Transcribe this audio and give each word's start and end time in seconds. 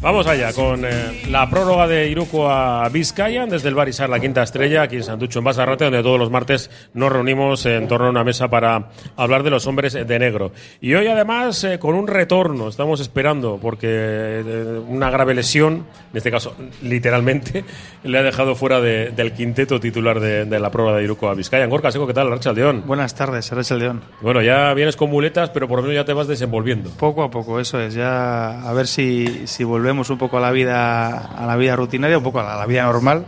Vamos 0.00 0.28
allá 0.28 0.52
con 0.52 0.84
eh, 0.84 1.22
la 1.28 1.50
prórroga 1.50 1.88
de 1.88 2.08
Iruko 2.08 2.48
a 2.48 2.88
Vizcaya 2.88 3.46
desde 3.46 3.68
el 3.68 3.74
Barisar 3.74 4.08
La 4.08 4.20
Quinta 4.20 4.44
Estrella, 4.44 4.82
aquí 4.82 4.94
en 4.94 5.02
Santucho, 5.02 5.40
en 5.40 5.44
Basarrate, 5.44 5.84
donde 5.86 6.04
todos 6.04 6.20
los 6.20 6.30
martes 6.30 6.70
nos 6.94 7.10
reunimos 7.10 7.66
en 7.66 7.88
torno 7.88 8.06
a 8.06 8.10
una 8.10 8.22
mesa 8.22 8.46
para 8.46 8.90
hablar 9.16 9.42
de 9.42 9.50
los 9.50 9.66
hombres 9.66 9.94
de 9.94 10.18
negro. 10.20 10.52
Y 10.80 10.94
hoy, 10.94 11.08
además, 11.08 11.64
eh, 11.64 11.80
con 11.80 11.96
un 11.96 12.06
retorno, 12.06 12.68
estamos 12.68 13.00
esperando, 13.00 13.58
porque 13.60 13.88
eh, 13.90 14.80
una 14.86 15.10
grave 15.10 15.34
lesión, 15.34 15.84
en 16.12 16.16
este 16.16 16.30
caso, 16.30 16.54
literalmente, 16.80 17.64
le 18.04 18.18
ha 18.18 18.22
dejado 18.22 18.54
fuera 18.54 18.80
de- 18.80 19.10
del 19.10 19.32
quinteto 19.32 19.80
titular 19.80 20.20
de, 20.20 20.44
de 20.44 20.60
la 20.60 20.70
prórroga 20.70 20.98
de 20.98 21.04
Iruko 21.04 21.28
a 21.28 21.34
Vizcaya. 21.34 21.66
Gorka 21.66 21.90
Seco, 21.90 22.06
¿qué 22.06 22.14
tal, 22.14 22.32
Archa 22.32 22.52
León? 22.52 22.84
Buenas 22.86 23.16
tardes, 23.16 23.50
eres 23.50 23.68
el 23.72 23.80
León. 23.80 24.02
Bueno, 24.20 24.42
ya 24.42 24.72
vienes 24.74 24.94
con 24.94 25.10
muletas, 25.10 25.50
pero 25.50 25.66
por 25.66 25.78
lo 25.78 25.82
menos 25.82 25.96
ya 25.96 26.04
te 26.04 26.12
vas 26.12 26.28
desenvolviendo. 26.28 26.88
Poco 26.90 27.24
a 27.24 27.30
poco, 27.32 27.58
eso 27.58 27.80
es. 27.80 27.94
Ya 27.94 28.62
a 28.62 28.72
ver 28.72 28.86
si, 28.86 29.48
si 29.48 29.64
volvemos 29.64 29.87
un 29.92 30.18
poco 30.18 30.38
a 30.38 30.40
la 30.40 30.50
vida 30.50 31.16
a 31.16 31.46
la 31.46 31.56
vida 31.56 31.76
rutinaria, 31.76 32.18
un 32.18 32.24
poco 32.24 32.40
a 32.40 32.42
la, 32.42 32.54
a 32.54 32.58
la 32.58 32.66
vida 32.66 32.82
normal. 32.84 33.24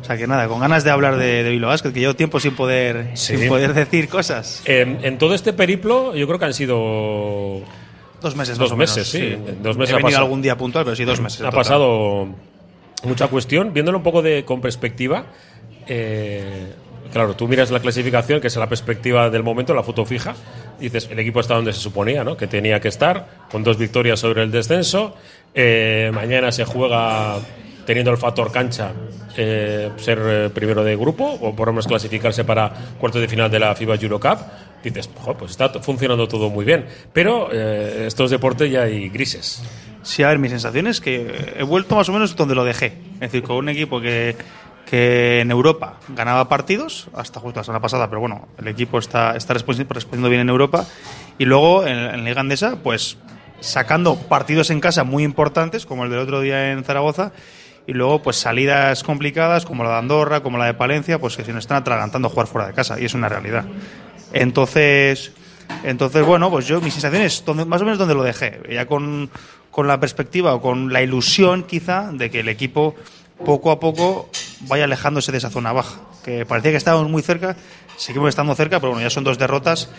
O 0.00 0.04
sea 0.04 0.16
que 0.16 0.26
nada, 0.26 0.48
con 0.48 0.60
ganas 0.60 0.82
de 0.82 0.90
hablar 0.90 1.16
de, 1.18 1.42
de 1.42 1.50
Bilbao 1.50 1.68
Basket, 1.70 1.92
que 1.92 2.00
llevo 2.00 2.14
tiempo 2.14 2.40
sin 2.40 2.56
poder, 2.56 3.10
Sí. 3.14 3.36
sin 3.36 3.48
poder 3.48 3.74
decir 3.74 4.08
cosas. 4.08 4.62
En, 4.64 4.98
en 5.04 5.18
todo 5.18 5.34
este 5.34 5.52
periplo, 5.52 6.14
yo 6.16 6.26
creo 6.26 6.38
que 6.38 6.46
han 6.46 6.54
sido 6.54 7.60
Dos 8.22 8.34
meses, 8.36 8.56
Dos 8.58 8.70
más 8.70 8.72
o 8.72 8.76
meses, 8.76 9.14
menos, 9.14 9.38
sí. 9.46 9.54
Dos 9.62 9.76
meses 9.76 9.92
He 9.92 9.96
venido 9.96 10.08
pasado. 10.08 10.24
algún 10.24 10.42
día 10.42 10.56
puntual, 10.56 10.84
pero 10.84 10.96
sí 10.96 11.04
dos 11.04 11.20
meses. 11.20 11.40
ha 11.40 11.44
total. 11.44 11.58
pasado 11.60 12.28
mucha 13.04 13.28
cuestión. 13.28 13.72
Viéndolo 13.72 13.98
un 13.98 14.04
poco 14.04 14.20
de, 14.22 14.44
con 14.44 14.60
perspectiva, 14.60 15.24
eh, 15.86 16.72
claro, 17.12 17.34
tú 17.34 17.48
miras 17.48 17.70
la 17.70 17.80
clasificación, 17.80 18.40
que 18.40 18.46
es 18.48 18.56
la 18.56 18.68
perspectiva 18.68 19.30
del 19.30 19.42
momento, 19.42 19.74
la 19.74 19.82
foto 19.82 20.04
fija, 20.04 20.34
dices, 20.78 21.08
el 21.10 21.18
equipo 21.18 21.40
está 21.40 21.54
donde 21.54 21.72
se 21.72 21.80
suponía, 21.80 22.24
¿no? 22.24 22.36
Que 22.36 22.46
tenía 22.46 22.80
que 22.80 22.88
estar, 22.88 23.26
con 23.50 23.62
dos 23.64 23.76
victorias 23.78 24.20
sobre 24.20 24.42
el 24.42 24.50
descenso. 24.50 25.14
Eh, 25.54 26.10
mañana 26.14 26.52
se 26.52 26.64
juega 26.64 27.38
teniendo 27.86 28.10
el 28.12 28.18
factor 28.18 28.52
cancha, 28.52 28.92
eh, 29.36 29.90
ser 29.96 30.18
eh, 30.24 30.50
primero 30.54 30.84
de 30.84 30.94
grupo, 30.96 31.24
o 31.40 31.54
por 31.56 31.68
lo 31.68 31.72
menos 31.72 31.86
clasificarse 31.88 32.44
para 32.44 32.70
cuartos 33.00 33.20
de 33.20 33.28
final 33.28 33.50
de 33.50 33.58
la 33.58 33.74
FIBA 33.74 33.96
Eurocup. 33.96 34.38
Dices, 34.82 35.10
"Jo, 35.14 35.34
pues 35.36 35.50
está 35.52 35.68
funcionando 35.80 36.26
todo 36.28 36.50
muy 36.50 36.64
bien. 36.64 36.86
Pero 37.12 37.48
eh, 37.52 38.04
estos 38.06 38.30
deportes 38.30 38.70
ya 38.70 38.82
hay 38.82 39.08
grises. 39.08 39.62
Sí, 40.02 40.22
a 40.22 40.28
ver, 40.28 40.38
mi 40.38 40.48
sensación 40.48 40.86
es 40.86 41.00
que 41.00 41.54
he 41.58 41.62
vuelto 41.62 41.96
más 41.96 42.08
o 42.08 42.12
menos 42.12 42.34
donde 42.36 42.54
lo 42.54 42.64
dejé. 42.64 42.94
Es 43.14 43.20
decir, 43.20 43.42
con 43.42 43.56
un 43.56 43.68
equipo 43.68 44.00
que, 44.00 44.34
que 44.88 45.40
en 45.40 45.50
Europa 45.50 45.98
ganaba 46.08 46.48
partidos, 46.48 47.08
hasta 47.12 47.40
justo 47.40 47.60
la 47.60 47.64
semana 47.64 47.80
pasada, 47.82 48.08
pero 48.08 48.20
bueno, 48.20 48.48
el 48.58 48.68
equipo 48.68 48.98
está, 48.98 49.36
está 49.36 49.52
respondi- 49.54 49.86
respondiendo 49.88 50.30
bien 50.30 50.40
en 50.40 50.48
Europa. 50.48 50.86
Y 51.38 51.44
luego 51.44 51.86
en, 51.86 51.98
en 51.98 52.24
Liga 52.24 52.40
Andesa, 52.40 52.76
pues 52.82 53.18
sacando 53.60 54.16
partidos 54.16 54.70
en 54.70 54.80
casa 54.80 55.04
muy 55.04 55.24
importantes, 55.24 55.86
como 55.86 56.04
el 56.04 56.10
del 56.10 56.20
otro 56.20 56.40
día 56.40 56.72
en 56.72 56.84
Zaragoza, 56.84 57.32
y 57.86 57.92
luego 57.92 58.22
pues 58.22 58.36
salidas 58.36 59.02
complicadas, 59.02 59.64
como 59.64 59.84
la 59.84 59.90
de 59.90 59.96
Andorra, 59.98 60.42
como 60.42 60.58
la 60.58 60.66
de 60.66 60.74
Palencia, 60.74 61.18
pues 61.18 61.36
que 61.36 61.44
se 61.44 61.52
nos 61.52 61.64
están 61.64 61.78
atragantando 61.78 62.28
jugar 62.28 62.46
fuera 62.46 62.66
de 62.66 62.74
casa, 62.74 63.00
y 63.00 63.04
es 63.04 63.14
una 63.14 63.28
realidad. 63.28 63.64
Entonces, 64.32 65.32
entonces, 65.84 66.24
bueno, 66.24 66.50
pues 66.50 66.66
yo, 66.66 66.80
mi 66.80 66.90
sensación 66.90 67.22
es 67.22 67.44
donde, 67.44 67.64
más 67.64 67.80
o 67.80 67.84
menos 67.84 67.98
donde 67.98 68.14
lo 68.14 68.22
dejé. 68.22 68.60
Ya 68.70 68.86
con, 68.86 69.30
con 69.70 69.86
la 69.86 69.98
perspectiva 69.98 70.54
o 70.54 70.60
con 70.60 70.92
la 70.92 71.02
ilusión, 71.02 71.64
quizá, 71.64 72.10
de 72.12 72.30
que 72.30 72.40
el 72.40 72.48
equipo 72.48 72.94
poco 73.44 73.70
a 73.70 73.80
poco 73.80 74.28
vaya 74.68 74.84
alejándose 74.84 75.32
de 75.32 75.38
esa 75.38 75.50
zona 75.50 75.72
baja. 75.72 76.00
Que 76.24 76.44
parecía 76.44 76.72
que 76.72 76.76
estábamos 76.76 77.10
muy 77.10 77.22
cerca, 77.22 77.56
seguimos 77.96 78.28
estando 78.28 78.54
cerca, 78.54 78.78
pero 78.80 78.92
bueno, 78.92 79.06
ya 79.06 79.10
son 79.10 79.24
dos 79.24 79.38
derrotas 79.38 79.90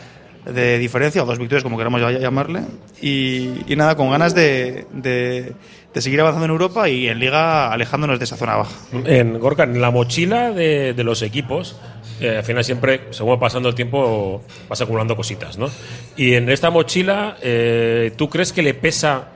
de 0.45 0.77
diferencia, 0.79 1.21
o 1.23 1.25
dos 1.25 1.37
victorias, 1.37 1.63
como 1.63 1.77
queramos 1.77 2.01
ll- 2.01 2.19
llamarle. 2.19 2.61
Y, 3.01 3.49
nada, 3.75 3.95
con 3.95 4.09
ganas 4.11 4.33
de, 4.35 4.85
de, 4.93 5.53
de 5.93 6.01
seguir 6.01 6.19
avanzando 6.21 6.45
en 6.45 6.51
Europa 6.51 6.89
y 6.89 7.07
en 7.07 7.19
Liga 7.19 7.71
alejándonos 7.71 8.19
de 8.19 8.25
esa 8.25 8.37
zona 8.37 8.55
baja. 8.55 8.71
En 9.05 9.39
Gorka, 9.39 9.63
en 9.63 9.79
la 9.81 9.91
mochila 9.91 10.51
de, 10.51 10.93
de 10.93 11.03
los 11.03 11.21
equipos, 11.21 11.75
eh, 12.19 12.37
al 12.37 12.43
final 12.43 12.63
siempre, 12.63 13.01
según 13.11 13.33
va 13.33 13.39
pasando 13.39 13.69
el 13.69 13.75
tiempo, 13.75 14.43
vas 14.69 14.81
acumulando 14.81 15.15
cositas, 15.15 15.57
¿no? 15.57 15.69
Y 16.15 16.33
en 16.33 16.49
esta 16.49 16.69
mochila, 16.69 17.37
eh, 17.41 18.11
¿tú 18.15 18.29
crees 18.29 18.53
que 18.53 18.61
le 18.61 18.73
pesa 18.73 19.29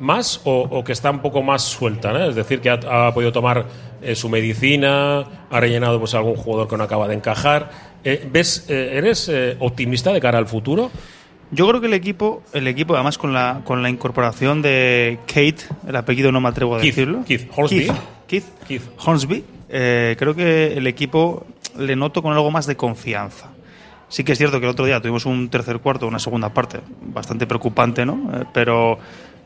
más 0.00 0.40
o, 0.44 0.62
o 0.70 0.82
que 0.84 0.92
está 0.92 1.10
un 1.10 1.20
poco 1.20 1.42
más 1.42 1.62
suelta? 1.62 2.12
¿no? 2.12 2.24
Es 2.24 2.34
decir, 2.34 2.60
que 2.60 2.70
ha, 2.70 3.06
ha 3.06 3.14
podido 3.14 3.32
tomar 3.32 3.66
eh, 4.02 4.14
su 4.14 4.28
medicina, 4.28 5.24
ha 5.50 5.60
rellenado 5.60 5.98
pues 5.98 6.14
algún 6.14 6.36
jugador 6.36 6.68
que 6.68 6.76
no 6.76 6.84
acaba 6.84 7.06
de 7.06 7.14
encajar. 7.14 7.70
Eh, 8.02 8.26
¿Ves, 8.30 8.66
eh, 8.68 8.92
eres 8.94 9.28
eh, 9.28 9.56
optimista 9.60 10.12
de 10.12 10.20
cara 10.20 10.38
al 10.38 10.46
futuro? 10.46 10.90
Yo 11.52 11.68
creo 11.68 11.80
que 11.80 11.88
el 11.88 11.94
equipo, 11.94 12.42
el 12.52 12.68
equipo 12.68 12.94
además 12.94 13.18
con 13.18 13.32
la, 13.32 13.62
con 13.64 13.82
la 13.82 13.90
incorporación 13.90 14.62
de 14.62 15.18
Kate, 15.26 15.56
el 15.86 15.96
apellido 15.96 16.30
no 16.30 16.40
me 16.40 16.48
atrevo 16.48 16.76
a 16.76 16.80
Keith, 16.80 16.94
decirlo. 16.94 17.24
Keith 17.26 17.50
Hornsby. 17.54 17.90
Keith, 18.28 18.44
Keith. 18.68 18.82
Hornsby, 19.04 19.44
eh, 19.68 20.14
creo 20.16 20.34
que 20.36 20.74
el 20.74 20.86
equipo 20.86 21.44
le 21.76 21.96
noto 21.96 22.22
con 22.22 22.32
algo 22.32 22.52
más 22.52 22.66
de 22.66 22.76
confianza. 22.76 23.50
Sí 24.08 24.22
que 24.22 24.32
es 24.32 24.38
cierto 24.38 24.60
que 24.60 24.66
el 24.66 24.70
otro 24.70 24.86
día 24.86 25.00
tuvimos 25.00 25.26
un 25.26 25.48
tercer 25.50 25.80
cuarto, 25.80 26.06
una 26.06 26.20
segunda 26.20 26.50
parte, 26.50 26.80
bastante 27.00 27.48
preocupante, 27.48 28.06
¿no? 28.06 28.30
Eh, 28.32 28.44
pero, 28.52 28.98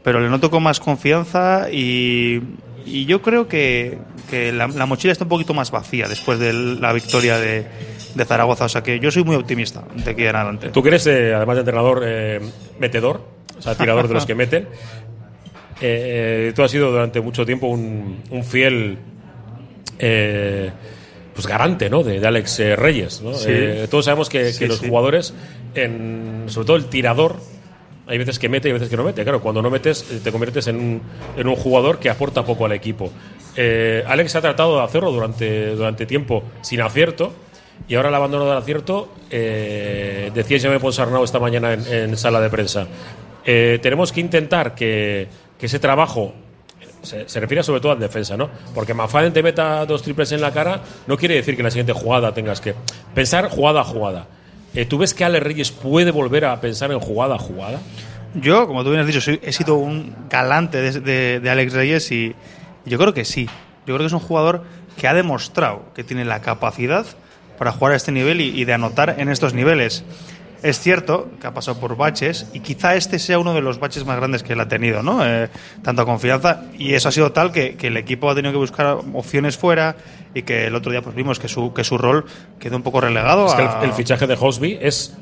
pero 0.04 0.20
le 0.20 0.28
noto 0.28 0.50
con 0.50 0.62
más 0.62 0.78
confianza 0.78 1.68
y, 1.72 2.40
y 2.86 3.06
yo 3.06 3.20
creo 3.22 3.48
que, 3.48 3.98
que 4.30 4.52
la, 4.52 4.68
la 4.68 4.86
mochila 4.86 5.10
está 5.12 5.24
un 5.24 5.30
poquito 5.30 5.54
más 5.54 5.70
vacía 5.72 6.06
después 6.06 6.38
de 6.38 6.52
la 6.52 6.92
victoria 6.92 7.38
de, 7.38 7.66
de 8.14 8.24
Zaragoza. 8.24 8.66
O 8.66 8.68
sea 8.68 8.82
que 8.84 9.00
yo 9.00 9.10
soy 9.10 9.24
muy 9.24 9.34
optimista 9.34 9.82
de 9.96 10.10
aquí 10.12 10.24
en 10.24 10.36
adelante. 10.36 10.68
Tú 10.68 10.86
eres, 10.86 11.06
eh, 11.08 11.34
además 11.34 11.56
de 11.56 11.60
entrenador, 11.60 12.02
eh, 12.04 12.40
metedor, 12.78 13.26
o 13.58 13.62
sea, 13.62 13.74
tirador 13.74 14.06
de 14.06 14.14
los 14.14 14.26
que 14.26 14.34
meten. 14.36 14.68
Eh, 15.80 16.52
tú 16.54 16.62
has 16.62 16.70
sido 16.70 16.92
durante 16.92 17.20
mucho 17.20 17.44
tiempo 17.44 17.66
un, 17.66 18.22
un 18.30 18.44
fiel 18.44 18.98
eh, 19.98 20.70
pues 21.34 21.46
garante 21.46 21.90
¿no? 21.90 22.02
de, 22.02 22.20
de 22.20 22.26
Alex 22.26 22.60
eh, 22.60 22.76
Reyes. 22.76 23.22
¿no? 23.22 23.34
Sí. 23.34 23.46
Eh, 23.48 23.86
todos 23.90 24.04
sabemos 24.04 24.28
que, 24.28 24.52
Sí, 24.52 24.66
los 24.66 24.78
sí. 24.78 24.86
jugadores, 24.88 25.34
en, 25.74 26.44
sobre 26.46 26.66
todo 26.66 26.76
el 26.76 26.86
tirador, 26.86 27.36
hay 28.06 28.18
veces 28.18 28.38
que 28.38 28.48
mete 28.48 28.68
y 28.68 28.72
veces 28.72 28.88
que 28.88 28.96
no 28.96 29.04
mete. 29.04 29.22
Claro, 29.22 29.40
cuando 29.40 29.62
no 29.62 29.70
metes 29.70 30.10
eh, 30.10 30.20
te 30.22 30.30
conviertes 30.30 30.66
en 30.66 30.76
un, 30.76 31.02
en 31.36 31.48
un 31.48 31.56
jugador 31.56 31.98
que 31.98 32.10
aporta 32.10 32.44
poco 32.44 32.66
al 32.66 32.72
equipo. 32.72 33.10
Eh, 33.56 34.04
Alex 34.06 34.36
ha 34.36 34.40
tratado 34.40 34.78
de 34.78 34.84
hacerlo 34.84 35.10
durante, 35.10 35.74
durante 35.74 36.06
tiempo 36.06 36.42
sin 36.62 36.80
acierto. 36.80 37.32
Y 37.88 37.96
ahora 37.96 38.08
el 38.08 38.14
abandono 38.14 38.46
del 38.46 38.56
acierto, 38.56 39.12
eh, 39.30 40.30
decía 40.32 40.60
Jaime 40.60 40.78
Ponsarnau 40.78 41.24
esta 41.24 41.40
mañana 41.40 41.72
en, 41.72 41.86
en 41.86 42.16
sala 42.16 42.40
de 42.40 42.48
prensa. 42.48 42.86
Eh, 43.44 43.78
tenemos 43.82 44.12
que 44.12 44.20
intentar 44.20 44.74
que, 44.74 45.26
que 45.58 45.66
ese 45.66 45.78
trabajo 45.78 46.32
se, 47.02 47.28
se 47.28 47.40
refiere 47.40 47.62
sobre 47.62 47.80
todo 47.80 47.92
al 47.92 47.98
defensa, 47.98 48.36
¿no? 48.36 48.48
Porque 48.74 48.94
Mafaden 48.94 49.32
te 49.32 49.42
meta 49.42 49.84
dos 49.86 50.02
triples 50.02 50.32
en 50.32 50.40
la 50.40 50.52
cara 50.52 50.80
no 51.06 51.16
quiere 51.16 51.34
decir 51.34 51.56
que 51.56 51.62
en 51.62 51.64
la 51.64 51.70
siguiente 51.70 51.92
jugada 51.92 52.32
tengas 52.32 52.60
que 52.60 52.74
pensar 53.14 53.50
jugada 53.50 53.80
a 53.80 53.84
jugada. 53.84 54.26
Eh, 54.74 54.86
¿Tú 54.86 54.98
ves 54.98 55.14
que 55.14 55.24
Ale 55.24 55.38
Reyes 55.40 55.70
puede 55.70 56.10
volver 56.10 56.44
a 56.44 56.60
pensar 56.60 56.90
en 56.90 56.98
jugada 56.98 57.36
a 57.36 57.38
jugada? 57.38 57.80
Yo, 58.34 58.66
como 58.66 58.82
tú 58.82 58.90
bien 58.90 59.00
has 59.00 59.06
dicho, 59.06 59.20
soy- 59.20 59.38
he 59.42 59.52
sido 59.52 59.76
un 59.76 60.14
galante 60.28 61.00
de, 61.00 61.48
Alex 61.48 61.72
Reyes 61.72 62.10
y 62.10 62.34
yo 62.84 62.98
creo 62.98 63.14
que 63.14 63.24
sí. 63.24 63.46
Yo 63.86 63.94
creo 63.94 63.98
que 63.98 64.06
es 64.06 64.12
un 64.12 64.18
jugador 64.20 64.64
que 64.96 65.06
ha 65.06 65.14
demostrado 65.14 65.92
que 65.94 66.02
tiene 66.02 66.24
la 66.24 66.40
capacidad 66.40 67.06
para 67.58 67.70
jugar 67.70 67.92
a 67.92 67.96
este 67.96 68.10
nivel 68.10 68.40
y, 68.40 68.64
de 68.64 68.72
anotar 68.72 69.16
en 69.18 69.28
estos 69.28 69.54
niveles. 69.54 70.02
Es 70.64 70.80
cierto 70.80 71.30
que 71.40 71.46
ha 71.46 71.54
pasado 71.54 71.78
por 71.78 71.96
baches 71.96 72.46
y 72.54 72.60
quizá 72.60 72.96
este 72.96 73.18
sea 73.18 73.38
uno 73.38 73.54
de 73.54 73.60
los 73.60 73.78
baches 73.78 74.04
más 74.06 74.16
grandes 74.16 74.42
que 74.42 74.54
él 74.54 74.60
ha 74.60 74.66
tenido, 74.66 75.02
¿no? 75.02 75.24
Eh, 75.24 75.50
tanta 75.82 76.04
confianza 76.04 76.62
y 76.76 76.94
eso 76.94 77.10
ha 77.10 77.12
sido 77.12 77.30
tal 77.32 77.52
que 77.52 77.76
el 77.80 77.96
equipo 77.98 78.30
ha 78.30 78.34
tenido 78.34 78.50
que 78.50 78.58
buscar 78.58 78.98
opciones 79.12 79.56
fuera 79.58 79.94
y 80.34 80.42
que 80.42 80.66
el 80.66 80.74
otro 80.74 80.90
día 80.90 81.00
pues 81.00 81.14
vimos 81.14 81.38
que 81.38 81.48
su, 81.48 81.72
que 81.72 81.84
su 81.84 81.96
rol 81.96 82.24
quedó 82.58 82.76
un 82.76 82.82
poco 82.82 83.00
relegado 83.00 83.46
Es 83.46 83.54
que 83.54 83.62
a 83.62 83.78
el, 83.82 83.90
el 83.90 83.92
fichaje 83.94 84.26
de 84.26 84.36
Hosby 84.38 84.78
es. 84.82 85.16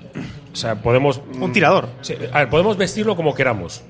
O 0.53 0.57
sea, 0.57 0.77
podemos. 0.77 1.21
un 1.39 1.53
tirador. 1.53 1.89
Sí, 2.01 2.15
a 2.33 2.41
ver, 2.41 2.51
podemos 2.51 2.77
vestirlo 2.77 3.15
como 3.17 3.35
queramos. 3.35 3.83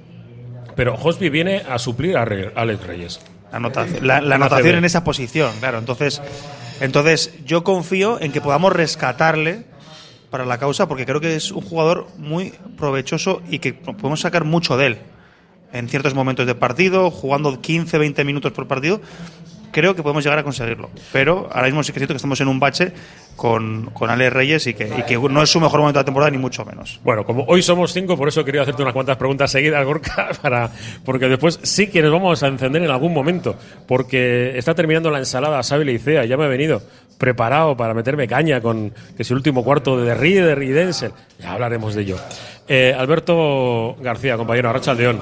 Pero 0.75 0.95
Hosby 0.95 1.29
viene 1.29 1.63
a 1.69 1.79
suplir 1.79 2.17
a 2.17 2.25
Re- 2.25 2.53
Alex 2.55 2.87
Reyes. 2.87 3.21
La 3.51 3.59
anotación, 3.59 4.07
la, 4.07 4.17
anotación 4.17 4.77
en 4.77 4.85
esa 4.85 5.05
posición, 5.05 5.53
claro. 5.61 5.79
Entonces, 5.79 6.23
entonces, 6.81 7.35
yo 7.45 7.63
confío 7.63 8.19
en 8.21 8.33
que 8.33 8.41
podamos 8.41 8.73
rescatarle 8.73 9.65
para 10.31 10.47
la 10.47 10.57
causa, 10.59 10.89
porque 10.89 11.05
creo 11.05 11.21
que 11.21 11.37
es 11.37 11.53
un 11.53 11.61
jugador 11.61 12.09
muy 12.17 12.55
provechoso 12.79 13.43
y 13.51 13.59
que 13.59 13.75
podemos 13.75 14.21
sacar 14.21 14.45
mucho 14.45 14.79
de 14.79 14.87
él 14.87 14.99
en 15.73 15.89
ciertos 15.89 16.15
momentos 16.15 16.47
de 16.47 16.55
partido, 16.55 17.11
jugando 17.11 17.61
15, 17.61 17.99
20 17.99 18.25
minutos 18.25 18.53
por 18.53 18.67
partido. 18.67 19.01
Creo 19.73 19.97
que 19.97 20.03
podemos 20.03 20.23
llegar 20.23 20.39
a 20.39 20.43
conseguirlo. 20.43 20.91
Pero 21.13 21.49
ahora 21.51 21.67
mismo 21.67 21.83
sí 21.83 21.93
que 21.93 21.99
es 21.99 22.01
cierto 22.01 22.13
que 22.13 22.19
estamos 22.19 22.39
en 22.43 22.49
un 22.49 22.61
bache 22.61 22.93
con, 23.37 23.87
con 23.95 24.11
Ale 24.11 24.29
Reyes 24.29 24.67
y 24.67 24.75
que, 24.75 24.85
y 24.85 25.03
que 25.05 25.17
no 25.17 25.43
es 25.43 25.51
su 25.51 25.61
mejor 25.61 25.81
momento 25.81 25.99
de 25.99 26.03
la 26.03 26.05
temporada, 26.05 26.31
ni 26.31 26.37
mucho 26.37 26.65
menos. 26.67 27.01
Bueno, 27.03 27.25
como 27.25 27.45
hoy 27.45 27.63
somos 27.63 27.93
cinco, 27.93 28.17
por 28.17 28.29
eso 28.29 28.45
quería 28.45 28.63
hacerte 28.63 28.83
unas 28.83 28.93
cuantas 28.93 29.17
preguntas 29.17 29.51
seguidas, 29.51 29.83
Gorka, 29.87 30.29
para, 30.43 30.71
porque 31.07 31.27
después 31.27 31.59
sí 31.63 31.87
que 31.87 32.03
nos 32.03 32.13
vamos 32.13 32.43
a 32.43 32.49
encender 32.49 32.83
en 32.83 32.91
algún 32.91 33.15
momento, 33.15 33.57
porque 33.87 34.59
está 34.59 34.75
terminando 34.75 35.11
la 35.11 35.21
ensalada 35.21 35.63
Xavi 35.63 35.87
Leicea, 35.87 36.27
ya 36.27 36.37
me 36.37 36.45
he 36.45 36.49
venido 36.49 36.83
preparado 37.17 37.77
para 37.77 37.95
meterme 37.95 38.27
caña 38.27 38.61
con 38.61 38.91
que 38.91 39.23
es 39.23 39.31
el 39.31 39.37
último 39.37 39.63
cuarto 39.63 39.97
de 39.97 40.13
Rieder 40.13 40.61
y 40.63 40.69
Denzel, 40.69 41.13
ya 41.39 41.53
hablaremos 41.53 41.95
de 41.95 42.03
ello. 42.03 42.17
Eh, 42.69 42.95
Alberto 42.97 43.97
García, 44.01 44.37
compañero, 44.37 44.71
Arracha 44.71 44.95
León. 44.95 45.21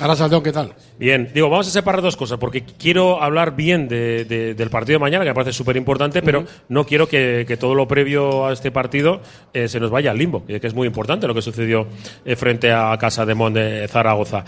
Arrasaldón, 0.00 0.42
¿qué 0.42 0.52
tal? 0.52 0.74
Bien, 0.98 1.30
digo, 1.34 1.48
vamos 1.48 1.68
a 1.68 1.70
separar 1.70 2.02
dos 2.02 2.16
cosas, 2.16 2.38
porque 2.38 2.62
quiero 2.62 3.22
hablar 3.22 3.56
bien 3.56 3.88
de, 3.88 4.24
de, 4.24 4.54
del 4.54 4.70
partido 4.70 4.98
de 4.98 5.00
mañana, 5.00 5.24
que 5.24 5.30
me 5.30 5.34
parece 5.34 5.52
súper 5.52 5.76
importante, 5.76 6.22
pero 6.22 6.44
no 6.68 6.84
quiero 6.84 7.08
que, 7.08 7.44
que, 7.46 7.56
todo 7.56 7.74
lo 7.74 7.88
previo 7.88 8.46
a 8.46 8.52
este 8.52 8.70
partido 8.70 9.20
eh, 9.52 9.68
se 9.68 9.80
nos 9.80 9.90
vaya 9.90 10.10
al 10.10 10.18
limbo, 10.18 10.44
que 10.46 10.60
es 10.62 10.74
muy 10.74 10.86
importante 10.86 11.26
lo 11.26 11.34
que 11.34 11.42
sucedió 11.42 11.86
eh, 12.24 12.36
frente 12.36 12.72
a 12.72 12.96
Casa 12.98 13.26
de 13.26 13.34
Mon 13.34 13.52
de 13.52 13.86
Zaragoza. 13.88 14.44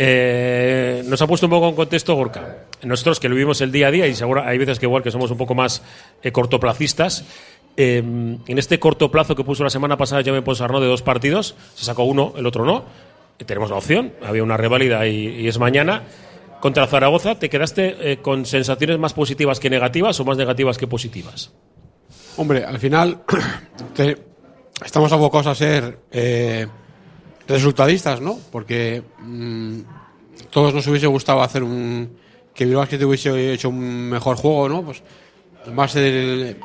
Eh, 0.00 1.02
nos 1.06 1.20
ha 1.20 1.26
puesto 1.26 1.46
un 1.46 1.50
poco 1.50 1.68
en 1.68 1.74
contexto 1.74 2.14
Gorka. 2.14 2.66
Nosotros 2.84 3.18
que 3.18 3.28
lo 3.28 3.34
vivimos 3.34 3.60
el 3.60 3.72
día 3.72 3.88
a 3.88 3.90
día, 3.90 4.06
y 4.06 4.14
seguro 4.14 4.44
hay 4.44 4.56
veces 4.56 4.78
que 4.78 4.86
igual 4.86 5.02
que 5.02 5.10
somos 5.10 5.32
un 5.32 5.36
poco 5.36 5.56
más 5.56 5.82
eh, 6.22 6.30
cortoplacistas, 6.30 7.24
eh, 7.76 7.98
en 7.98 8.58
este 8.58 8.78
corto 8.78 9.10
plazo 9.10 9.34
que 9.34 9.42
puso 9.42 9.64
la 9.64 9.70
semana 9.70 9.96
pasada 9.96 10.22
Jaime 10.22 10.42
Ponsarnau 10.42 10.80
de 10.80 10.86
dos 10.86 11.02
partidos, 11.02 11.56
se 11.74 11.84
sacó 11.84 12.04
uno, 12.04 12.32
el 12.36 12.46
otro 12.46 12.64
no. 12.64 12.84
Tenemos 13.44 13.70
la 13.70 13.76
opción, 13.76 14.12
había 14.24 14.42
una 14.42 14.56
reválida 14.56 15.06
y, 15.06 15.46
es 15.46 15.58
mañana. 15.58 16.04
Contra 16.60 16.88
Zaragoza, 16.88 17.38
¿te 17.38 17.48
quedaste 17.48 18.12
eh, 18.12 18.16
con 18.18 18.44
sensaciones 18.44 18.98
más 18.98 19.12
positivas 19.12 19.60
que 19.60 19.70
negativas 19.70 20.18
o 20.18 20.24
más 20.24 20.36
negativas 20.36 20.76
que 20.76 20.88
positivas? 20.88 21.52
Hombre, 22.36 22.64
al 22.64 22.78
final 22.78 23.22
te, 23.94 24.16
estamos 24.84 25.12
abocados 25.12 25.46
a 25.46 25.54
ser 25.54 25.98
eh, 26.10 26.66
resultadistas, 27.46 28.20
¿no? 28.20 28.38
Porque 28.50 29.02
mmm, 29.20 29.80
todos 30.50 30.74
nos 30.74 30.86
hubiese 30.86 31.06
gustado 31.06 31.42
hacer 31.42 31.62
un. 31.62 32.16
que 32.54 32.64
Bilbao 32.64 32.82
Basket 32.82 33.04
hubiese 33.04 33.52
hecho 33.52 33.68
un 33.68 34.08
mejor 34.08 34.36
juego, 34.36 34.68
¿no? 34.68 34.82
Pues 34.82 35.02
más, 35.72 35.94
el, 35.96 36.56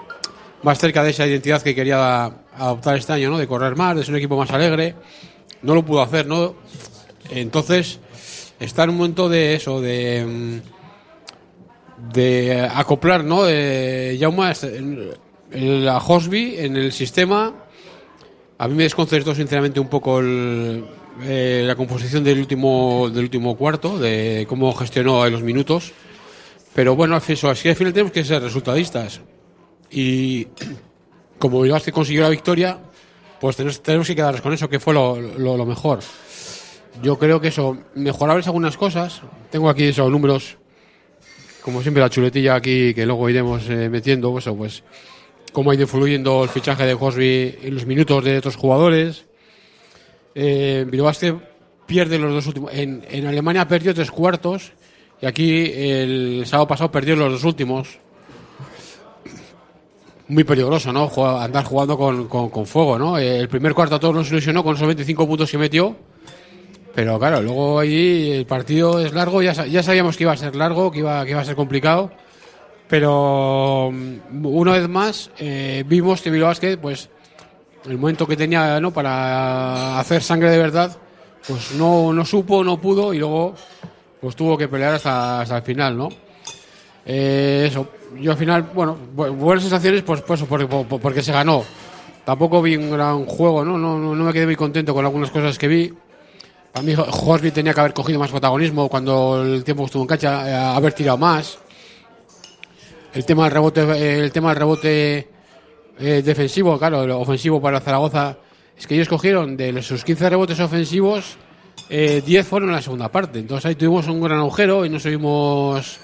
más 0.64 0.80
cerca 0.80 1.04
de 1.04 1.12
esa 1.12 1.28
identidad 1.28 1.62
que 1.62 1.76
quería 1.76 2.26
adoptar 2.56 2.98
este 2.98 3.14
año, 3.14 3.30
¿no? 3.30 3.38
De 3.38 3.48
correr 3.48 3.76
más, 3.76 3.96
de 3.96 4.04
ser 4.04 4.12
un 4.12 4.18
equipo 4.18 4.38
más 4.38 4.52
alegre. 4.52 4.96
No 5.64 5.76
lo 5.76 5.84
pudo 5.84 6.02
hacer, 6.02 6.28
¿no? 6.28 6.56
Entonces 7.30 8.00
está 8.60 8.84
en 8.84 8.92
un 8.92 8.98
momento 8.98 9.30
de 9.30 9.56
eso, 9.56 9.82
de, 9.82 10.62
de 12.14 12.62
acoplar, 12.72 13.24
¿no? 13.24 13.44
De 13.44 14.18
Jauma, 14.20 14.54
la 15.52 15.98
Hosby 15.98 16.56
en 16.60 16.78
el 16.78 16.92
sistema. 16.92 17.54
A 18.58 18.68
mí 18.68 18.76
me 18.76 18.84
desconcertó 18.84 19.34
sinceramente 19.34 19.80
un 19.80 19.88
poco 19.88 20.20
el, 20.20 20.86
eh, 21.22 21.64
la 21.66 21.76
composición 21.76 22.24
del 22.24 22.40
último, 22.40 23.10
del 23.10 23.24
último 23.24 23.56
cuarto, 23.56 23.98
de 24.00 24.46
cómo 24.48 24.74
gestionó 24.74 25.28
los 25.30 25.44
minutos. 25.44 25.92
Pero 26.74 26.96
bueno, 26.96 27.20
eso, 27.26 27.50
así 27.50 27.70
al 27.70 27.76
final 27.76 27.94
tenemos 27.94 28.12
que 28.12 28.24
ser 28.24 28.42
resultadistas. 28.42 29.22
Y 29.92 30.48
como 31.40 31.62
Bilbao 31.62 31.82
consiguió 31.92 32.24
la 32.24 32.30
victoria, 32.30 32.80
pues 33.44 33.58
tenemos, 33.58 33.84
tenemos 33.84 34.08
que 34.08 34.16
quedarnos 34.16 34.40
con 34.40 34.54
eso, 34.54 34.70
que 34.70 34.80
fue 34.80 34.94
lo, 34.94 35.20
lo, 35.20 35.58
lo 35.58 35.66
mejor 35.66 36.00
yo 37.02 37.18
creo 37.18 37.42
que 37.42 37.48
eso, 37.48 37.78
mejorables 37.96 38.48
algunas 38.48 38.78
cosas. 38.78 39.22
Tengo 39.50 39.70
aquí 39.70 39.86
esos 39.86 40.10
números, 40.12 40.58
como 41.62 41.82
siempre 41.82 42.02
la 42.02 42.10
chuletilla 42.10 42.56
aquí 42.56 42.94
que 42.94 43.06
luego 43.06 43.30
iremos 43.30 43.68
eh, 43.70 43.90
metiendo, 43.90 44.38
eso 44.38 44.56
pues 44.56 44.84
cómo 45.52 45.72
ha 45.72 45.76
ido 45.76 45.84
influyendo 45.84 46.44
el 46.44 46.50
fichaje 46.50 46.86
de 46.86 46.96
Cosby 46.96 47.60
en 47.64 47.76
los 47.76 47.86
minutos 47.86 48.24
de 48.24 48.38
otros 48.38 48.56
jugadores. 48.56 49.26
Eh, 50.36 50.86
pierde 51.86 52.20
los 52.20 52.34
dos 52.34 52.48
últimos. 52.48 52.74
En, 52.74 53.06
en, 53.10 53.28
Alemania 53.28 53.68
perdió 53.68 53.94
tres 53.94 54.10
cuartos 54.10 54.72
y 55.22 55.26
aquí 55.26 55.72
el 55.76 56.44
sábado 56.46 56.68
pasado 56.68 56.92
perdió 56.92 57.16
los 57.16 57.32
dos 57.34 57.44
últimos. 57.44 58.00
Muy 60.34 60.44
peligroso, 60.44 60.92
¿no? 60.92 61.12
Andar 61.40 61.64
jugando 61.64 61.96
con, 61.96 62.28
con, 62.28 62.66
fuego, 62.66 62.98
¿no? 62.98 63.20
El 63.20 63.48
primer 63.48 63.76
cuarto 63.76 63.96
a 63.96 64.00
todos 64.00 64.16
nos 64.16 64.32
ilusionó 64.32 64.64
con 64.64 64.76
esos 64.76 64.88
25 64.88 65.28
puntos 65.28 65.52
que 65.52 65.60
metió. 65.60 65.96
Pero 66.96 67.20
claro, 67.20 67.40
luego 67.40 67.78
ahí 67.78 68.32
el 68.32 68.48
partido 68.48 69.00
es 69.00 69.14
largo, 69.14 69.44
ya, 69.44 69.54
ya 69.68 69.84
sabíamos 69.84 70.18
que 70.18 70.24
iba 70.24 70.32
a 70.32 70.38
ser 70.38 70.56
largo, 70.56 70.92
que 70.92 71.00
iba, 71.00 71.24
que 71.24 71.32
iba 71.32 71.42
a 71.42 71.46
ser 71.46 71.56
complicado. 71.56 72.10
Pero 72.88 73.90
una 73.90 74.72
vez 74.72 74.90
más 74.90 75.30
eh, 75.38 75.84
vimos 75.86 76.22
que 76.24 76.32
Bilbao 76.32 76.50
Basket, 76.50 76.78
pues 76.78 77.10
el 77.86 78.00
momento 78.00 78.26
que 78.28 78.36
tenía 78.36 78.80
¿no? 78.80 78.92
para 78.92 80.00
hacer 80.00 80.24
sangre 80.24 80.50
de 80.50 80.58
verdad, 80.58 80.98
pues 81.48 81.74
no, 81.76 82.12
no 82.12 82.26
supo, 82.26 82.64
no 82.64 82.82
pudo 82.82 83.14
y 83.14 83.20
luego 83.20 83.54
pues 84.20 84.36
tuvo 84.36 84.58
que 84.58 84.68
pelear 84.68 84.96
hasta, 84.96 85.42
hasta 85.42 85.58
el 85.58 85.64
final, 85.64 85.96
¿no? 85.96 86.10
Eh, 87.06 87.66
eso, 87.68 87.88
yo 88.20 88.32
al 88.32 88.38
final, 88.38 88.64
bueno, 88.74 88.98
buenas 89.16 89.64
sensaciones 89.64 90.04
pues, 90.04 90.22
pues 90.22 90.44
porque, 90.44 90.66
porque 90.66 91.22
se 91.22 91.32
ganó. 91.32 91.64
Tampoco 92.26 92.62
vi 92.62 92.78
un 92.78 92.92
gran 92.92 93.26
juego, 93.26 93.66
¿no? 93.66 93.78
No, 93.78 94.00
no, 94.00 94.16
no 94.16 94.24
me 94.24 94.32
quedé 94.32 94.46
muy 94.46 94.56
contento 94.56 94.94
con 94.94 95.04
algunas 95.04 95.30
cosas 95.30 95.58
que 95.58 95.68
vi. 95.68 95.94
Para 96.72 96.86
mí, 96.86 96.96
Horsby 96.96 97.52
tenía 97.52 97.74
que 97.74 97.80
haber 97.80 97.94
cogido 97.94 98.20
más 98.20 98.32
protagonismo 98.32 98.90
cuando 98.90 99.44
el 99.44 99.64
tiempo 99.64 99.86
estuvo 99.86 100.04
en 100.04 100.08
cancha, 100.08 100.50
eh, 100.50 100.76
haber 100.76 100.94
tirado 100.94 101.18
más. 101.18 101.60
El 103.14 103.26
tema 103.26 103.44
del 103.44 103.52
rebote, 103.52 104.24
el 104.24 104.32
tema 104.32 104.50
del 104.50 104.58
rebote 104.58 105.28
eh, 106.00 106.22
defensivo, 106.24 106.80
claro, 106.80 107.04
el 107.04 107.12
ofensivo 107.12 107.62
para 107.62 107.80
Zaragoza, 107.80 108.38
es 108.76 108.88
que 108.88 108.96
ellos 108.96 109.08
cogieron 109.08 109.56
de 109.56 109.82
sus 109.84 110.04
15 110.04 110.32
rebotes 110.32 110.60
ofensivos, 110.60 111.38
eh, 111.90 112.24
10 112.26 112.48
fueron 112.48 112.70
en 112.70 112.76
la 112.76 112.82
segunda 112.82 113.10
parte. 113.12 113.40
Entonces 113.40 113.66
ahí 113.68 113.76
tuvimos 113.76 114.08
un 114.08 114.22
gran 114.22 114.40
agujero 114.40 114.86
y 114.86 114.90
no 114.90 115.00
subimos, 115.00 116.00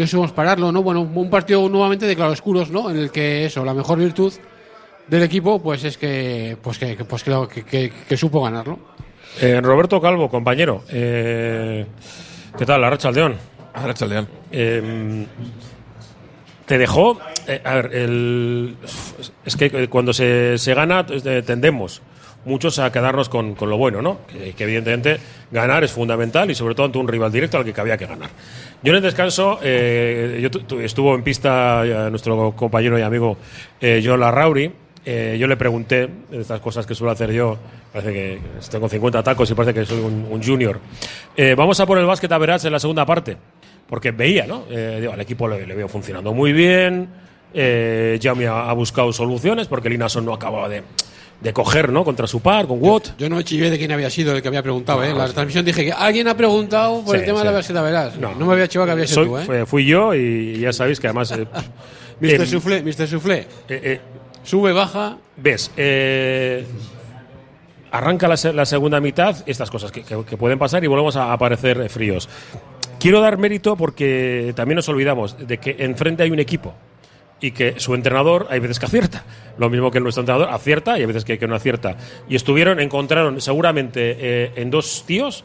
no 0.00 0.06
subimos 0.06 0.32
pararlo, 0.32 0.72
¿no? 0.72 0.82
Bueno, 0.82 1.02
un 1.02 1.30
partido 1.30 1.68
nuevamente 1.68 2.06
de 2.06 2.16
claroscuros, 2.16 2.70
¿no? 2.70 2.90
En 2.90 2.98
el 2.98 3.10
que 3.10 3.44
eso, 3.44 3.64
la 3.64 3.74
mejor 3.74 3.98
virtud 3.98 4.32
del 5.06 5.22
equipo, 5.22 5.60
pues 5.60 5.84
es 5.84 5.98
que, 5.98 6.56
pues 6.62 6.78
que, 6.78 6.96
pues 7.04 7.22
que, 7.22 7.34
que, 7.52 7.64
que, 7.64 7.92
que 8.08 8.16
supo 8.16 8.42
ganarlo. 8.42 8.78
Eh, 9.40 9.60
Roberto 9.60 10.00
Calvo, 10.00 10.28
compañero. 10.28 10.84
Eh, 10.88 11.86
¿Qué 12.58 12.66
tal, 12.66 12.82
Arrachaldeón? 12.84 13.36
Arrachaldeón. 13.74 14.28
Eh, 14.50 15.26
te 16.66 16.78
dejó. 16.78 17.18
Eh, 17.46 17.60
a 17.64 17.74
ver, 17.74 17.94
el, 17.94 18.76
es 19.44 19.56
que 19.56 19.88
cuando 19.88 20.12
se, 20.12 20.58
se 20.58 20.74
gana, 20.74 21.06
tendemos 21.06 22.02
muchos 22.44 22.78
a 22.78 22.90
quedarnos 22.90 23.28
con, 23.28 23.54
con 23.54 23.70
lo 23.70 23.76
bueno, 23.76 24.02
¿no? 24.02 24.18
Que, 24.28 24.54
evidentemente 24.62 25.18
ganar 25.50 25.84
es 25.84 25.92
fundamental 25.92 26.50
y 26.50 26.54
sobre 26.54 26.74
todo 26.74 26.86
ante 26.86 26.98
un 26.98 27.08
rival 27.08 27.30
directo 27.32 27.58
al 27.58 27.64
que 27.64 27.80
había 27.80 27.96
que 27.96 28.06
ganar. 28.06 28.30
Yo 28.82 28.90
en 28.92 28.96
el 28.96 29.02
descanso, 29.02 29.58
eh, 29.62 30.38
yo 30.42 30.50
tu, 30.50 30.80
estuvo 30.80 31.14
en 31.14 31.22
pista 31.22 31.84
nuestro 32.10 32.52
compañero 32.52 32.98
y 32.98 33.02
amigo 33.02 33.36
eh, 33.80 34.02
John 34.04 34.20
Larrauri. 34.20 34.72
Eh, 35.04 35.38
yo 35.40 35.46
le 35.46 35.56
pregunté 35.56 36.08
de 36.30 36.40
estas 36.40 36.60
cosas 36.60 36.86
que 36.86 36.94
suelo 36.94 37.10
hacer 37.10 37.32
yo. 37.32 37.56
Parece 37.92 38.12
que 38.12 38.40
estoy 38.58 38.80
con 38.80 38.90
50 38.90 39.22
tacos 39.22 39.50
y 39.50 39.54
parece 39.54 39.74
que 39.74 39.86
soy 39.86 40.00
un, 40.00 40.26
un 40.30 40.42
junior. 40.42 40.78
Eh, 41.36 41.54
vamos 41.56 41.80
a 41.80 41.86
por 41.86 41.98
el 41.98 42.06
básquet 42.06 42.30
a 42.32 42.38
verás 42.38 42.64
en 42.64 42.72
la 42.72 42.78
segunda 42.78 43.06
parte. 43.06 43.36
Porque 43.88 44.12
veía, 44.12 44.46
¿no? 44.46 44.64
Eh, 44.70 45.08
al 45.12 45.20
equipo 45.20 45.48
le, 45.48 45.66
le, 45.66 45.74
veo 45.74 45.88
funcionando 45.88 46.32
muy 46.32 46.52
bien. 46.52 47.08
Eh, 47.52 48.20
Jaume 48.22 48.46
ha, 48.46 48.70
ha, 48.70 48.72
buscado 48.72 49.12
soluciones 49.12 49.66
porque 49.66 49.88
Linason 49.88 50.24
no 50.24 50.32
acababa 50.32 50.68
de, 50.68 50.84
de 51.40 51.52
coger, 51.52 51.90
¿no? 51.90 52.04
Contra 52.04 52.26
su 52.26 52.40
par, 52.40 52.66
con 52.66 52.82
Watt. 52.82 53.08
Yo, 53.08 53.12
yo 53.18 53.28
no 53.30 53.40
chillé 53.42 53.70
de 53.70 53.78
quién 53.78 53.90
había 53.92 54.10
sido 54.10 54.34
el 54.34 54.42
que 54.42 54.48
había 54.48 54.62
preguntado, 54.62 55.00
no, 55.00 55.06
¿eh? 55.06 55.10
En 55.10 55.18
la 55.18 55.28
transmisión 55.28 55.64
dije 55.64 55.84
que 55.84 55.92
alguien 55.92 56.28
ha 56.28 56.36
preguntado 56.36 57.02
por 57.02 57.14
sí, 57.14 57.20
el 57.20 57.26
tema 57.26 57.40
sí. 57.40 57.46
de 57.46 57.74
la 57.74 57.80
a 57.80 57.82
verás. 57.82 58.18
No, 58.18 58.34
no 58.34 58.46
me 58.46 58.52
había 58.52 58.68
chivado 58.68 58.86
que 58.86 58.92
había 58.92 59.06
sido 59.06 59.24
tú, 59.24 59.38
¿eh? 59.38 59.66
Fui 59.66 59.86
yo 59.86 60.14
y 60.14 60.60
ya 60.60 60.72
sabéis 60.72 61.00
que 61.00 61.06
además. 61.06 61.32
Eh, 61.32 61.46
Mr. 62.20 62.46
Soufflé, 62.46 62.82
Mr. 62.82 63.08
Soufflé. 63.08 63.46
Eh, 63.68 64.00
Sube, 64.42 64.72
baja. 64.72 65.16
Ves, 65.36 65.70
eh, 65.76 66.66
arranca 67.90 68.28
la, 68.28 68.36
la, 68.52 68.66
segunda 68.66 69.00
mitad, 69.00 69.36
estas 69.46 69.70
cosas 69.70 69.90
que, 69.90 70.02
que, 70.02 70.22
que, 70.24 70.36
pueden 70.36 70.58
pasar 70.58 70.84
y 70.84 70.86
volvemos 70.86 71.16
a 71.16 71.32
aparecer 71.32 71.88
fríos. 71.88 72.28
Quiero 72.98 73.22
dar 73.22 73.38
mérito 73.38 73.76
porque 73.76 74.52
también 74.54 74.76
nos 74.76 74.88
olvidamos 74.90 75.36
de 75.38 75.56
que 75.58 75.76
enfrente 75.78 76.22
hay 76.22 76.30
un 76.30 76.38
equipo 76.38 76.74
y 77.40 77.52
que 77.52 77.80
su 77.80 77.94
entrenador 77.94 78.46
hay 78.50 78.60
veces 78.60 78.78
que 78.78 78.86
acierta. 78.86 79.24
Lo 79.58 79.70
mismo 79.70 79.90
que 79.90 80.00
nuestro 80.00 80.22
entrenador 80.22 80.50
acierta 80.50 80.98
y 80.98 81.02
hay 81.02 81.06
veces 81.06 81.24
que, 81.24 81.38
no 81.46 81.54
acierta. 81.54 81.96
Y 82.28 82.36
estuvieron, 82.36 82.80
encontraron 82.80 83.40
seguramente 83.40 84.16
eh, 84.18 84.52
en 84.56 84.70
dos 84.70 85.04
tíos, 85.06 85.44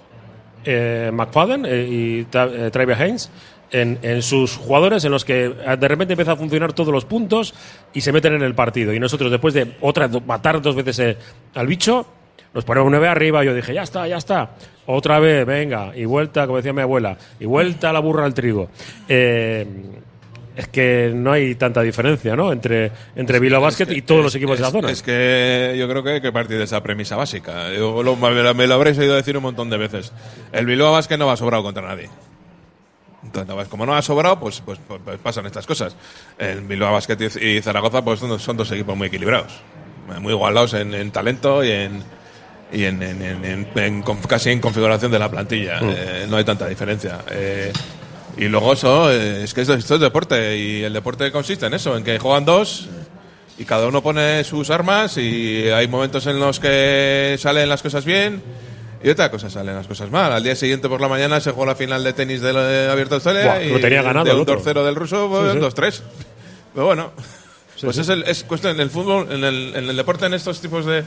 eh, 0.65 1.11
McFadden 1.13 1.65
eh, 1.65 1.87
y 1.89 2.23
Travis 2.25 2.97
Haynes, 2.97 3.31
en, 3.71 3.99
en, 4.01 4.21
sus 4.21 4.57
jugadores 4.57 5.03
en 5.05 5.11
los 5.11 5.25
que 5.25 5.49
de 5.49 5.87
repente 5.87 6.13
empieza 6.13 6.33
a 6.33 6.35
funcionar 6.35 6.73
todos 6.73 6.93
los 6.93 7.05
puntos 7.05 7.53
y 7.93 8.01
se 8.01 8.11
meten 8.11 8.33
en 8.33 8.43
el 8.43 8.55
partido. 8.55 8.93
Y 8.93 8.99
nosotros, 8.99 9.31
después 9.31 9.53
de 9.53 9.75
otra, 9.81 10.07
matar 10.07 10.61
dos 10.61 10.75
veces 10.75 10.99
eh, 10.99 11.17
al 11.53 11.67
bicho, 11.67 12.05
nos 12.53 12.63
ponemos 12.63 12.89
nueve 12.89 13.07
arriba. 13.07 13.43
Yo 13.43 13.53
dije, 13.53 13.73
ya 13.73 13.83
está, 13.83 14.07
ya 14.07 14.17
está. 14.17 14.51
Otra 14.85 15.19
vez, 15.19 15.45
venga. 15.45 15.91
Y 15.95 16.05
vuelta, 16.05 16.45
como 16.45 16.57
decía 16.57 16.73
mi 16.73 16.81
abuela, 16.81 17.17
y 17.39 17.45
vuelta 17.45 17.91
la 17.91 17.99
burra 17.99 18.25
al 18.25 18.33
trigo. 18.33 18.69
Eh, 19.09 19.67
es 20.55 20.67
que 20.69 21.12
no 21.13 21.31
hay 21.31 21.55
tanta 21.55 21.81
diferencia, 21.81 22.35
¿no? 22.35 22.51
Entre, 22.51 22.91
entre 23.15 23.39
Bilbao 23.39 23.62
Basket 23.62 23.88
y 23.91 24.01
todos 24.01 24.24
los 24.24 24.33
equipos 24.35 24.53
es, 24.53 24.59
de 24.59 24.63
la 24.63 24.71
zona. 24.71 24.89
Es 24.91 25.01
que 25.03 25.75
yo 25.77 25.88
creo 25.89 26.03
que 26.03 26.12
hay 26.12 26.21
que 26.21 26.31
partir 26.31 26.57
de 26.57 26.63
esa 26.63 26.81
premisa 26.81 27.15
básica. 27.15 27.74
Yo 27.74 28.01
lo, 28.03 28.15
me, 28.15 28.67
lo, 28.67 28.74
habréis 28.75 28.97
oído 28.97 29.15
decir 29.15 29.35
un 29.35 29.43
montón 29.43 29.69
de 29.69 29.77
veces. 29.77 30.13
El 30.51 30.65
Bilbao 30.65 30.93
Basket 30.93 31.17
no 31.17 31.27
va 31.27 31.35
sobrado 31.35 31.62
contra 31.63 31.85
nadie. 31.85 32.09
Entonces, 33.24 33.67
como 33.67 33.85
no 33.85 33.95
ha 33.95 34.01
sobrado, 34.01 34.39
pues, 34.39 34.62
pues, 34.62 34.79
pues, 34.88 35.01
pues 35.03 35.17
pasan 35.17 35.45
estas 35.45 35.65
cosas. 35.65 35.95
El 36.38 36.62
Bilbao 36.62 36.93
Basket 36.93 37.17
y 37.41 37.62
Zaragoza 37.62 38.03
pues 38.03 38.19
son, 38.19 38.57
dos 38.57 38.71
equipos 38.71 38.95
muy 38.95 39.07
equilibrados, 39.07 39.51
muy 40.21 40.31
igualados 40.33 40.74
en, 40.75 40.93
en 40.93 41.12
talento 41.12 41.63
y 41.63 41.71
en, 41.71 42.03
y 42.71 42.83
en, 42.85 43.01
en- 43.01 43.67
en- 43.75 44.03
casi 44.29 44.51
en 44.51 44.62
configuración 44.62 45.12
de 45.12 45.19
la 45.19 45.29
plantilla. 45.29 45.79
Eh, 45.81 46.27
no 46.29 46.38
hay 46.38 46.43
tanta 46.43 46.67
diferencia. 46.67 47.19
Eh, 47.31 47.74
y 48.38 48.46
luego 48.46 48.74
eso, 48.74 49.12
eh, 49.12 49.44
es 49.44 49.54
que 49.54 49.62
esto, 49.62 49.74
esto 49.74 49.96
es 49.96 50.01
deporte 50.01 50.58
y 50.58 50.84
el 50.84 50.94
deporte 50.94 51.32
consiste 51.32 51.65
en 51.65 51.74
eso, 51.74 51.96
en 51.98 52.04
que 52.04 52.20
juegan 52.20 52.46
dos 52.46 52.88
y 53.58 53.65
cada 53.65 53.88
uno 53.88 54.01
pone 54.04 54.44
sus 54.44 54.70
armas 54.70 55.18
y 55.18 55.70
hay 55.70 55.88
momentos 55.88 56.27
en 56.27 56.39
los 56.39 56.60
que 56.60 57.38
salen 57.39 57.70
las 57.70 57.82
cosas 57.82 58.04
bien 58.04 58.44
y 59.04 59.10
otra 59.10 59.32
cosa 59.32 59.50
salen 59.50 59.75
las 59.75 59.88
cosas 59.88 60.10
mal. 60.12 60.32
Al 60.34 60.44
día 60.44 60.56
siguiente 60.56 60.89
por 60.89 61.00
la 61.00 61.08
mañana 61.08 61.39
se 61.39 61.51
jugó 61.51 61.65
la 61.65 61.75
final 61.75 62.04
de 62.04 62.13
tenis 62.13 62.42
del 62.42 62.58
eh, 62.58 62.89
Abierto 62.89 63.12
de 63.12 63.15
Australia 63.15 63.46
Buah, 63.46 63.63
y 63.63 63.70
lo 63.70 63.80
tenía 63.80 64.01
ganado 64.01 64.25
de 64.25 64.32
el 64.32 64.38
un 64.38 64.42
otro. 64.44 64.62
2-0 64.62 64.84
del 64.84 64.96
ruso, 64.96 65.30
pues, 65.30 65.54
Sí, 65.54 65.60
sí. 65.60 65.65
2-3. 65.65 66.01
Pero 66.74 66.86
bueno, 66.88 67.12
pues 67.82 67.98
es, 67.98 68.10
el, 68.10 68.24
es 68.24 68.44
cuestión 68.44 68.74
en 68.75 68.82
el 68.82 68.89
fútbol, 68.89 69.32
en 69.32 69.44
el, 69.44 69.74
en 69.75 69.89
el 69.89 69.96
deporte, 69.96 70.25
en 70.25 70.34
estos 70.34 70.60
tipos 70.60 70.86
de 70.86 71.04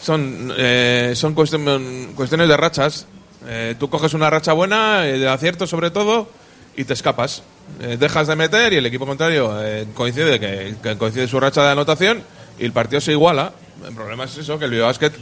son 0.00 0.52
eh, 0.56 1.12
son 1.14 1.34
cuestiones 1.34 2.48
de 2.48 2.56
rachas. 2.56 3.06
Eh, 3.46 3.74
tú 3.78 3.88
coges 3.88 4.14
una 4.14 4.30
racha 4.30 4.52
buena, 4.52 5.06
eh, 5.06 5.18
de 5.18 5.28
acierto 5.28 5.66
sobre 5.66 5.90
todo, 5.90 6.28
y 6.78 6.84
te 6.84 6.92
escapas. 6.92 7.42
Eh, 7.80 7.96
dejas 7.98 8.28
de 8.28 8.36
meter 8.36 8.72
y 8.72 8.76
el 8.76 8.86
equipo 8.86 9.04
contrario 9.04 9.52
eh, 9.62 9.86
coincide 9.94 10.38
que, 10.38 10.96
coincide 10.96 11.26
su 11.26 11.40
racha 11.40 11.62
de 11.64 11.72
anotación 11.72 12.22
y 12.58 12.64
el 12.64 12.72
partido 12.72 13.00
se 13.00 13.10
iguala. 13.12 13.52
El 13.86 13.94
problema 13.94 14.24
es 14.24 14.38
eso, 14.38 14.58
que 14.60 14.66
el 14.66 14.70
Biobasket 14.70 15.12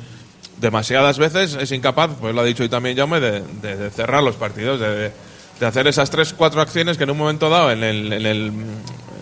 demasiadas 0.58 1.18
veces 1.18 1.54
es 1.54 1.72
incapaz, 1.72 2.10
pues 2.20 2.34
lo 2.34 2.42
ha 2.42 2.44
dicho 2.44 2.62
hoy 2.62 2.68
también 2.68 2.96
Jaume, 2.96 3.20
de, 3.20 3.42
de- 3.62 3.90
cerrar 3.90 4.22
los 4.22 4.36
partidos, 4.36 4.80
de, 4.80 5.12
hacer 5.66 5.86
esas 5.86 6.10
tres, 6.10 6.34
cuatro 6.34 6.60
acciones 6.60 6.98
que 6.98 7.04
en 7.04 7.10
un 7.10 7.18
momento 7.18 7.48
dado 7.48 7.70
en 7.70 7.82
el, 7.82 8.12
en 8.12 8.26
el, 8.26 8.52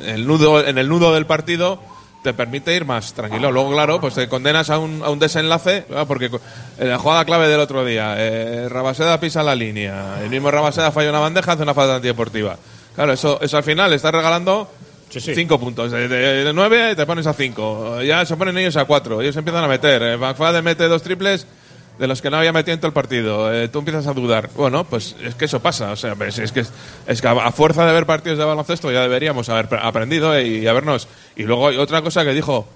el 0.05 0.27
nudo, 0.27 0.65
en 0.67 0.77
el 0.79 0.89
nudo 0.89 1.15
del 1.15 1.27
partido 1.27 1.81
te 2.25 2.33
permite 2.35 2.75
ir 2.75 2.85
más 2.85 3.13
tranquilo. 3.13 3.53
Luego, 3.53 3.71
claro, 3.71 4.01
pues 4.01 4.15
te 4.15 4.27
condenas 4.29 4.71
a 4.71 4.79
un, 4.79 5.03
a 5.05 5.11
un 5.11 5.19
desenlace, 5.21 5.85
ah, 5.95 6.07
porque 6.09 6.31
en 6.79 6.89
la 6.89 6.99
jugada 6.99 7.25
clave 7.25 7.47
del 7.49 7.61
otro 7.61 7.85
día, 7.85 8.15
eh, 8.19 8.67
Rabaseda 8.69 9.21
pisa 9.21 9.43
la 9.45 9.55
línea, 9.55 10.21
el 10.23 10.31
mismo 10.31 10.51
Rabaseda 10.51 10.91
falla 10.91 11.11
una 11.11 11.21
bandeja, 11.21 11.53
hace 11.53 11.63
una 11.63 11.75
falta 11.75 11.97
antideportiva. 11.97 12.57
Claro, 12.97 13.13
eso, 13.13 13.39
eso 13.43 13.57
al 13.57 13.63
final 13.63 13.93
estás 13.93 14.13
regalando 14.13 14.69
Sí, 15.11 15.21
sí. 15.21 15.35
cinco 15.35 15.61
puntos. 15.61 15.93
De, 15.93 16.09
de- 16.09 16.45
de 16.45 16.53
nueve 16.53 16.97
te 16.97 17.07
pones 17.07 17.27
a 17.29 17.35
cinco. 17.35 18.01
Ya 18.03 18.25
se 18.27 18.35
ponen 18.37 18.57
ellos 18.59 18.77
a 18.77 18.85
cuatro. 18.85 19.21
Ellos 19.21 19.37
empiezan 19.37 19.63
a 19.63 19.69
meter. 19.69 20.03
Eh, 20.03 20.17
McFadden 20.17 20.65
mete 20.65 20.89
dos 20.89 21.03
triples 21.03 21.47
de 21.99 22.07
los 22.09 22.21
que 22.21 22.29
no 22.31 22.37
había 22.39 22.53
metido 22.53 22.75
en 22.75 22.81
todo 22.81 22.89
el 22.89 22.93
partido. 22.93 23.53
Eh, 23.55 23.69
tú 23.69 23.79
empiezas 23.81 24.07
a 24.07 24.13
dudar. 24.13 24.51
Bueno, 24.57 24.85
pues 24.85 25.15
es 25.23 25.35
que 25.35 25.45
eso 25.45 25.61
pasa. 25.61 25.93
O 25.93 25.97
sea, 25.97 26.15
es 26.27 26.53
que, 26.53 26.65
es 27.07 27.21
que 27.23 27.29
a 27.29 27.33
a 27.33 27.53
fuerza 27.53 27.87
de 27.87 27.93
ver 27.93 28.05
partidos 28.07 28.39
de 28.39 28.45
baloncesto 28.45 28.91
ya 28.91 29.03
deberíamos 29.03 29.49
haber 29.49 29.69
pre- 29.69 29.79
aprendido 29.83 30.39
y 30.41 30.67
habernos. 30.67 31.07
Y 31.37 31.45
luego 31.45 31.69
hay 31.69 31.77
otra 31.77 32.03
cosa 32.03 32.25
que 32.25 32.33
dijo, 32.33 32.67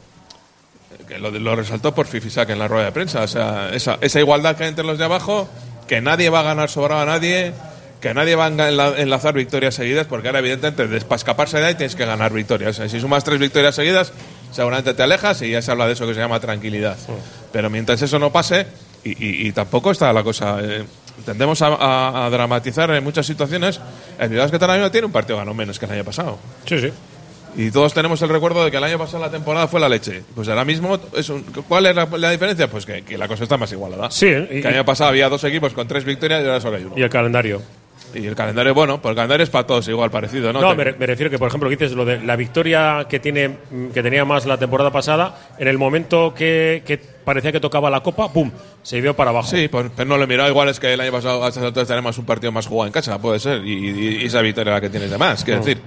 que 1.09 1.19
lo, 1.19 1.31
lo 1.31 1.57
resaltó 1.57 1.95
por 1.95 2.07
Fifisac 2.07 2.49
en 2.51 2.59
la 2.59 2.69
rueda 2.69 2.87
de 2.87 2.93
prensa. 2.93 3.23
O 3.23 3.29
sea, 3.29 3.71
esa, 3.73 3.99
esa 4.01 4.21
igualdad 4.21 4.57
que 4.57 4.65
hay 4.65 4.69
entre 4.71 4.85
los 4.85 4.99
de 4.99 5.05
abajo, 5.05 5.49
que 5.89 6.01
nadie 6.01 6.29
va 6.31 6.41
a 6.41 6.45
ganar 6.45 6.69
sobrado 6.71 7.01
a 7.03 7.07
nadie, 7.07 7.53
que 8.01 8.15
nadie 8.15 8.37
va 8.37 8.47
a 8.47 8.51
enla- 8.51 8.95
enlazar 8.99 9.35
victorias 9.35 9.75
seguidas, 9.75 10.07
porque 10.07 10.29
ahora, 10.29 10.39
evidentemente, 10.39 11.01
para 11.07 11.17
escaparse 11.17 11.59
de 11.59 11.67
ahí 11.67 11.75
tienes 11.75 11.97
que 11.97 12.05
ganar 12.07 12.33
victorias. 12.33 12.71
O 12.71 12.75
sea, 12.83 12.89
si 12.89 13.01
sumas 13.01 13.25
tres 13.25 13.41
victorias 13.41 13.75
seguidas, 13.75 14.13
seguramente 14.53 14.95
te 14.95 15.03
alejas 15.03 15.43
y 15.43 15.51
ya 15.51 15.61
se 15.63 15.71
habla 15.73 15.87
de 15.89 15.95
eso 15.95 16.07
que 16.07 16.15
se 16.15 16.21
llama 16.21 16.39
tranquilidad. 16.39 16.97
Pero 17.53 17.71
mientras 17.71 18.01
eso 18.03 18.19
no 18.21 18.31
pase, 18.31 18.67
y, 19.19 19.25
y- 19.45 19.49
y 19.49 19.53
tampoco 19.53 19.91
está 19.91 20.13
la 20.13 20.23
cosa. 20.23 20.59
eh, 20.63 20.85
tendemos 21.25 21.61
a, 21.63 21.69
a- 21.69 22.27
a 22.27 22.31
dramatizar 22.31 22.91
en 22.91 23.03
muchas 23.05 23.27
situaciones. 23.27 23.81
El 24.19 24.31
ahora 24.65 24.75
mismo 24.75 24.91
tiene 24.91 25.07
un 25.07 25.13
partido 25.13 25.37
ganó 25.39 25.55
menos 25.55 25.79
que 25.79 25.87
el 25.87 25.93
año 25.93 26.05
pasado. 26.05 26.39
Sí, 26.65 26.79
sí. 26.81 26.93
Y 27.57 27.71
todos 27.73 27.93
tenemos 27.95 28.21
el 28.23 28.29
recuerdo 28.29 28.65
de 28.65 28.71
que 28.71 28.77
el 28.77 28.85
año 28.85 28.99
pasado 28.99 29.21
la 29.25 29.31
temporada 29.31 29.67
fue 29.67 29.81
la 29.81 29.89
leche. 29.89 30.23
Pues 30.35 30.49
ahora 30.49 30.65
mismo, 30.65 30.99
es 31.17 31.29
un- 31.29 31.43
¿cuál 31.67 31.87
es 31.87 31.97
la, 31.97 32.07
la 32.07 32.31
diferencia? 32.31 32.71
Pues 32.71 32.87
que, 32.87 33.03
que 33.03 33.19
la 33.19 33.27
cosa 33.27 33.43
está 33.45 33.57
más 33.57 33.73
igualada. 33.73 34.11
Sí, 34.11 34.27
Que 34.27 34.61
el 34.61 34.67
año 34.67 34.85
pasado 34.85 35.11
había 35.11 35.29
dos 35.29 35.43
equipos 35.45 35.73
con 35.73 35.89
tres 35.89 36.05
victorias 36.05 36.43
y 36.43 36.47
ahora 36.47 36.61
solo 36.61 36.77
hay 36.77 36.85
uno. 36.85 36.95
y 36.97 37.03
el 37.03 37.11
calendario. 37.11 37.61
Y 38.15 38.27
el 38.27 38.35
calendario, 38.35 38.73
bueno, 38.75 39.01
pues 39.03 39.11
el 39.11 39.17
calendario 39.17 39.45
es 39.45 39.51
para 39.51 39.67
todos 39.67 39.87
igual, 39.89 40.11
parecido, 40.11 40.53
¿no? 40.53 40.61
No, 40.61 40.75
me, 40.75 40.85
re- 40.85 40.97
me 40.99 41.07
refiero 41.07 41.31
que, 41.31 41.39
por 41.39 41.49
ejemplo, 41.49 41.69
dices 41.69 41.93
lo 41.93 42.05
de 42.07 42.21
la 42.23 42.37
victoria 42.37 43.07
que 43.09 43.21
tiene 43.21 43.49
mm, 43.49 43.89
que 43.89 44.03
tenía 44.03 44.25
más 44.25 44.47
la 44.47 44.57
temporada 44.57 44.91
pasada, 44.91 45.51
en 45.59 45.69
el 45.69 45.77
momento 45.79 46.33
que, 46.35 46.83
que 46.87 46.97
parecía 46.99 47.53
que 47.53 47.61
tocaba 47.61 47.91
la 47.91 48.01
copa, 48.01 48.33
¡pum! 48.33 48.51
Se 48.83 49.01
vio 49.01 49.15
para 49.15 49.31
abajo. 49.31 49.49
Sí, 49.49 49.69
pues, 49.69 49.87
pero 49.95 50.09
no 50.09 50.17
lo 50.17 50.25
he 50.25 50.27
mirado. 50.27 50.49
Igual 50.49 50.69
es 50.71 50.81
que 50.81 50.93
el 50.95 51.01
año 51.01 51.13
pasado 51.13 51.45
a 51.45 51.49
estas 51.49 51.63
alturas 51.65 51.87
tenemos 51.89 52.17
un 52.17 52.25
partido 52.25 52.51
más 52.51 52.67
jugado 52.67 52.87
en 52.87 52.93
casa, 52.93 53.19
puede 53.21 53.39
ser. 53.39 53.65
Y, 53.67 53.73
y- 53.91 54.19
y 54.23 54.25
esa 54.27 54.41
victoria 54.41 54.73
la 54.75 54.81
que 54.81 54.89
tienes 54.89 55.11
de 55.11 55.19
más. 55.19 55.45
Quiero 55.45 55.61
decir, 55.61 55.79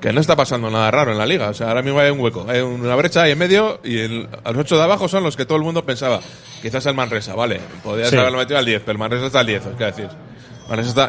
que 0.00 0.12
no 0.12 0.20
está 0.20 0.36
pasando 0.36 0.70
nada 0.70 0.88
raro 0.92 1.10
en 1.10 1.18
la 1.18 1.26
liga. 1.26 1.48
O 1.48 1.54
sea, 1.54 1.68
ahora 1.70 1.82
mismo 1.82 1.98
hay 1.98 2.10
un 2.10 2.20
hueco, 2.20 2.46
hay 2.48 2.60
una 2.60 2.94
brecha 2.94 3.22
ahí 3.22 3.32
en 3.32 3.38
medio 3.38 3.80
y 3.82 3.98
el- 3.98 4.28
los 4.44 4.56
ocho 4.58 4.76
de 4.76 4.84
abajo 4.84 5.08
son 5.08 5.24
los 5.24 5.36
que 5.36 5.44
todo 5.44 5.58
el 5.58 5.64
mundo 5.64 5.84
pensaba. 5.84 6.20
Quizás 6.62 6.86
el 6.86 6.94
Manresa, 6.94 7.34
vale. 7.34 7.58
Podrías 7.82 8.10
Sí. 8.10 8.16
haberlo 8.16 8.38
metido 8.38 8.58
al 8.60 8.64
10, 8.64 8.80
pero 8.82 8.92
el 8.92 8.98
Manresa 8.98 9.26
está 9.26 9.40
al 9.40 9.46
10, 9.46 9.66
es 9.66 9.76
decir. 9.78 10.08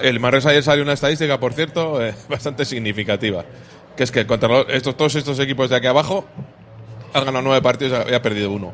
El 0.01 0.20
Manresa 0.20 0.50
ayer 0.50 0.63
salió 0.63 0.84
una 0.84 0.94
estadística, 0.94 1.39
por 1.39 1.54
cierto, 1.54 2.04
eh, 2.04 2.13
bastante 2.30 2.66
significativa. 2.66 3.44
Que 3.96 4.04
es 4.04 4.12
que 4.12 4.25
contra 4.25 4.62
estos, 4.70 4.96
todos 4.96 5.16
estos 5.16 5.39
equipos 5.39 5.70
de 5.70 5.75
aquí 5.75 5.88
abajo 5.88 6.25
han 7.13 7.25
ganado 7.25 7.44
nueve 7.44 7.62
partidos 7.62 8.06
y 8.10 8.13
ha 8.13 8.22
perdido 8.22 8.51
uno. 8.51 8.74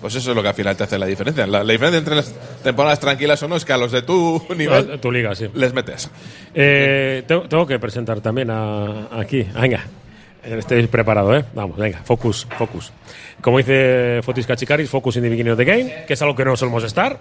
Pues 0.00 0.14
eso 0.16 0.30
es 0.30 0.36
lo 0.36 0.42
que 0.42 0.48
al 0.48 0.54
final 0.54 0.76
te 0.76 0.84
hace 0.84 0.98
la 0.98 1.06
diferencia. 1.06 1.46
La, 1.46 1.64
la 1.64 1.72
diferencia 1.72 1.98
entre 1.98 2.14
las 2.16 2.34
temporadas 2.62 3.00
tranquilas 3.00 3.42
o 3.42 3.48
no 3.48 3.56
es 3.56 3.64
que 3.64 3.72
a 3.72 3.78
los 3.78 3.90
de 3.90 4.02
tu 4.02 4.40
nivel 4.56 5.00
Tu 5.00 5.10
liga, 5.10 5.34
sí. 5.34 5.48
les 5.54 5.72
metes. 5.72 6.10
Eh, 6.54 7.24
tengo, 7.26 7.48
tengo 7.48 7.66
que 7.66 7.78
presentar 7.78 8.20
también 8.20 8.50
a, 8.50 9.08
aquí. 9.18 9.46
Venga, 9.58 9.80
estoy 10.44 10.86
preparado, 10.88 11.34
¿eh? 11.34 11.44
Vamos, 11.54 11.78
venga, 11.78 12.02
focus, 12.04 12.46
focus. 12.58 12.92
Como 13.40 13.58
dice 13.58 14.20
Fotis 14.22 14.46
Cachicaris, 14.46 14.90
focus 14.90 15.16
in 15.16 15.22
the 15.22 15.30
beginning 15.30 15.52
of 15.52 15.58
the 15.58 15.64
game, 15.64 16.04
que 16.06 16.12
es 16.12 16.22
algo 16.22 16.36
que 16.36 16.44
no 16.44 16.54
solemos 16.54 16.84
estar. 16.84 17.18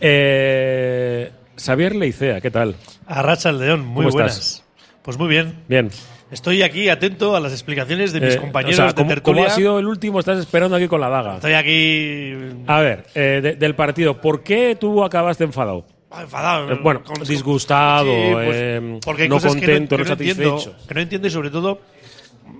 Eh, 0.00 1.30
Xavier 1.58 1.94
Leicea, 1.94 2.40
¿qué 2.40 2.50
tal? 2.50 2.76
Arracha 3.06 3.50
el 3.50 3.58
León, 3.58 3.80
muy 3.86 4.04
¿Cómo 4.04 4.10
buenas. 4.12 4.32
estás? 4.38 4.64
Pues 5.02 5.18
muy 5.18 5.28
bien. 5.28 5.62
Bien. 5.68 5.90
Estoy 6.30 6.62
aquí 6.62 6.88
atento 6.90 7.34
a 7.36 7.40
las 7.40 7.52
explicaciones 7.52 8.12
de 8.12 8.20
mis 8.20 8.34
Eh, 8.34 8.38
compañeros 8.38 8.74
o 8.78 8.82
sea, 8.82 8.86
de 8.92 9.04
tertulia. 9.04 9.22
como 9.22 9.44
ha 9.46 9.50
sido 9.50 9.78
el 9.78 9.86
último, 9.86 10.20
estás 10.20 10.38
esperando 10.38 10.76
aquí 10.76 10.86
con 10.86 11.00
la 11.00 11.08
daga. 11.08 11.36
Estoy 11.36 11.54
aquí 11.54 12.34
A 12.66 12.80
ver, 12.80 13.06
eh, 13.14 13.40
de- 13.42 13.56
del 13.56 13.74
partido, 13.74 14.20
¿por 14.20 14.42
qué 14.42 14.76
tú 14.78 15.02
acabaste 15.02 15.44
enfadado? 15.44 15.86
ah, 16.10 16.22
enfadado. 16.22 16.70
Eh, 16.72 16.78
bueno, 16.82 17.02
con- 17.02 17.22
disgustado, 17.26 18.12
Sí, 18.12 18.30
pues, 18.32 18.82
porque 19.04 19.22
hay 19.22 19.28
no 19.28 19.36
cosas 19.36 19.54
que 19.54 19.60
contento, 19.60 19.96
que 19.96 20.04
no 20.04 20.10
entiendo, 20.12 20.58
satisfecho. 20.58 20.86
que 20.86 20.94
no 20.94 21.00
entiendo 21.00 21.28
y 21.28 21.30
sobre 21.30 21.50
todo 21.50 21.80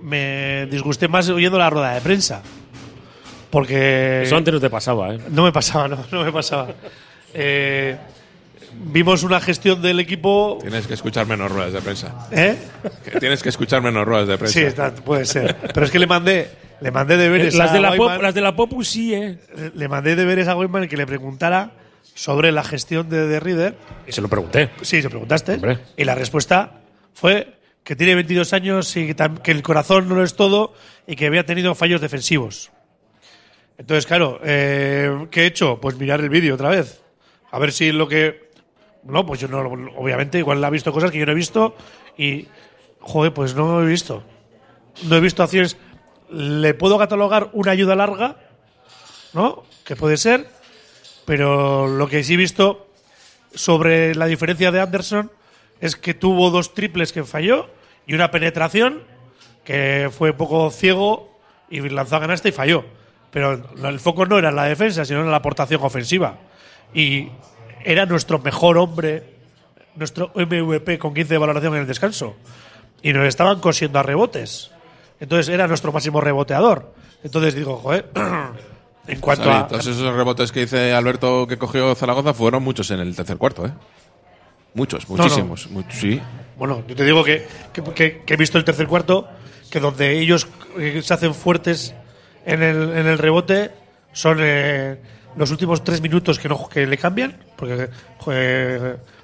me 0.01 0.65
disgusté 0.71 1.07
más 1.07 1.29
oyendo 1.29 1.57
la 1.59 1.69
rueda 1.69 1.93
de 1.93 2.01
prensa. 2.01 2.41
Porque 3.51 4.23
Eso 4.23 4.35
antes 4.35 4.53
no 4.53 4.59
te 4.59 4.69
pasaba, 4.69 5.13
¿eh? 5.13 5.19
no 5.29 5.43
me 5.43 5.51
pasaba, 5.51 5.87
no, 5.87 5.97
no 6.11 6.23
me 6.23 6.31
pasaba. 6.31 6.69
Eh, 7.35 7.95
vimos 8.73 9.23
una 9.23 9.39
gestión 9.39 9.81
del 9.81 9.99
equipo. 9.99 10.57
Tienes 10.61 10.87
que 10.87 10.93
escuchar 10.93 11.25
menos 11.27 11.51
ruedas 11.51 11.73
de 11.73 11.81
prensa. 11.81 12.27
¿Eh? 12.31 12.57
Que 13.03 13.19
Tienes 13.19 13.41
que 13.43 13.49
escuchar 13.49 13.81
menos 13.81 14.05
ruedas 14.05 14.27
de 14.27 14.37
prensa. 14.37 14.59
Sí, 14.59 14.65
está- 14.65 14.93
puede 14.93 15.25
ser. 15.25 15.55
Pero 15.73 15.85
es 15.85 15.91
que 15.91 15.99
le 15.99 16.07
mandé, 16.07 16.49
le 16.81 16.91
mandé 16.91 17.17
deberes 17.17 17.55
Las 17.55 17.71
a 17.71 17.73
de, 17.73 17.79
la 17.81 17.95
pop, 17.95 18.11
las 18.21 18.33
de 18.33 18.41
la 18.41 18.55
Popu 18.55 18.83
sí, 18.83 19.13
¿eh? 19.13 19.37
le 19.75 19.87
mandé 19.87 20.15
deberes 20.15 20.47
a 20.47 20.53
Goldman 20.53 20.87
que 20.87 20.97
le 20.97 21.05
preguntara 21.05 21.71
sobre 22.13 22.51
la 22.51 22.63
gestión 22.63 23.09
de 23.09 23.27
The 23.27 23.39
Reader. 23.39 23.75
Y 24.07 24.11
se 24.11 24.21
lo 24.21 24.27
pregunté. 24.27 24.69
Sí, 24.81 25.01
se 25.01 25.09
preguntaste. 25.09 25.53
Hombre. 25.53 25.79
Y 25.97 26.03
la 26.03 26.15
respuesta 26.15 26.81
fue 27.13 27.55
que 27.83 27.95
tiene 27.95 28.15
22 28.15 28.53
años 28.53 28.95
y 28.97 29.13
que 29.13 29.51
el 29.51 29.61
corazón 29.63 30.07
no 30.09 30.15
lo 30.15 30.23
es 30.23 30.35
todo 30.35 30.73
y 31.07 31.15
que 31.15 31.25
había 31.27 31.45
tenido 31.45 31.73
fallos 31.75 32.01
defensivos. 32.01 32.71
Entonces, 33.77 34.05
claro, 34.05 34.39
eh, 34.43 35.27
¿qué 35.31 35.43
he 35.43 35.45
hecho? 35.45 35.79
Pues 35.79 35.95
mirar 35.97 36.19
el 36.19 36.29
vídeo 36.29 36.55
otra 36.55 36.69
vez. 36.69 37.01
A 37.51 37.59
ver 37.59 37.71
si 37.71 37.91
lo 37.93 38.07
que. 38.07 38.48
No, 39.03 39.25
pues 39.25 39.39
yo 39.39 39.47
no. 39.47 39.59
Obviamente, 39.97 40.39
igual 40.39 40.63
ha 40.63 40.69
visto 40.69 40.91
cosas 40.91 41.11
que 41.11 41.19
yo 41.19 41.25
no 41.25 41.31
he 41.31 41.35
visto 41.35 41.75
y. 42.17 42.47
Joder, 42.99 43.33
pues 43.33 43.55
no 43.55 43.81
he 43.81 43.85
visto. 43.85 44.23
No 45.03 45.15
he 45.15 45.19
visto 45.21 45.41
acciones. 45.41 45.77
Le 46.29 46.73
puedo 46.73 46.97
catalogar 46.97 47.49
una 47.53 47.71
ayuda 47.71 47.95
larga, 47.95 48.37
¿no? 49.33 49.63
Que 49.85 49.95
puede 49.95 50.17
ser. 50.17 50.47
Pero 51.25 51.87
lo 51.87 52.07
que 52.07 52.23
sí 52.23 52.33
he 52.33 52.37
visto 52.37 52.87
sobre 53.53 54.15
la 54.15 54.25
diferencia 54.25 54.71
de 54.71 54.81
Anderson 54.81 55.31
es 55.79 55.95
que 55.95 56.13
tuvo 56.13 56.49
dos 56.49 56.73
triples 56.73 57.13
que 57.13 57.23
falló 57.23 57.69
y 58.05 58.13
una 58.13 58.31
penetración 58.31 59.03
que 59.63 60.09
fue 60.15 60.31
un 60.31 60.37
poco 60.37 60.71
ciego 60.71 61.39
y 61.69 61.79
lanzó 61.89 62.17
a 62.17 62.21
canasta 62.21 62.49
y 62.49 62.51
falló. 62.51 62.83
Pero 63.31 63.63
el 63.87 63.99
foco 63.99 64.25
no 64.25 64.39
era 64.39 64.49
en 64.49 64.55
la 64.55 64.65
defensa, 64.65 65.05
sino 65.05 65.21
en 65.21 65.31
la 65.31 65.37
aportación 65.37 65.81
ofensiva. 65.83 66.37
Y 66.93 67.29
era 67.83 68.05
nuestro 68.05 68.39
mejor 68.39 68.77
hombre, 68.77 69.23
nuestro 69.95 70.31
MVP 70.35 70.97
con 70.99 71.13
15 71.13 71.33
de 71.33 71.37
valoración 71.37 71.73
en 71.75 71.81
el 71.81 71.87
descanso. 71.87 72.35
Y 73.01 73.13
nos 73.13 73.25
estaban 73.27 73.59
cosiendo 73.59 73.99
a 73.99 74.03
rebotes. 74.03 74.71
Entonces 75.19 75.49
era 75.53 75.67
nuestro 75.67 75.91
máximo 75.91 76.21
reboteador. 76.21 76.93
Entonces 77.23 77.55
digo, 77.55 77.77
joder, 77.77 78.09
en 79.07 79.19
cuanto 79.19 79.51
a. 79.51 79.67
todos 79.67 79.87
esos 79.87 80.13
rebotes 80.15 80.51
que 80.51 80.61
dice 80.61 80.93
Alberto 80.93 81.47
que 81.47 81.57
cogió 81.57 81.93
Zaragoza 81.95 82.33
fueron 82.33 82.63
muchos 82.63 82.89
en 82.91 82.99
el 82.99 83.15
tercer 83.15 83.37
cuarto, 83.37 83.65
¿eh? 83.65 83.71
Muchos, 84.73 85.09
no. 85.09 85.17
muchísimos. 85.17 85.69
Much- 85.71 85.91
sí. 85.91 86.21
Bueno, 86.57 86.83
yo 86.87 86.95
te 86.95 87.03
digo 87.03 87.23
que, 87.23 87.47
que- 87.73 87.83
que- 87.83 88.21
que 88.21 88.33
he 88.33 88.37
visto 88.37 88.57
el 88.57 88.63
tercer 88.63 88.87
cuarto, 88.87 89.27
que 89.71 89.79
donde 89.79 90.19
ellos 90.19 90.47
eh, 90.77 91.01
se 91.03 91.13
hacen 91.13 91.33
fuertes 91.33 91.95
en 92.45 92.61
el, 92.63 92.91
en 92.97 93.07
el 93.07 93.17
rebote 93.17 93.71
son 94.13 94.37
eh, 94.41 94.97
los 95.35 95.51
últimos 95.51 95.83
tres 95.83 96.01
minutos 96.01 96.37
que, 96.39 96.47
no, 96.49 96.67
que 96.69 96.85
le 96.85 96.97
cambian, 96.97 97.35
porque 97.59 97.89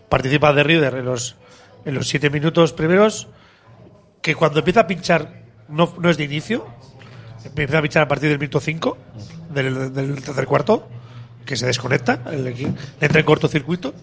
participa 0.09 0.53
de 0.53 0.63
Rieder 0.63 0.95
en 0.95 1.05
los, 1.05 1.35
en 1.85 1.95
los 1.95 2.07
siete 2.07 2.29
minutos 2.29 2.73
primeros, 2.73 3.27
que 4.21 4.35
cuando 4.35 4.59
empieza 4.59 4.81
a 4.81 4.87
pinchar 4.87 5.43
no, 5.69 5.93
no 5.99 6.09
es 6.09 6.17
de 6.17 6.25
inicio, 6.25 6.67
empieza 7.43 7.77
a 7.77 7.81
pinchar 7.81 8.03
a 8.03 8.07
partir 8.07 8.29
del 8.29 8.39
minuto 8.39 8.59
5 8.59 8.97
del, 9.51 9.93
del 9.93 10.21
tercer 10.23 10.45
cuarto, 10.45 10.87
que 11.45 11.55
se 11.55 11.65
desconecta, 11.65 12.19
el 12.31 12.47
entra 13.01 13.19
en 13.19 13.25
cortocircuito. 13.25 13.93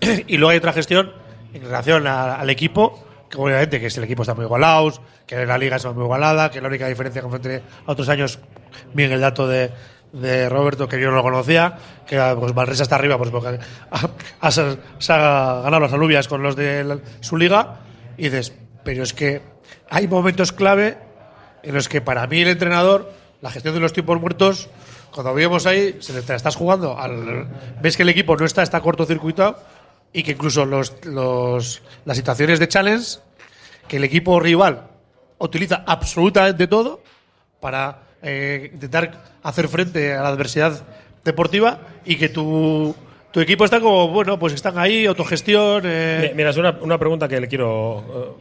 y 0.26 0.36
luego 0.38 0.50
hay 0.50 0.58
otra 0.58 0.72
gestión 0.72 1.12
en 1.54 1.62
relación 1.62 2.06
a- 2.06 2.36
al 2.36 2.50
equipo, 2.50 3.06
que 3.30 3.38
obviamente 3.38 3.80
que 3.80 3.88
si 3.90 3.98
el 3.98 4.04
equipo 4.04 4.22
está 4.22 4.34
muy 4.34 4.44
igualado, 4.44 4.92
que 5.26 5.46
la 5.46 5.56
liga 5.58 5.76
es 5.76 5.84
muy 5.86 6.04
igualada, 6.04 6.50
que 6.50 6.60
la 6.60 6.68
única 6.68 6.86
diferencia 6.88 7.22
con 7.22 7.30
frente 7.30 7.62
a 7.86 7.92
otros 7.92 8.08
años, 8.08 8.38
bien 8.94 9.12
el 9.12 9.20
dato 9.20 9.46
de, 9.46 9.70
de 10.12 10.48
Roberto, 10.48 10.88
que 10.88 11.00
yo 11.00 11.10
no 11.10 11.16
lo 11.16 11.22
conocía, 11.22 11.78
que 12.06 12.18
pues 12.38 12.54
Manresa 12.54 12.82
está 12.82 12.96
arriba, 12.96 13.16
pues 13.18 13.30
porque 13.30 13.58
ha- 14.40 14.50
se 14.50 15.12
ha 15.12 15.60
ganado 15.62 15.80
las 15.80 15.92
alubias 15.92 16.28
con 16.28 16.42
los 16.42 16.54
de 16.56 17.00
su 17.20 17.36
liga, 17.36 17.80
y 18.16 18.24
dices, 18.24 18.52
pero 18.84 19.02
es 19.02 19.12
que 19.14 19.40
hay 19.88 20.08
momentos 20.08 20.52
clave 20.52 20.98
en 21.62 21.74
los 21.74 21.88
que 21.88 22.00
para 22.00 22.26
mí 22.26 22.40
el 22.40 22.48
entrenador, 22.48 23.10
la 23.40 23.50
gestión 23.50 23.74
de 23.74 23.80
los 23.80 23.92
tiempos 23.92 24.20
muertos, 24.20 24.68
cuando 25.12 25.34
vemos 25.34 25.66
ahí, 25.66 25.96
se 26.00 26.20
te 26.22 26.34
estás 26.34 26.56
jugando, 26.56 26.98
al, 26.98 27.46
ves 27.80 27.96
que 27.96 28.02
el 28.02 28.08
equipo 28.08 28.36
no 28.36 28.44
está, 28.44 28.62
está 28.62 28.80
cortocircuitado 28.80 29.58
y 30.12 30.22
que 30.22 30.32
incluso 30.32 30.64
los, 30.66 31.04
los, 31.06 31.82
las 32.04 32.16
situaciones 32.16 32.58
de 32.58 32.68
challenge, 32.68 33.18
que 33.88 33.96
el 33.96 34.04
equipo 34.04 34.38
rival 34.40 34.88
utiliza 35.38 35.84
absolutamente 35.86 36.66
todo 36.66 37.02
para 37.60 38.02
eh, 38.22 38.70
intentar 38.72 39.22
hacer 39.42 39.68
frente 39.68 40.14
a 40.14 40.22
la 40.22 40.28
adversidad 40.28 40.82
deportiva 41.24 41.78
y 42.04 42.16
que 42.16 42.28
tu, 42.28 42.94
tu 43.30 43.40
equipo 43.40 43.64
está 43.64 43.80
como, 43.80 44.08
bueno, 44.08 44.38
pues 44.38 44.52
están 44.54 44.78
ahí, 44.78 45.06
autogestión. 45.06 45.82
eh, 45.84 46.28
Mi- 46.30 46.36
Mira, 46.36 46.50
es 46.50 46.56
una, 46.56 46.76
una 46.80 46.98
pregunta 46.98 47.28
que 47.28 47.40
le 47.40 47.48
quiero 47.48 48.36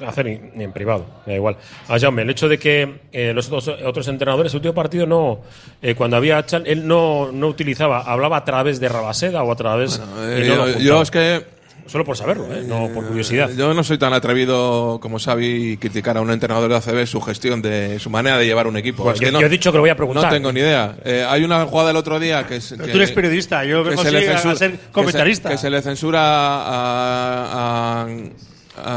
eh, 0.00 0.04
hacer 0.06 0.26
en, 0.26 0.60
en 0.60 0.72
privado, 0.72 1.06
me 1.26 1.32
da 1.34 1.36
igual. 1.36 1.56
A 1.88 1.98
Jaume, 1.98 2.22
el 2.22 2.30
hecho 2.30 2.48
de 2.48 2.58
que 2.58 3.00
eh, 3.12 3.32
los 3.34 3.46
otros, 3.50 3.68
otros 3.84 4.08
entrenadores, 4.08 4.52
el 4.52 4.56
último 4.58 4.74
partido 4.74 5.06
no, 5.06 5.40
eh, 5.82 5.94
cuando 5.94 6.16
había 6.16 6.44
chan- 6.44 6.64
él 6.66 6.86
no, 6.86 7.30
no 7.32 7.46
utilizaba, 7.48 8.00
hablaba 8.00 8.38
a 8.38 8.44
través 8.44 8.80
de 8.80 8.88
Rabaseda 8.88 9.42
o 9.42 9.52
a 9.52 9.56
través. 9.56 10.00
Eh, 10.18 10.42
y 10.44 10.48
no 10.48 10.56
lo 10.56 10.56
yo, 10.56 10.62
juntaba. 10.64 10.84
yo 10.84 11.02
es 11.02 11.10
que 11.10 11.53
Solo 11.86 12.04
por 12.04 12.16
saberlo, 12.16 12.46
¿eh? 12.54 12.64
no 12.66 12.88
por 12.94 13.04
curiosidad. 13.06 13.50
Yo 13.56 13.74
no 13.74 13.84
soy 13.84 13.98
tan 13.98 14.12
atrevido 14.14 14.98
como 15.02 15.18
Xavi 15.18 15.76
criticar 15.76 16.16
a 16.16 16.22
un 16.22 16.30
entrenador 16.30 16.70
de 16.70 16.76
ACB 16.76 17.06
su 17.06 17.20
gestión 17.20 17.60
de 17.60 17.98
su 17.98 18.08
manera 18.08 18.38
de 18.38 18.46
llevar 18.46 18.66
un 18.66 18.76
equipo. 18.78 19.02
Bueno, 19.02 19.14
Es 19.14 19.20
que 19.20 19.26
yo- 19.26 19.32
no- 19.32 19.40
yo 19.40 19.46
he 19.46 19.50
dicho 19.50 19.70
que 19.70 19.76
lo 19.76 19.82
voy 19.82 19.90
a 19.90 19.96
preguntar. 19.96 20.24
No 20.24 20.30
tengo 20.30 20.50
ni 20.50 20.60
idea. 20.60 20.96
Eh, 21.04 21.26
hay 21.28 21.44
una 21.44 21.64
jugada 21.66 21.90
el 21.90 21.96
otro 21.96 22.18
día 22.18 22.46
que 22.46 22.56
es. 22.56 22.70
Que- 22.70 22.76
tú 22.78 22.96
eres 22.96 23.12
periodista, 23.12 23.64
yo 23.64 23.84
vengo 23.84 24.00
a 24.00 24.04
ser 24.04 24.12
que 24.14 24.56
se- 24.56 24.78
comentarista. 24.92 25.50
Que 25.50 25.58
se, 25.58 25.68
le 25.68 25.82
censura 25.82 26.20
a. 26.22 28.02
a, 28.02 28.06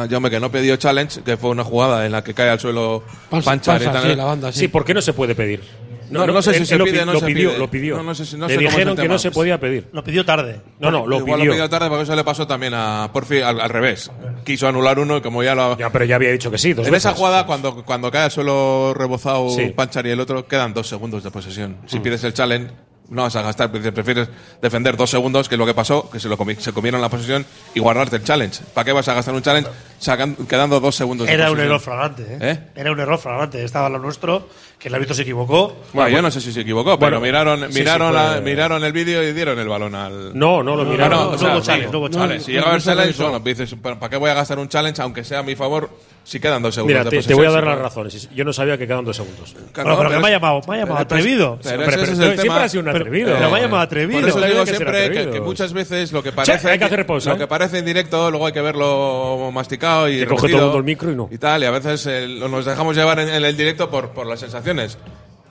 a 0.04 0.08
Jaume, 0.10 0.30
que 0.30 0.40
no 0.40 0.52
pidió 0.52 0.76
challenge, 0.78 1.22
que 1.22 1.38
fue 1.38 1.50
una 1.52 1.64
jugada 1.64 2.06
en 2.06 2.12
la 2.12 2.24
que 2.24 2.34
cae 2.34 2.50
al 2.50 2.60
suelo 2.60 3.04
Panchar 3.30 3.80
tal. 3.84 4.02
sí, 4.10 4.16
la 4.16 4.24
banda, 4.26 4.52
sí. 4.52 4.60
Sí, 4.62 4.68
¿por 4.70 4.84
qué 4.86 4.94
no 4.94 5.02
se 5.02 5.14
puede 5.14 5.36
pedir? 5.36 5.62
No, 6.10 6.26
no 6.28 6.42
sé 6.42 6.54
si 6.54 6.66
se 6.66 6.78
lo 6.78 6.86
pide, 6.86 7.00
pi- 7.00 7.06
no 7.06 7.14
lo 7.14 7.20
se 7.20 7.26
pidió, 7.26 7.50
pide. 7.50 7.60
Lo 7.60 7.70
pidió. 7.72 7.98
No, 7.98 8.04
no 8.04 8.16
sé 8.16 8.26
si- 8.26 8.38
no 8.38 8.48
Le 8.48 8.54
sé 8.54 8.56
cómo 8.58 8.68
es 8.68 8.74
el 8.74 8.78
dijeron 8.78 8.96
que 8.96 9.02
tema. 9.04 9.14
no 9.16 9.20
se 9.20 9.32
podía 9.32 9.60
pedir. 9.60 9.88
Lo 9.92 10.04
pidió 10.04 10.24
tarde. 10.26 10.62
No, 10.80 10.90
no, 10.92 11.06
lo 11.08 11.18
Igual 11.18 11.40
pidió. 11.42 11.52
lo 11.52 11.52
pidió 11.58 11.70
tarde 11.70 11.90
porque 11.90 12.04
eso 12.04 12.16
le 12.16 12.24
pasó 12.24 12.48
también 12.48 12.74
a 12.76 13.10
Porfi 13.14 13.42
al, 13.42 13.60
al 13.60 13.70
revés. 13.70 14.10
Quiso 14.46 14.68
anular 14.68 15.00
uno 15.00 15.18
y 15.18 15.22
como 15.22 15.44
ya 15.44 15.54
lo. 15.56 15.78
Ya, 15.78 15.90
pero 15.92 16.06
ya 16.06 16.16
había 16.16 16.32
dicho 16.32 16.50
que 16.52 16.58
sí. 16.58 16.74
Dos 16.74 16.88
en 16.88 16.96
esa 16.96 17.10
veces. 17.10 17.20
jugada, 17.20 17.46
cuando, 17.46 17.84
cuando 17.84 18.10
cae 18.12 18.24
al 18.24 18.32
suelo 18.32 18.94
rebozado 18.96 19.50
Sí. 19.50 19.68
Panchar 19.76 20.06
y 20.08 20.12
el 20.12 20.20
otro, 20.20 20.48
quedan 20.48 20.74
dos 20.74 20.88
segundos 20.88 21.24
de 21.24 21.32
posesión. 21.32 21.78
Si 21.88 22.00
pides 22.00 22.24
el 22.24 22.34
challenge, 22.34 22.72
no 23.10 23.22
vas 23.24 23.36
a 23.36 23.42
gastar, 23.42 23.72
pre- 23.72 23.92
prefieres 23.92 24.28
defender 24.62 24.98
dos 24.98 25.10
segundos, 25.10 25.48
que 25.50 25.56
es 25.56 25.60
lo 25.60 25.66
que 25.66 25.74
pasó, 25.74 26.10
que 26.10 26.20
se, 26.20 26.28
lo 26.30 26.38
comi- 26.38 26.58
se 26.60 26.74
comieron 26.74 27.00
la 27.02 27.10
posesión 27.10 27.46
y 27.74 27.80
guardarte 27.80 28.18
el 28.18 28.24
challenge. 28.24 28.62
¿Para 28.74 28.84
qué 28.86 28.92
vas 28.92 29.08
a 29.08 29.14
gastar 29.14 29.34
un 29.34 29.42
challenge 29.42 29.70
sacan- 30.00 30.36
quedando 30.48 30.80
dos 30.80 30.96
segundos 30.96 31.28
de 31.28 31.34
Era 31.34 31.46
un 31.46 31.58
posesión? 31.58 31.68
error 31.68 31.80
flagrante, 31.82 32.24
¿eh? 32.24 32.38
¿Eh? 32.42 32.60
Era 32.76 32.92
un 32.92 33.00
error 33.00 33.18
flagrante. 33.20 33.64
Estaba 33.64 33.90
lo 33.90 34.00
nuestro, 34.00 34.48
que 34.80 34.90
el 34.90 34.96
árbitro 34.96 35.16
se 35.16 35.24
equivocó. 35.24 35.76
Bueno, 35.94 36.10
yo 36.10 36.22
no 36.22 36.30
sé 36.32 36.40
si 36.42 36.52
se 36.54 36.62
equivocó, 36.62 37.00
pero 37.00 37.20
Bueno, 37.20 37.22
miraron, 37.22 37.72
sí, 37.72 37.80
miraron, 37.80 38.10
sí, 38.10 38.14
la- 38.16 38.42
miraron 38.42 38.84
el 38.84 38.92
vídeo 38.94 39.24
y 39.24 39.34
dieron 39.34 39.58
el 39.60 39.68
balón 39.68 39.96
al. 39.96 40.38
No, 40.38 40.62
no 40.64 40.76
lo 40.76 40.84
No, 40.86 40.92
miraron. 40.92 41.18
no, 41.20 41.26
no 41.26 41.32
o 41.32 41.38
sea, 41.38 41.62
challenge, 41.62 41.92
no 41.92 41.98
hubo 42.00 42.06
Vale, 42.10 42.16
challenge. 42.18 42.46
si 42.46 42.52
llega 42.52 42.66
a 42.66 42.70
haber 42.70 42.82
no 42.82 42.86
challenge, 42.86 43.24
bueno, 43.24 43.40
dices, 43.40 43.76
¿para 43.82 44.10
qué 44.10 44.18
voy 44.18 44.30
a 44.30 44.34
gastar 44.36 44.60
un 44.60 44.70
challenge 44.70 45.02
aunque 45.02 45.24
sea 45.24 45.40
a 45.40 45.44
mi 45.44 45.56
favor 45.56 45.90
si 46.24 46.40
quedan 46.42 46.62
dos 46.62 46.76
segundos 46.76 46.92
Mira, 47.00 47.10
de 47.10 47.22
te, 47.22 47.28
te 47.28 47.34
voy 47.34 47.46
a 47.48 47.52
dar 47.52 47.64
las 47.64 47.80
razones. 47.80 48.30
Yo 48.36 48.44
no 48.44 48.52
sabía 48.52 48.78
que 48.78 48.86
quedan 48.86 49.06
dos 49.06 49.16
segundos. 49.16 49.56
Claro, 49.72 49.96
Bueno, 49.96 49.98
pero 49.98 50.10
que 50.10 50.16
es- 50.18 50.22
me 50.22 50.28
ha 50.28 50.32
llamado, 50.32 50.62
me 50.68 50.76
ha 50.76 50.80
llamado 50.80 51.08
pero- 51.08 51.20
atrevido. 51.22 51.60
pero 51.64 51.78
Pero- 51.78 51.90
pero 51.92 52.06
siempre 52.36 52.52
has 52.64 52.72
sido 52.72 52.84
un 52.84 52.90
atrevido. 52.90 53.34
Pero 53.34 53.50
me 53.50 53.58
ha 53.58 53.62
llamado 53.62 53.84
atrevido. 53.84 54.20
Por 54.20 54.30
eso 54.30 54.38
Pero 54.40 54.48
digo 54.48 54.60
hay 54.60 54.66
que 54.66 54.72
ser 54.76 54.88
siempre 54.90 55.32
que, 55.32 55.40
muchas 55.42 55.74
veces 55.74 56.12
lo 56.12 56.22
que 56.22 56.32
parece 56.34 56.70
hay 56.70 56.78
que 56.78 56.86
hacer 56.86 57.06
pausa. 57.06 57.30
lo 57.32 57.38
que 57.38 57.48
parece 57.48 57.80
en 57.80 57.86
directo 57.86 58.30
luego 58.30 58.46
hay 58.46 58.54
que 58.54 58.62
verlo 58.62 59.50
masticado 59.54 59.87
y 60.10 60.26
coge 60.26 60.48
todo 60.50 60.58
el 60.58 60.64
mundo 60.64 60.78
el 60.78 60.84
micro 60.84 61.12
y 61.12 61.16
no. 61.16 61.30
tal 61.40 61.64
y 61.64 61.66
a 61.66 61.72
veces 61.72 62.06
eh, 62.08 62.28
nos 62.28 62.66
dejamos 62.66 62.96
llevar 62.96 63.20
en, 63.20 63.30
en 63.30 63.44
el 63.44 63.56
directo 63.56 63.90
por, 63.90 64.10
por 64.12 64.26
las 64.28 64.40
sensaciones. 64.40 64.98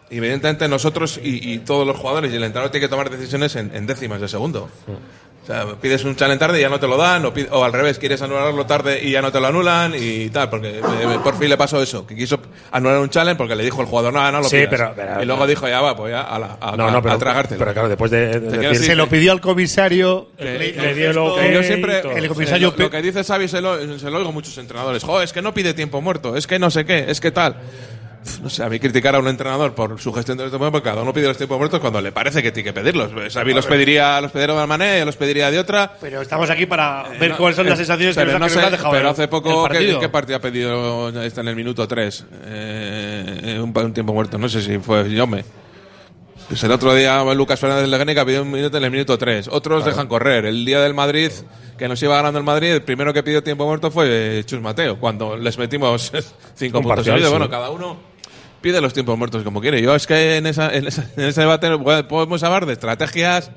Y 0.08 0.18
evidentemente 0.18 0.68
nosotros 0.68 1.18
y, 1.22 1.52
y 1.52 1.58
todos 1.58 1.84
los 1.86 1.96
jugadores 1.96 2.32
y 2.32 2.36
el 2.36 2.44
entrenador 2.44 2.70
tiene 2.70 2.86
que 2.86 2.90
tomar 2.90 3.10
decisiones 3.10 3.56
en, 3.56 3.74
en 3.74 3.86
décimas 3.86 4.20
de 4.20 4.28
segundo 4.28 4.68
o 5.46 5.48
sea, 5.48 5.64
pides 5.80 6.02
un 6.04 6.16
challenge 6.16 6.40
tarde 6.40 6.58
y 6.58 6.62
ya 6.62 6.68
no 6.68 6.80
te 6.80 6.88
lo 6.88 6.96
dan, 6.96 7.24
o, 7.24 7.32
pide- 7.32 7.48
o 7.52 7.62
al 7.62 7.72
revés, 7.72 8.00
quieres 8.00 8.20
anularlo 8.20 8.66
tarde 8.66 8.98
y 9.00 9.12
ya 9.12 9.22
no 9.22 9.30
te 9.30 9.38
lo 9.38 9.46
anulan 9.46 9.94
y 9.96 10.28
tal, 10.30 10.50
porque 10.50 10.78
eh, 10.80 11.18
por 11.22 11.38
fin 11.38 11.48
le 11.48 11.56
pasó 11.56 11.80
eso, 11.80 12.04
que 12.04 12.16
quiso 12.16 12.40
anular 12.72 12.98
un 12.98 13.08
challenge 13.10 13.36
porque 13.38 13.54
le 13.54 13.62
dijo 13.62 13.80
el 13.80 13.86
jugador, 13.86 14.12
no, 14.12 14.32
no 14.32 14.38
lo 14.40 14.44
Sí, 14.48 14.56
pidas". 14.56 14.68
pero- 14.70 14.92
pero- 14.96 15.22
y 15.22 15.24
luego 15.26 15.46
dijo, 15.46 15.68
ya 15.68 15.80
va, 15.80 15.94
pues 15.96 16.10
ya, 16.10 16.22
a, 16.22 16.38
la, 16.40 16.56
a, 16.60 16.76
No, 16.76 16.90
no, 16.90 17.00
pero, 17.00 17.14
a 17.14 17.18
tragártelo. 17.18 17.58
pero 17.60 17.72
claro, 17.72 17.88
después 17.88 18.10
de, 18.10 18.26
de 18.26 18.30
quiero 18.40 18.50
decir. 18.50 18.68
decir- 18.70 18.86
Se 18.86 18.94
lo 18.96 19.08
pidió 19.08 19.30
al 19.30 19.40
comisario. 19.40 20.28
Le- 20.38 20.72
dio 20.94 21.24
ok. 21.24 21.40
Que 21.40 21.54
yo 21.54 21.62
siempre. 21.62 22.00
El 22.16 22.28
comisario 22.28 22.74
lo, 22.76 22.84
lo 22.84 22.90
que 22.90 23.02
dice 23.02 23.22
Xavi 23.22 23.46
se 23.46 23.60
lo, 23.60 23.98
se 23.98 24.10
lo 24.10 24.18
oigo 24.18 24.30
a 24.30 24.32
muchos 24.32 24.58
entrenadores. 24.58 25.04
Jo, 25.04 25.22
es 25.22 25.32
que 25.32 25.42
no 25.42 25.54
pide 25.54 25.74
tiempo 25.74 26.00
muerto, 26.00 26.36
es 26.36 26.46
que 26.46 26.58
no 26.58 26.70
sé 26.70 26.84
qué, 26.84 27.04
es 27.08 27.20
que 27.20 27.30
tal. 27.30 27.56
No 28.42 28.50
sé, 28.50 28.62
a 28.62 28.68
mí 28.68 28.78
criticar 28.80 29.14
a 29.14 29.18
un 29.18 29.28
entrenador 29.28 29.74
por 29.74 30.00
su 30.00 30.12
gestión 30.12 30.36
de 30.36 30.44
los 30.44 30.50
tiempos 30.52 30.70
muertos, 30.70 30.90
cada 30.90 31.02
uno 31.02 31.12
pide 31.12 31.26
los 31.28 31.36
tiempos 31.36 31.58
muertos 31.58 31.80
cuando 31.80 32.00
le 32.00 32.12
parece 32.12 32.42
que 32.42 32.50
tiene 32.52 32.64
que 32.68 32.72
pedirlos. 32.72 33.10
Xavi 33.32 33.54
los 33.54 33.66
pediría, 33.66 34.20
los 34.20 34.30
pediría 34.32 34.54
de 34.54 34.58
una 34.58 34.66
manera, 34.66 35.04
los 35.04 35.16
pediría 35.16 35.50
de 35.50 35.58
otra. 35.58 35.92
Pero 36.00 36.20
estamos 36.22 36.48
aquí 36.50 36.66
para 36.66 37.04
ver 37.20 37.30
No, 37.32 37.36
cuáles 37.38 37.56
son 37.56 37.66
eh, 37.66 37.70
las 37.70 37.78
sensaciones 37.78 38.14
que 38.16 38.20
pero 38.24 38.38
nos, 38.38 38.40
no 38.40 38.46
que 38.48 38.54
nos 38.54 38.60
sé, 38.62 38.66
ha 38.66 38.70
dejado 38.70 38.90
Pero 38.92 39.08
hace 39.10 39.28
poco, 39.28 39.66
el 39.66 39.72
¿qué, 39.72 39.74
partido. 39.78 40.00
qué 40.00 40.08
partido 40.08 40.36
ha 40.36 40.40
pedido 40.40 41.22
está 41.22 41.40
en 41.40 41.48
el 41.48 41.56
minuto 41.56 41.86
3? 41.86 42.24
un, 43.60 43.72
pa- 43.72 43.82
un 43.82 43.92
tiempo 43.94 44.12
muerto, 44.12 44.38
no 44.38 44.48
sé 44.48 44.62
si 44.62 44.78
fue 44.78 45.08
Yome. 45.10 45.44
Pues 46.48 46.62
el 46.62 46.70
otro 46.70 46.94
día 46.94 47.24
Lucas 47.34 47.58
Fernández 47.58 47.88
Legénica 47.88 48.24
pidió 48.24 48.42
un 48.42 48.50
minuto 48.52 48.78
en 48.78 48.84
el 48.84 48.90
minuto 48.90 49.18
3. 49.18 49.48
Otros 49.50 49.84
dejan 49.84 50.06
correr. 50.06 50.46
El 50.46 50.64
día 50.64 50.80
del 50.80 50.94
Madrid, 50.94 51.32
que 51.76 51.88
nos 51.88 52.00
iba 52.04 52.14
ganando 52.14 52.38
el 52.38 52.44
Madrid, 52.44 52.70
el 52.70 52.82
primero 52.82 53.12
que 53.12 53.24
pidió 53.24 53.42
tiempo 53.42 53.66
muerto 53.66 53.90
fue 53.90 54.42
Chus 54.46 54.60
Mateo, 54.60 54.98
cuando 55.00 55.36
les 55.36 55.58
metimos 55.58 56.12
cinco 56.54 56.78
Un 56.78 56.84
puntos 56.84 57.04
sí. 57.04 57.10
Bueno, 57.28 57.50
cada 57.50 57.70
uno 57.70 57.96
pide 58.66 58.80
los 58.80 58.92
tiempos 58.92 59.16
muertos 59.16 59.44
como 59.44 59.60
quiere. 59.60 59.80
Yo 59.80 59.94
es 59.94 60.08
que 60.08 60.38
en, 60.38 60.46
esa, 60.46 60.74
en, 60.74 60.88
esa- 60.88 61.08
en 61.16 61.24
ese 61.24 61.40
debate 61.42 61.68
podemos 62.08 62.42
hablar 62.42 62.66
de 62.66 62.72
estrategias, 62.72 63.52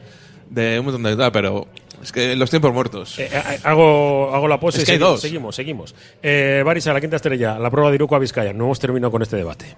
de 0.51 0.77
un 0.79 0.85
montón 0.85 1.01
de 1.01 1.15
tal, 1.15 1.31
pero 1.31 1.67
es 2.03 2.11
que 2.11 2.35
los 2.35 2.51
tiempos 2.51 2.71
muertos. 2.71 3.17
Eh, 3.17 3.27
eh, 3.31 3.59
hago, 3.63 4.33
hago 4.35 4.47
la 4.47 4.59
pose 4.59 4.77
Es 4.77 4.83
y 4.83 4.85
que 4.85 4.91
hay 4.91 4.97
seguimos, 4.97 5.11
dos. 5.13 5.21
seguimos, 5.21 5.55
seguimos. 5.55 5.95
Eh, 6.21 6.61
Baris 6.63 6.85
a 6.85 6.93
la 6.93 7.01
quinta 7.01 7.15
estrella, 7.15 7.57
la 7.57 7.71
prueba 7.71 7.89
de 7.89 7.95
Iruko 7.95 8.15
a 8.15 8.19
Vizcaya. 8.19 8.53
No 8.53 8.65
hemos 8.65 8.79
terminado 8.79 9.09
con 9.11 9.23
este 9.23 9.35
debate. 9.37 9.75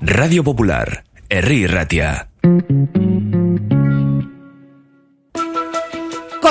Radio 0.00 0.44
Popular, 0.44 1.02
Herri 1.28 1.66
Ratia. 1.66 2.28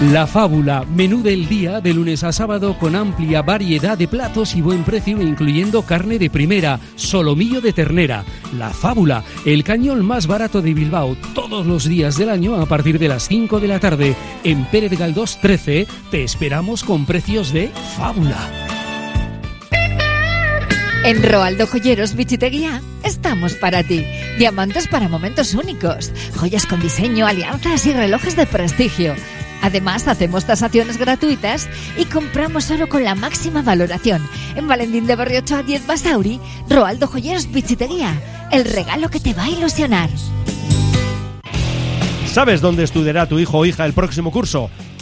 La 0.00 0.26
Fábula, 0.26 0.84
menú 0.92 1.22
del 1.22 1.48
día 1.48 1.80
de 1.80 1.94
lunes 1.94 2.24
a 2.24 2.32
sábado 2.32 2.76
con 2.78 2.96
amplia 2.96 3.42
variedad 3.42 3.96
de 3.96 4.08
platos 4.08 4.56
y 4.56 4.60
buen 4.60 4.82
precio 4.82 5.22
incluyendo 5.22 5.82
carne 5.82 6.18
de 6.18 6.28
primera, 6.28 6.80
solomillo 6.96 7.60
de 7.60 7.72
ternera. 7.72 8.24
La 8.58 8.70
Fábula, 8.70 9.22
el 9.46 9.62
cañón 9.62 10.04
más 10.04 10.26
barato 10.26 10.60
de 10.60 10.74
Bilbao, 10.74 11.16
todos 11.32 11.64
los 11.64 11.84
días 11.84 12.18
del 12.18 12.28
año 12.28 12.56
a 12.56 12.66
partir 12.66 12.98
de 12.98 13.08
las 13.08 13.28
5 13.28 13.60
de 13.60 13.68
la 13.68 13.78
tarde. 13.78 14.16
En 14.42 14.64
Pérez 14.66 14.98
Galdós 14.98 15.40
13 15.40 15.86
te 16.10 16.24
esperamos 16.24 16.82
con 16.82 17.06
precios 17.06 17.52
de 17.52 17.68
Fábula. 17.96 18.50
En 21.04 21.22
Roaldo 21.22 21.66
Joyeros 21.66 22.14
Bichiteguía 22.14 22.82
estamos 23.04 23.54
para 23.54 23.84
ti. 23.84 24.04
Diamantes 24.38 24.88
para 24.88 25.08
momentos 25.08 25.54
únicos, 25.54 26.10
joyas 26.34 26.66
con 26.66 26.80
diseño, 26.80 27.26
alianzas 27.26 27.86
y 27.86 27.92
relojes 27.92 28.36
de 28.36 28.46
prestigio. 28.46 29.14
Además, 29.64 30.06
hacemos 30.08 30.44
tasaciones 30.44 30.98
gratuitas 30.98 31.70
y 31.96 32.04
compramos 32.04 32.70
oro 32.70 32.86
con 32.86 33.02
la 33.02 33.14
máxima 33.14 33.62
valoración. 33.62 34.20
En 34.56 34.68
Valentín 34.68 35.06
de 35.06 35.16
Barrio 35.16 35.38
8 35.38 35.56
a 35.56 35.62
10 35.62 35.86
Basauri, 35.86 36.38
Roaldo 36.68 37.06
Joyeros 37.06 37.50
Bichitería. 37.50 38.12
El 38.52 38.66
regalo 38.66 39.08
que 39.08 39.20
te 39.20 39.32
va 39.32 39.44
a 39.44 39.48
ilusionar. 39.48 40.10
¿Sabes 42.26 42.60
dónde 42.60 42.84
estudiará 42.84 43.26
tu 43.26 43.38
hijo 43.38 43.56
o 43.56 43.64
hija 43.64 43.86
el 43.86 43.94
próximo 43.94 44.30
curso? 44.30 44.68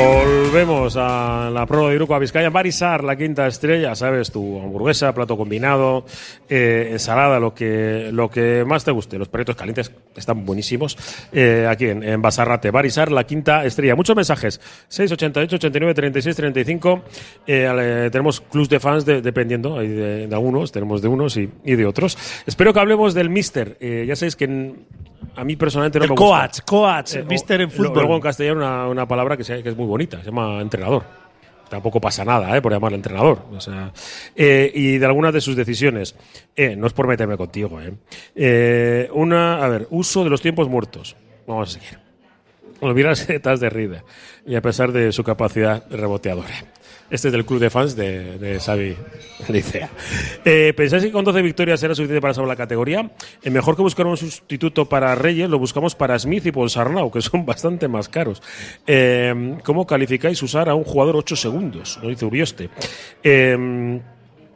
Volvemos 0.00 0.94
a 0.98 1.48
la 1.50 1.64
prueba 1.64 1.88
de 1.88 1.94
Iruko 1.94 2.14
a 2.14 2.18
Vizcaya. 2.18 2.50
Barisar, 2.50 3.02
la 3.02 3.16
quinta 3.16 3.46
estrella, 3.46 3.94
sabes, 3.94 4.30
tu 4.30 4.60
hamburguesa, 4.60 5.14
plato 5.14 5.38
combinado, 5.38 6.04
eh, 6.50 6.88
ensalada, 6.92 7.40
lo 7.40 7.54
que, 7.54 8.10
lo 8.12 8.28
que 8.28 8.62
más 8.66 8.84
te 8.84 8.90
guste. 8.90 9.16
Los 9.16 9.28
perritos 9.28 9.56
calientes 9.56 9.90
están 10.14 10.44
buenísimos. 10.44 10.98
Eh, 11.32 11.66
aquí 11.66 11.86
en, 11.86 12.02
en 12.02 12.20
Basarrate. 12.20 12.70
Barisar, 12.70 13.10
la 13.10 13.24
quinta 13.24 13.64
estrella. 13.64 13.94
Muchos 13.96 14.14
mensajes. 14.14 14.60
688, 14.88 15.56
89, 15.56 15.94
36, 15.94 16.36
35. 16.36 17.02
Eh, 17.46 18.10
tenemos 18.12 18.42
clubs 18.42 18.68
de 18.68 18.78
fans 18.80 19.06
de- 19.06 19.22
dependiendo 19.22 19.78
de, 19.78 20.26
de 20.26 20.34
algunos, 20.34 20.72
tenemos 20.72 21.00
de 21.00 21.08
unos 21.08 21.38
y, 21.38 21.48
y 21.64 21.74
de 21.74 21.86
otros. 21.86 22.18
Espero 22.44 22.74
que 22.74 22.80
hablemos 22.80 23.14
del 23.14 23.30
Mister. 23.30 23.78
Eh, 23.80 24.04
ya 24.06 24.14
sabéis 24.14 24.36
que 24.36 24.44
en- 24.44 24.76
a 25.36 25.44
mí 25.44 25.56
personalmente 25.56 25.98
no 25.98 26.04
El 26.04 26.10
me 26.10 26.16
gusta. 26.16 26.40
coach, 26.40 26.60
coach, 26.64 27.14
Eh, 27.16 27.24
mister 27.28 27.60
en 27.60 27.70
fútbol. 27.70 27.94
Luego 27.94 28.14
en 28.16 28.20
castellano 28.20 28.58
una, 28.60 28.88
una 28.88 29.06
palabra 29.08 29.36
que, 29.36 29.44
se- 29.44 29.62
que 29.62 29.68
es 29.70 29.76
muy 29.76 29.86
bonita, 29.86 30.18
se 30.20 30.26
llama 30.26 30.60
entrenador. 30.60 31.02
Tampoco 31.68 32.00
pasa 32.00 32.24
nada, 32.24 32.56
¿eh? 32.56 32.62
Por 32.62 32.70
llamarle 32.72 32.96
entrenador. 32.96 33.42
O 33.50 33.60
sea, 33.60 33.92
eh, 34.36 34.70
y 34.72 34.98
de 34.98 35.06
algunas 35.06 35.32
de 35.34 35.40
sus 35.40 35.56
decisiones. 35.56 36.14
Eh, 36.54 36.76
no 36.76 36.86
es 36.86 36.92
por 36.92 37.08
meterme 37.08 37.36
contigo, 37.36 37.80
¿eh? 37.80 37.92
Eh, 38.36 39.10
Una, 39.12 39.64
a 39.64 39.68
ver, 39.68 39.88
uso 39.90 40.22
de 40.22 40.30
los 40.30 40.40
tiempos 40.40 40.68
muertos. 40.68 41.16
Vamos 41.46 41.70
a 41.70 41.80
seguir. 41.80 42.05
Olvidarse 42.80 43.38
de 43.38 43.56
de 43.56 43.70
Rida. 43.70 44.04
Y 44.46 44.54
a 44.54 44.62
pesar 44.62 44.92
de 44.92 45.12
su 45.12 45.24
capacidad 45.24 45.84
reboteadora. 45.90 46.54
Este 47.08 47.28
es 47.28 47.32
del 47.32 47.44
club 47.44 47.60
de 47.60 47.70
fans 47.70 47.94
de, 47.94 48.36
de 48.38 48.58
Xavi 48.58 48.96
Licea. 49.48 49.88
Eh, 50.44 50.72
¿Pensáis 50.76 51.04
que 51.04 51.12
con 51.12 51.24
12 51.24 51.40
victorias 51.40 51.80
era 51.82 51.94
suficiente 51.94 52.20
para 52.20 52.34
salvar 52.34 52.48
la 52.48 52.56
categoría? 52.56 53.10
Eh, 53.42 53.50
mejor 53.50 53.76
que 53.76 53.82
buscar 53.82 54.06
un 54.06 54.16
sustituto 54.16 54.88
para 54.88 55.14
Reyes, 55.14 55.48
lo 55.48 55.58
buscamos 55.58 55.94
para 55.94 56.18
Smith 56.18 56.46
y 56.46 56.52
Ponsarnau, 56.52 57.10
que 57.10 57.22
son 57.22 57.46
bastante 57.46 57.86
más 57.86 58.08
caros. 58.08 58.42
Eh, 58.86 59.56
¿Cómo 59.62 59.86
calificáis 59.86 60.42
usar 60.42 60.68
a 60.68 60.74
un 60.74 60.84
jugador 60.84 61.16
8 61.16 61.36
segundos? 61.36 61.98
Lo 62.02 62.08
dice 62.08 62.24
Urioste. 62.24 62.70
Eh, 63.22 64.00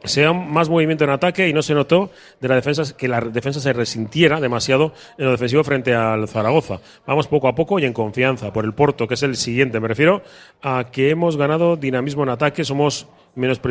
sea 0.03 0.33
más 0.33 0.69
movimiento 0.69 1.03
en 1.03 1.11
ataque 1.11 1.47
y 1.47 1.53
no 1.53 1.61
se 1.61 1.73
notó 1.73 2.11
de 2.39 2.47
la 2.47 2.55
defensa 2.55 2.83
que 2.97 3.07
la 3.07 3.21
defensa 3.21 3.59
se 3.59 3.73
resintiera 3.73 4.39
demasiado 4.39 4.93
en 5.17 5.25
lo 5.25 5.31
defensivo 5.31 5.63
frente 5.63 5.93
al 5.93 6.27
Zaragoza. 6.27 6.79
Vamos 7.05 7.27
poco 7.27 7.47
a 7.47 7.55
poco 7.55 7.79
y 7.79 7.85
en 7.85 7.93
confianza 7.93 8.51
por 8.51 8.65
el 8.65 8.73
Porto, 8.73 9.07
que 9.07 9.13
es 9.13 9.23
el 9.23 9.35
siguiente. 9.35 9.79
Me 9.79 9.87
refiero 9.87 10.21
a 10.61 10.87
que 10.91 11.09
hemos 11.09 11.37
ganado 11.37 11.75
dinamismo 11.75 12.23
en 12.23 12.29
ataque, 12.29 12.63
somos 12.63 13.07
menos 13.35 13.61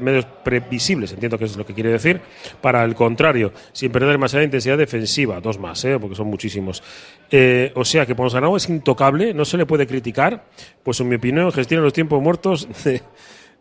menos 0.00 0.26
previsibles, 0.42 1.12
entiendo 1.12 1.38
que 1.38 1.44
es 1.44 1.56
lo 1.56 1.66
que 1.66 1.74
quiere 1.74 1.90
decir, 1.90 2.22
para 2.60 2.82
el 2.84 2.94
contrario, 2.94 3.52
sin 3.72 3.92
perder 3.92 4.12
demasiada 4.12 4.44
intensidad 4.44 4.78
defensiva, 4.78 5.40
dos 5.40 5.58
más, 5.58 5.84
¿eh? 5.84 5.98
porque 6.00 6.16
son 6.16 6.28
muchísimos. 6.28 6.82
Eh, 7.30 7.70
o 7.74 7.84
sea 7.84 8.06
que 8.06 8.14
Ponsarnau 8.14 8.56
es 8.56 8.68
intocable, 8.68 9.34
no 9.34 9.44
se 9.44 9.58
le 9.58 9.66
puede 9.66 9.86
criticar, 9.86 10.44
pues 10.82 11.00
en 11.00 11.08
mi 11.08 11.16
opinión 11.16 11.52
gestiona 11.52 11.82
los 11.82 11.92
tiempos 11.92 12.22
muertos 12.22 12.66
de, 12.84 13.02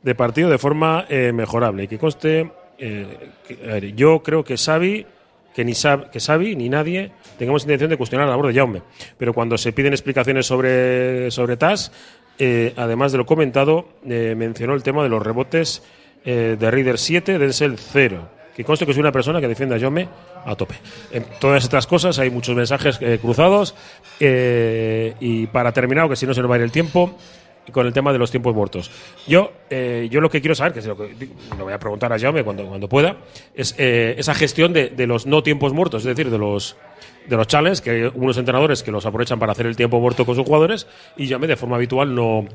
de 0.03 0.15
partido 0.15 0.49
de 0.49 0.57
forma 0.57 1.05
eh, 1.09 1.31
mejorable. 1.33 1.83
Y 1.83 1.87
que 1.87 1.97
conste, 1.97 2.51
eh, 2.77 3.93
yo 3.95 4.21
creo 4.21 4.43
que 4.43 4.57
Xavi, 4.57 5.05
que 5.53 5.63
ni 5.63 5.73
Xavi, 5.73 6.05
que 6.11 6.19
Xavi 6.19 6.55
ni 6.55 6.69
nadie 6.69 7.11
tengamos 7.37 7.63
intención 7.63 7.89
de 7.89 7.97
cuestionar 7.97 8.27
la 8.27 8.31
labor 8.31 8.47
de 8.47 8.59
Jaume. 8.59 8.81
Pero 9.17 9.33
cuando 9.33 9.57
se 9.57 9.71
piden 9.71 9.93
explicaciones 9.93 10.45
sobre, 10.45 11.31
sobre 11.31 11.57
TAS, 11.57 11.91
eh, 12.37 12.73
además 12.75 13.11
de 13.11 13.19
lo 13.19 13.25
comentado, 13.25 13.87
eh, 14.07 14.35
mencionó 14.35 14.73
el 14.73 14.83
tema 14.83 15.03
de 15.03 15.09
los 15.09 15.23
rebotes 15.23 15.83
de 16.25 16.71
Reader 16.71 16.97
7, 16.97 17.37
Denzel 17.37 17.77
0. 17.77 18.29
Que 18.55 18.63
conste 18.63 18.85
que 18.85 18.93
soy 18.93 19.01
una 19.01 19.11
persona 19.11 19.41
que 19.41 19.47
defiende 19.49 19.75
a 19.75 19.79
Jaume 19.79 20.07
a 20.45 20.55
tope. 20.55 20.75
En 21.11 21.25
todas 21.41 21.65
estas 21.65 21.85
cosas 21.85 22.17
hay 22.17 22.29
muchos 22.29 22.55
mensajes 22.55 22.97
cruzados. 23.21 23.75
y 24.21 25.47
para 25.47 25.73
terminar, 25.73 26.07
que 26.07 26.15
si 26.15 26.25
no 26.25 26.33
se 26.33 26.39
nos 26.39 26.49
va 26.49 26.55
a 26.55 26.57
ir 26.59 26.63
el 26.63 26.71
tiempo, 26.71 27.17
con 27.71 27.87
el 27.87 27.93
tema 27.93 28.11
de 28.11 28.19
los 28.19 28.29
tiempos 28.31 28.53
muertos. 28.53 28.91
Yo, 29.27 29.51
eh, 29.69 30.07
yo 30.11 30.19
lo 30.21 30.29
que 30.29 30.41
quiero 30.41 30.53
saber, 30.55 30.73
que 30.73 30.79
es 30.79 30.85
lo 30.85 30.97
que 30.97 31.13
lo 31.57 31.63
voy 31.63 31.73
a 31.73 31.79
preguntar 31.79 32.11
a 32.11 32.19
Jaume 32.19 32.43
cuando, 32.43 32.65
cuando 32.67 32.89
pueda, 32.89 33.17
es 33.55 33.73
eh, 33.77 34.15
esa 34.17 34.33
gestión 34.35 34.73
de, 34.73 34.89
de 34.89 35.07
los 35.07 35.25
no 35.25 35.43
tiempos 35.43 35.73
muertos, 35.73 36.01
es 36.03 36.07
decir, 36.15 36.29
de 36.29 36.37
los 36.37 36.75
de 37.27 37.37
los 37.37 37.47
challenges, 37.47 37.79
que 37.79 37.89
hay 37.89 38.11
unos 38.15 38.37
entrenadores 38.37 38.83
que 38.83 38.91
los 38.91 39.05
aprovechan 39.05 39.39
para 39.39 39.53
hacer 39.53 39.65
el 39.65 39.77
tiempo 39.77 39.97
muerto 39.99 40.25
con 40.25 40.35
sus 40.35 40.45
jugadores, 40.45 40.87
y 41.15 41.27
Jaume 41.29 41.47
de 41.47 41.55
forma 41.55 41.77
habitual 41.77 42.13
no 42.13 42.45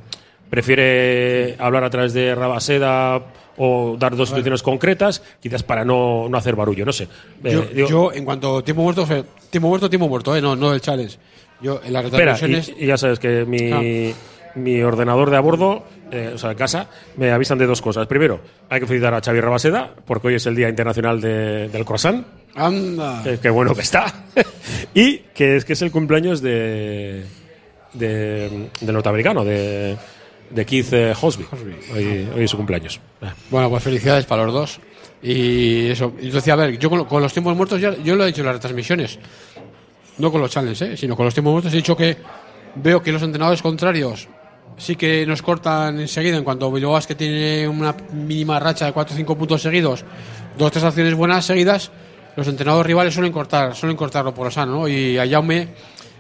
prefiere 0.51 1.57
hablar 1.59 1.85
a 1.85 1.90
través 1.90 2.12
de 2.14 2.35
Rabaseda 2.35 3.23
o 3.59 3.97
dar 3.99 4.16
dos 4.16 4.29
soluciones 4.29 4.62
concretas, 4.62 5.23
quizás 5.40 5.62
para 5.62 5.85
no, 5.85 6.29
no 6.29 6.37
hacer 6.38 6.55
barullo, 6.57 6.85
no 6.87 6.92
sé. 6.92 7.05
Eh, 7.44 7.53
Yo, 7.53 7.62
digo- 7.62 7.88
yo, 7.88 8.12
en 8.12 8.25
cuanto 8.25 8.59
a 8.59 8.62
tiempo 8.64 8.83
muerto, 8.83 9.07
tiempo 9.51 9.68
muerto, 9.68 9.88
tiempo 9.90 10.09
muerto, 10.09 10.35
eh, 10.37 10.40
no, 10.40 10.55
no 10.57 10.73
el 10.73 10.81
challenge. 10.81 11.16
Yo 11.61 11.81
en 11.85 11.92
las 11.92 12.05
Espera, 12.05 12.37
y, 12.47 12.85
y 12.85 12.87
ya 12.87 12.97
sabes 12.97 13.18
que 13.18 13.44
mi, 13.44 13.73
Ah. 13.73 14.14
Mi 14.62 14.83
ordenador 14.83 15.31
de 15.31 15.37
a 15.37 15.40
bordo, 15.40 15.85
eh, 16.11 16.33
o 16.35 16.38
sea, 16.38 16.53
en 16.53 16.57
casa, 16.59 16.88
me 17.16 17.31
avisan 17.31 17.59
de 17.59 17.66
dos 17.66 17.81
cosas. 17.83 18.07
Primero, 18.07 18.40
hay 18.68 18.81
que 18.81 18.87
felicitar 18.87 19.14
a 19.14 19.21
Xavi 19.21 19.40
Rabaseda, 19.40 19.94
porque 20.07 20.29
hoy 20.29 20.35
es 20.35 20.47
el 20.47 20.55
Día 20.57 20.68
Internacional 20.68 21.21
de- 21.21 21.68
del 21.68 21.85
Croissant. 21.85 22.27
Anda. 22.55 23.23
Eh, 23.25 23.38
qué 23.40 23.51
bueno 23.51 23.75
que 23.75 23.83
está. 23.83 24.25
y 24.94 25.18
que 25.35 25.57
es 25.57 25.64
que 25.64 25.73
es 25.75 25.83
el 25.83 25.90
cumpleaños 25.90 26.40
de, 26.42 27.25
de 27.92 28.68
del 28.81 28.94
norteamericano, 28.94 29.44
de, 29.44 29.97
de 30.51 30.66
Keith 30.66 30.92
eh, 30.92 31.14
Hosby. 31.21 31.47
Hoy, 31.94 32.29
hoy 32.35 32.44
es 32.44 32.51
su 32.51 32.57
cumpleaños. 32.57 33.01
Ah. 33.23 33.35
Bueno, 33.51 33.71
pues 33.71 33.83
felicidades 33.83 34.25
para 34.27 34.44
los 34.44 34.53
dos. 34.55 34.81
Y 35.23 35.88
eso, 35.90 36.12
yo 36.23 36.33
decía, 36.33 36.53
a 36.53 36.57
ver, 36.57 36.79
yo 36.79 36.88
con, 36.90 37.05
con 37.05 37.23
los 37.23 37.33
tiempos 37.33 37.57
muertos, 37.57 37.81
ya, 37.81 37.94
yo 37.97 38.14
lo 38.14 38.25
he 38.25 38.29
dicho 38.29 38.40
en 38.42 38.47
las 38.47 38.55
retransmisiones, 38.57 39.18
no 40.18 40.31
con 40.31 40.40
los 40.40 40.51
challenges, 40.51 40.83
¿eh? 40.83 40.97
sino 40.97 41.16
con 41.16 41.25
los 41.25 41.35
tiempos 41.35 41.53
muertos, 41.53 41.73
he 41.73 41.77
dicho 41.77 41.97
que 41.97 42.16
veo 42.77 43.03
que 43.03 43.11
los 43.11 43.23
entrenadores 43.23 43.61
contrarios 43.61 44.29
sí 44.78 44.96
que 44.96 45.26
nos 45.26 45.42
cortan 45.42 46.00
enseguida, 46.00 46.36
en 46.36 46.44
cuanto 46.44 46.70
Bilbao 46.72 46.98
que 47.06 47.14
tiene 47.14 47.68
una 47.68 47.94
mínima 48.12 48.58
racha 48.58 48.86
de 48.86 48.92
4 48.92 49.12
o 49.14 49.16
5 49.16 49.36
puntos 49.36 49.60
seguidos, 49.62 50.04
dos 50.56 50.68
o 50.68 50.70
tres 50.70 50.84
acciones 50.84 51.14
buenas 51.14 51.44
seguidas, 51.44 51.90
los 52.36 52.46
entrenadores 52.48 52.86
rivales 52.86 53.12
suelen 53.14 53.32
cortar, 53.32 53.74
suelen 53.74 53.96
cortarlo 53.96 54.32
por 54.32 54.46
lo 54.46 54.50
sano, 54.50 54.72
¿no? 54.80 54.88
Y 54.88 55.18
a 55.18 55.28
Jaume 55.28 55.68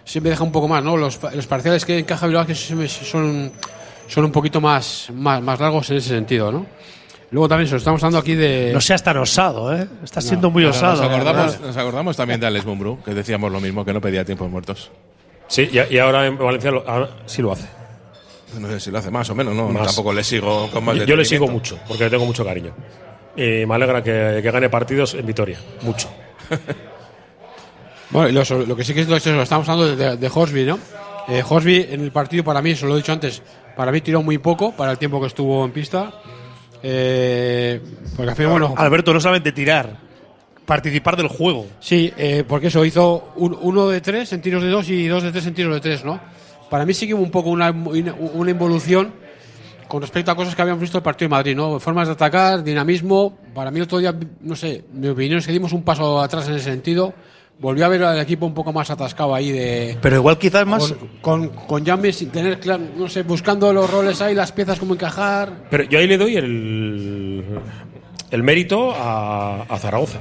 siempre 0.04 0.30
deja 0.30 0.42
un 0.44 0.52
poco 0.52 0.66
más, 0.68 0.82
¿no? 0.82 0.96
Los, 0.96 1.18
los 1.34 1.46
parciales 1.46 1.84
que 1.84 1.98
encaja 1.98 2.26
Bilbao 2.26 2.44
que 2.46 2.54
son, 2.54 3.52
son 4.08 4.24
un 4.24 4.32
poquito 4.32 4.60
más, 4.60 5.08
más, 5.14 5.40
más 5.42 5.60
largos 5.60 5.88
en 5.90 5.96
ese 5.98 6.08
sentido, 6.10 6.50
¿no? 6.52 6.66
Luego 7.30 7.46
también, 7.46 7.68
se 7.68 7.72
lo 7.74 7.78
estamos 7.78 8.02
hablando 8.02 8.18
aquí 8.20 8.34
de. 8.34 8.70
No 8.72 8.80
seas 8.80 9.02
tan 9.02 9.18
osado, 9.18 9.76
¿eh? 9.76 9.86
Estás 10.02 10.24
No, 10.24 10.28
siendo 10.30 10.50
muy 10.50 10.64
osado. 10.64 10.94
Nos 11.02 11.02
acordamos, 11.12 11.52
¿verdad? 11.52 11.66
nos 11.66 11.76
acordamos 11.76 12.16
también 12.16 12.40
de 12.40 12.46
Alex 12.46 12.64
Mumbrú, 12.64 12.98
que 13.04 13.12
decíamos 13.12 13.52
lo 13.52 13.60
mismo, 13.60 13.84
que 13.84 13.92
no 13.92 14.00
pedía 14.00 14.24
tiempos 14.24 14.50
muertos. 14.50 14.90
Sí, 15.46 15.68
y, 15.70 15.94
y 15.94 15.98
ahora 15.98 16.26
en 16.26 16.38
Valencia 16.38 16.70
lo- 16.70 16.88
ahora 16.88 17.10
sí 17.26 17.42
lo 17.42 17.52
hace. 17.52 17.68
No 18.58 18.68
sé 18.68 18.80
si 18.80 18.90
lo 18.90 18.98
hace 18.98 19.10
más 19.10 19.28
o 19.30 19.34
menos, 19.34 19.54
¿no? 19.54 19.68
Más. 19.68 19.86
Tampoco 19.88 20.12
le 20.12 20.24
sigo 20.24 20.70
con 20.70 20.84
más 20.84 20.96
Yo, 20.96 21.04
yo 21.04 21.16
le 21.16 21.24
sigo 21.24 21.46
mucho, 21.48 21.78
porque 21.86 22.04
le 22.04 22.10
tengo 22.10 22.24
mucho 22.24 22.44
cariño. 22.44 22.72
Y 23.36 23.66
me 23.66 23.74
alegra 23.74 24.02
que, 24.02 24.40
que 24.42 24.50
gane 24.50 24.68
partidos 24.70 25.14
en 25.14 25.26
Vitoria. 25.26 25.58
Mucho. 25.82 26.08
Bueno, 28.10 28.28
y 28.30 28.32
lo, 28.32 28.42
lo 28.66 28.74
que 28.76 28.84
sí 28.84 28.94
que 28.94 29.00
es 29.02 29.08
lo 29.08 29.20
que 29.20 29.42
estamos 29.42 29.68
hablando 29.68 29.94
de, 29.94 30.16
de 30.16 30.30
Horsby, 30.34 30.64
¿no? 30.64 30.78
Eh, 31.28 31.42
Horsby 31.46 31.88
en 31.90 32.00
el 32.00 32.10
partido, 32.10 32.42
para 32.42 32.62
mí, 32.62 32.70
eso 32.70 32.86
lo 32.86 32.94
he 32.94 32.96
dicho 32.96 33.12
antes, 33.12 33.42
para 33.76 33.92
mí 33.92 34.00
tiró 34.00 34.22
muy 34.22 34.38
poco 34.38 34.72
para 34.72 34.92
el 34.92 34.98
tiempo 34.98 35.20
que 35.20 35.26
estuvo 35.26 35.62
en 35.64 35.72
pista. 35.72 36.10
Eh, 36.82 37.80
porque 38.16 38.30
al 38.30 38.36
final, 38.36 38.52
bueno. 38.52 38.74
Alberto, 38.78 39.12
no 39.12 39.20
solamente 39.20 39.52
tirar, 39.52 39.94
participar 40.64 41.18
del 41.18 41.28
juego. 41.28 41.66
Sí, 41.80 42.10
eh, 42.16 42.44
porque 42.48 42.68
eso 42.68 42.82
hizo 42.84 43.32
un- 43.36 43.58
uno 43.60 43.88
de 43.88 44.00
tres 44.00 44.32
en 44.32 44.40
tiros 44.40 44.62
de 44.62 44.70
dos 44.70 44.88
y 44.88 45.06
dos 45.06 45.22
de 45.22 45.30
tres 45.30 45.46
en 45.46 45.52
tiros 45.54 45.74
de 45.74 45.80
tres, 45.80 46.02
¿no? 46.02 46.18
Para 46.70 46.84
mí 46.84 46.94
sí 46.94 47.06
que 47.06 47.14
hubo 47.14 47.22
un 47.22 47.30
poco 47.30 47.50
una, 47.50 47.70
una 47.70 48.50
involución 48.50 49.12
con 49.88 50.02
respecto 50.02 50.30
a 50.30 50.36
cosas 50.36 50.54
que 50.54 50.60
habíamos 50.60 50.82
visto 50.82 50.98
en 50.98 51.00
el 51.00 51.04
partido 51.04 51.28
de 51.28 51.30
Madrid, 51.30 51.56
¿no? 51.56 51.80
Formas 51.80 52.08
de 52.08 52.12
atacar, 52.12 52.62
dinamismo. 52.62 53.38
Para 53.54 53.70
mí 53.70 53.78
el 53.78 53.84
otro 53.84 53.98
día, 53.98 54.14
no 54.42 54.54
sé, 54.54 54.84
mi 54.92 55.08
opinión 55.08 55.38
es 55.38 55.46
que 55.46 55.52
dimos 55.52 55.72
un 55.72 55.82
paso 55.82 56.20
atrás 56.20 56.46
en 56.48 56.54
ese 56.54 56.64
sentido. 56.64 57.14
Volvió 57.58 57.86
a 57.86 57.88
ver 57.88 58.04
al 58.04 58.20
equipo 58.20 58.46
un 58.46 58.54
poco 58.54 58.72
más 58.72 58.88
atascado 58.90 59.34
ahí 59.34 59.50
de... 59.50 59.98
Pero 60.00 60.16
igual 60.16 60.38
quizás 60.38 60.64
más. 60.64 60.94
Con, 61.20 61.48
con, 61.48 61.66
con 61.66 61.84
James 61.84 62.16
sin 62.16 62.30
tener, 62.30 62.60
claro, 62.60 62.84
no 62.96 63.08
sé, 63.08 63.22
buscando 63.24 63.72
los 63.72 63.90
roles 63.90 64.20
ahí, 64.20 64.34
las 64.34 64.52
piezas, 64.52 64.78
cómo 64.78 64.94
encajar. 64.94 65.64
Pero 65.68 65.82
yo 65.84 65.98
ahí 65.98 66.06
le 66.06 66.18
doy 66.18 66.36
el, 66.36 67.44
el 68.30 68.42
mérito 68.44 68.92
a, 68.94 69.62
a 69.62 69.78
Zaragoza. 69.78 70.18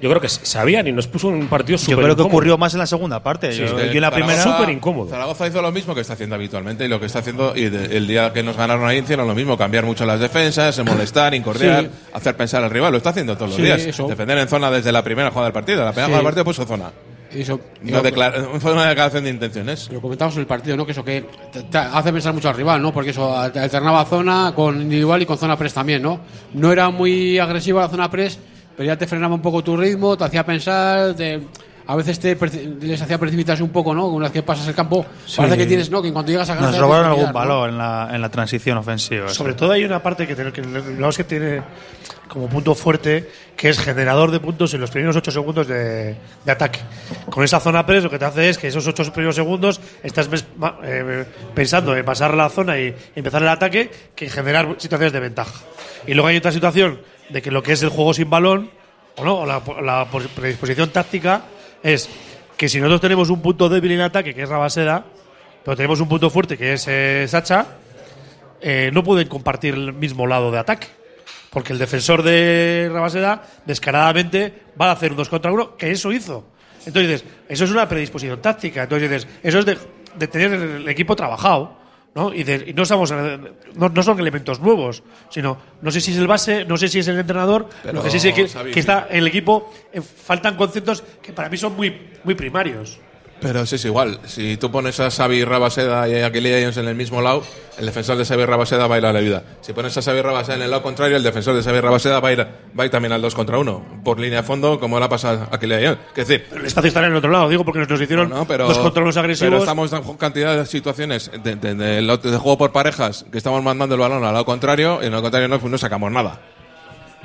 Yo 0.00 0.08
creo 0.08 0.20
que 0.20 0.28
sabían 0.28 0.86
y 0.86 0.92
nos 0.92 1.06
puso 1.08 1.28
un 1.28 1.48
partido 1.48 1.76
Yo 1.76 1.84
súper 1.84 1.96
creo 1.96 2.06
que 2.08 2.12
incómodo. 2.12 2.28
ocurrió 2.28 2.58
más 2.58 2.72
en 2.74 2.78
la 2.78 2.86
segunda 2.86 3.22
parte. 3.22 3.52
Sí, 3.52 3.58
yo, 3.60 3.66
yo 3.66 3.78
en 3.80 4.00
la 4.00 4.10
Zaragoza- 4.10 4.14
primera. 4.14 4.42
súper 4.42 4.70
incómodo. 4.70 5.10
Zaragoza 5.10 5.46
hizo 5.48 5.60
lo 5.60 5.72
mismo 5.72 5.94
que 5.94 6.02
está 6.02 6.12
haciendo 6.12 6.36
habitualmente 6.36 6.84
y 6.84 6.88
lo 6.88 7.00
que 7.00 7.06
está 7.06 7.18
haciendo 7.18 7.56
y 7.56 7.68
de- 7.68 7.96
el 7.96 8.06
día 8.06 8.32
que 8.32 8.42
nos 8.42 8.56
ganaron 8.56 8.86
ahí 8.88 8.98
hicieron 8.98 9.26
lo 9.26 9.34
mismo, 9.34 9.56
cambiar 9.58 9.84
mucho 9.84 10.06
las 10.06 10.20
defensas, 10.20 10.78
molestar, 10.84 11.34
incordiar, 11.34 11.84
Sí. 11.84 11.90
hacer 12.12 12.36
pensar 12.36 12.62
al 12.62 12.70
rival, 12.70 12.92
lo 12.92 12.98
está 12.98 13.10
haciendo 13.10 13.34
todos 13.36 13.50
los 13.50 13.56
Sí, 13.56 13.62
días. 13.62 13.80
eso. 13.80 14.06
Defender 14.06 14.38
en 14.38 14.48
zona 14.48 14.70
desde 14.70 14.92
la 14.92 15.02
primera 15.02 15.30
jugada 15.30 15.46
del 15.46 15.52
partido, 15.54 15.84
la 15.84 15.90
primera 15.90 16.06
Sí. 16.06 16.10
jugada 16.12 16.18
del 16.18 16.24
partido 16.26 16.44
puso 16.44 16.64
zona. 16.64 16.92
Eso, 17.30 17.60
No 17.82 18.00
declara- 18.00 18.58
fue 18.58 18.72
una 18.72 18.86
declaración 18.88 19.24
de 19.24 19.30
intenciones. 19.30 19.90
Lo 19.92 20.00
comentamos 20.00 20.34
en 20.36 20.40
el 20.40 20.46
partido, 20.46 20.78
¿no? 20.78 20.86
Que 20.86 20.92
eso 20.92 21.04
que 21.04 21.26
te- 21.52 21.62
te 21.64 21.76
hace 21.76 22.10
pensar 22.10 22.32
mucho 22.32 22.48
al 22.48 22.54
rival, 22.56 22.80
¿no? 22.80 22.90
Porque 22.90 23.10
eso 23.10 23.36
alternaba 23.36 24.02
zona 24.06 24.52
con 24.56 24.80
individual 24.80 25.20
y 25.20 25.26
con 25.26 25.36
zona 25.36 25.54
press 25.58 25.74
también, 25.74 26.00
¿no? 26.00 26.20
No 26.54 26.72
era 26.72 26.88
muy 26.88 27.38
agresiva 27.38 27.82
la 27.82 27.88
zona 27.90 28.10
press, 28.10 28.38
pero 28.78 28.86
ya 28.86 28.96
te 28.96 29.06
frenaba 29.08 29.34
un 29.34 29.42
poco 29.42 29.62
tu 29.64 29.76
ritmo, 29.76 30.16
te 30.16 30.22
hacía 30.24 30.46
pensar, 30.46 31.12
te- 31.14 31.42
a 31.90 31.96
veces 31.96 32.20
te 32.20 32.36
les 32.82 33.00
hacía 33.02 33.16
precipitarse 33.18 33.62
un 33.62 33.70
poco, 33.70 33.94
¿no? 33.94 34.06
Una 34.08 34.26
vez 34.26 34.32
que 34.34 34.42
pasas 34.44 34.68
el 34.68 34.74
campo, 34.74 35.04
parece 35.36 35.56
que 35.56 35.66
tienes, 35.66 35.90
¿no? 35.90 36.00
Que 36.02 36.08
en 36.08 36.14
cuanto 36.14 36.30
llegas 36.30 36.48
a 36.50 36.54
casa 36.54 36.70
Nos 36.70 36.78
robaron 36.78 37.06
algún 37.06 37.20
tirar, 37.28 37.32
¿no? 37.34 37.40
balón 37.40 37.70
en 37.70 37.78
la, 37.78 38.10
en 38.12 38.20
la 38.20 38.28
transición 38.28 38.76
ofensiva. 38.78 39.28
Sobre 39.30 39.54
todo 39.54 39.72
hay 39.72 39.84
una 39.84 40.00
parte 40.02 40.26
que, 40.26 40.34
tiene- 40.36 40.52
que 40.52 40.60
el 40.60 41.14
que 41.16 41.24
tiene 41.24 41.62
como 42.28 42.46
punto 42.46 42.74
fuerte, 42.74 43.30
que 43.56 43.70
es 43.70 43.78
generador 43.80 44.30
de 44.30 44.38
puntos 44.38 44.74
en 44.74 44.82
los 44.82 44.90
primeros 44.90 45.16
8 45.16 45.30
segundos 45.30 45.66
de, 45.66 46.14
de 46.44 46.52
ataque. 46.52 46.78
Con 47.30 47.42
esa 47.42 47.58
zona 47.58 47.86
press 47.86 48.04
lo 48.04 48.10
que 48.10 48.18
te 48.18 48.26
hace 48.26 48.50
es 48.50 48.58
que 48.58 48.68
esos 48.68 48.86
8 48.86 49.10
primeros 49.14 49.34
segundos 49.34 49.80
estás 50.02 50.28
mes- 50.28 50.44
ma- 50.58 50.78
eh, 50.84 51.24
pensando 51.54 51.96
en 51.96 52.04
pasar 52.04 52.34
la 52.34 52.50
zona 52.50 52.78
y 52.78 52.94
empezar 53.16 53.40
el 53.40 53.48
ataque 53.48 53.90
que 54.14 54.26
en 54.26 54.30
generar 54.30 54.74
situaciones 54.76 55.14
de 55.14 55.20
ventaja. 55.20 55.54
Y 56.06 56.12
luego 56.12 56.28
hay 56.28 56.36
otra 56.36 56.52
situación 56.52 57.00
de 57.28 57.42
que 57.42 57.50
lo 57.50 57.62
que 57.62 57.72
es 57.72 57.82
el 57.82 57.88
juego 57.88 58.14
sin 58.14 58.30
balón, 58.30 58.70
o 59.16 59.24
no, 59.24 59.38
o 59.40 59.46
la, 59.46 59.62
la 59.82 60.06
predisposición 60.10 60.90
táctica, 60.90 61.42
es 61.82 62.08
que 62.56 62.68
si 62.68 62.78
nosotros 62.78 63.00
tenemos 63.00 63.30
un 63.30 63.40
punto 63.40 63.68
débil 63.68 63.92
en 63.92 64.00
ataque, 64.00 64.34
que 64.34 64.42
es 64.42 64.48
Rabaseda, 64.48 65.04
pero 65.64 65.76
tenemos 65.76 66.00
un 66.00 66.08
punto 66.08 66.30
fuerte, 66.30 66.56
que 66.56 66.72
es 66.72 66.86
eh, 66.88 67.26
Sacha, 67.28 67.66
eh, 68.60 68.90
no 68.92 69.04
pueden 69.04 69.28
compartir 69.28 69.74
el 69.74 69.92
mismo 69.92 70.26
lado 70.26 70.50
de 70.50 70.58
ataque. 70.58 70.88
Porque 71.50 71.72
el 71.72 71.78
defensor 71.78 72.22
de 72.22 72.90
Rabaseda, 72.92 73.42
descaradamente, 73.64 74.62
va 74.80 74.90
a 74.90 74.92
hacer 74.92 75.12
un 75.12 75.16
2 75.18 75.28
contra 75.28 75.52
1, 75.52 75.76
que 75.76 75.90
eso 75.90 76.12
hizo. 76.12 76.44
Entonces 76.84 77.24
eso 77.48 77.64
es 77.64 77.70
una 77.70 77.88
predisposición 77.88 78.40
táctica. 78.40 78.82
Entonces 78.84 79.26
eso 79.42 79.58
es 79.58 79.64
de, 79.64 79.78
de 80.16 80.28
tener 80.28 80.52
el 80.52 80.88
equipo 80.88 81.14
trabajado. 81.16 81.77
¿No? 82.18 82.34
Y, 82.34 82.42
de- 82.42 82.64
y 82.68 82.72
no, 82.74 82.82
estamos, 82.82 83.12
no, 83.12 83.88
no 83.88 84.02
son 84.02 84.18
elementos 84.18 84.58
nuevos, 84.60 85.04
sino 85.30 85.56
no 85.80 85.90
sé 85.92 86.00
si 86.00 86.10
es 86.10 86.18
el 86.18 86.26
base, 86.26 86.64
no 86.64 86.76
sé 86.76 86.88
si 86.88 86.98
es 86.98 87.06
el 87.08 87.18
entrenador, 87.18 87.68
Pero, 87.82 87.94
lo 87.98 88.02
que 88.02 88.10
sí 88.10 88.18
sé 88.18 88.32
que, 88.34 88.48
Xavi, 88.48 88.70
que 88.70 88.74
sí. 88.74 88.80
está 88.80 89.06
en 89.08 89.18
el 89.18 89.26
equipo, 89.28 89.72
eh, 89.92 90.00
faltan 90.02 90.56
conceptos 90.56 91.04
que 91.22 91.32
para 91.32 91.48
mí 91.48 91.56
son 91.56 91.76
muy, 91.76 92.08
muy 92.24 92.34
primarios. 92.34 92.98
Pero 93.40 93.64
sí 93.66 93.76
es 93.76 93.84
igual. 93.84 94.18
Si 94.26 94.56
tú 94.56 94.70
pones 94.72 94.98
a 94.98 95.10
Xavi 95.12 95.44
Rabaseda 95.44 96.08
y 96.08 96.16
a 96.22 96.32
Kelly 96.32 96.50
Jones 96.60 96.76
en 96.76 96.88
el 96.88 96.96
mismo 96.96 97.22
lado, 97.22 97.44
el 97.78 97.86
defensor 97.86 98.16
de 98.16 98.24
Xavi 98.24 98.44
Rabaseda 98.44 98.88
va 98.88 98.96
a 98.96 98.98
ir 98.98 99.06
a 99.06 99.12
la 99.12 99.20
vida. 99.20 99.44
Si 99.60 99.72
pones 99.72 99.96
a 99.96 100.02
Xavi 100.02 100.20
Rabaseda 100.22 100.56
en 100.56 100.62
el 100.62 100.70
lado 100.70 100.82
contrario, 100.82 101.16
el 101.16 101.22
defensor 101.22 101.54
de 101.54 101.62
Xavi 101.62 101.78
Rabaseda 101.80 102.18
va 102.18 102.30
a 102.30 102.32
ir, 102.32 102.40
va 102.40 102.82
a 102.82 102.84
ir 102.86 102.90
también 102.90 103.12
al 103.12 103.22
2 103.22 103.34
contra 103.36 103.56
1, 103.58 104.00
por 104.02 104.18
línea 104.18 104.40
de 104.40 104.46
fondo, 104.46 104.80
como 104.80 104.98
le 104.98 105.04
ha 105.04 105.08
pasado 105.08 105.46
a 105.52 105.58
Kelly 105.60 105.74
Jones. 105.76 105.98
Es 106.16 106.26
decir, 106.26 106.46
El 106.52 106.66
espacio 106.66 106.88
está 106.88 106.98
en 107.00 107.12
el 107.12 107.16
otro 107.16 107.30
lado, 107.30 107.48
digo, 107.48 107.64
porque 107.64 107.78
nos, 107.78 107.88
nos 107.88 108.00
hicieron 108.00 108.28
no, 108.28 108.44
pero, 108.44 108.66
dos 108.66 108.78
controles 108.78 109.16
agresivos. 109.16 109.50
pero 109.52 109.58
estamos 109.62 109.92
en 109.92 110.16
cantidad 110.16 110.56
de 110.56 110.66
situaciones 110.66 111.30
de, 111.44 111.54
de- 111.54 111.74
de 111.76 112.02
de 112.02 112.36
juego 112.38 112.58
por 112.58 112.72
parejas 112.72 113.24
que 113.30 113.38
estamos 113.38 113.62
mandando 113.62 113.94
el 113.94 114.00
balón 114.00 114.24
al 114.24 114.32
lado 114.32 114.44
contrario 114.44 114.98
y 115.00 115.06
en 115.06 115.14
el 115.14 115.22
contrario 115.22 115.46
no, 115.46 115.60
pues 115.60 115.70
no 115.70 115.78
sacamos 115.78 116.10
nada. 116.10 116.40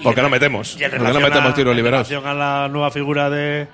Porque 0.04 0.21
no 0.21 0.30
metemos. 0.30 0.78
Porque 0.80 0.97
no 0.97 1.19
metemos 1.19 1.52
a- 1.52 1.54
tiros 1.56 1.76
en 1.78 1.84
relación 1.86 2.26
a 2.28 2.34
la 2.34 2.67
nueva 2.67 2.91
figura 2.91 3.30
de, 3.30 3.67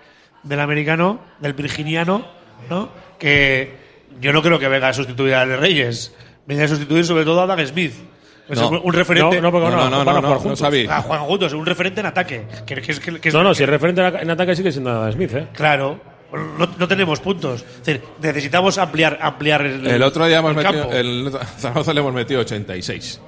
del 0.44 0.60
americano, 0.60 1.20
del 1.40 1.54
virginiano, 1.54 2.26
¿no? 2.70 2.90
que 3.18 3.74
yo 4.20 4.32
no 4.34 4.42
creo 4.42 4.60
que 4.60 4.68
venga 4.68 4.88
a 4.90 4.94
sustituir 4.94 5.34
a 5.36 5.42
Ale 5.42 5.58
Reyes. 5.58 6.14
Venga 6.46 6.66
a 6.66 6.68
sustituir 6.68 7.06
sobre 7.06 7.26
todo 7.26 7.42
a 7.42 7.46
Dan 7.46 7.66
Smith. 7.68 7.94
No. 8.50 8.70
un, 8.82 8.94
referente. 8.94 9.36
No, 9.36 9.42
no, 9.44 9.52
porque 9.52 9.70
No, 9.70 9.76
no, 9.76 9.90
no, 9.90 10.04
no, 10.04 10.22
no. 10.22 10.56
Ah, 10.90 11.02
juegan 11.02 11.26
juntos, 11.26 11.54
un 11.54 11.66
referente 11.66 12.00
en 12.00 12.08
ataque. 12.08 12.48
Que, 12.66 12.82
que 12.82 12.92
es- 12.92 13.00
que- 13.00 13.32
No, 13.32 13.44
no, 13.44 13.54
si 13.54 13.62
el 13.62 13.70
referente 13.70 14.02
en 14.02 14.30
ataque 14.32 14.56
sigue 14.56 14.72
siendo 14.72 14.90
Adam 14.90 15.12
Smith, 15.14 15.32
¿eh? 15.36 15.48
Claro. 15.54 16.00
No, 16.32 16.68
no 16.78 16.88
tenemos 16.88 17.20
puntos. 17.20 17.62
Es 17.62 17.86
decir, 17.86 18.04
necesitamos 18.22 18.78
ampliar, 18.80 19.20
ampliar 19.22 19.62
el, 19.64 19.86
El 19.86 20.02
otro 20.02 20.26
día 20.26 20.40
hemos 20.40 20.52
el 20.52 20.58
metido, 20.58 20.82
campo. 20.84 20.96
el 20.96 21.32
Zaragoza 21.58 21.94
le 21.94 22.00
hemos 22.00 22.14
metido 22.14 22.42
86. 22.42 23.22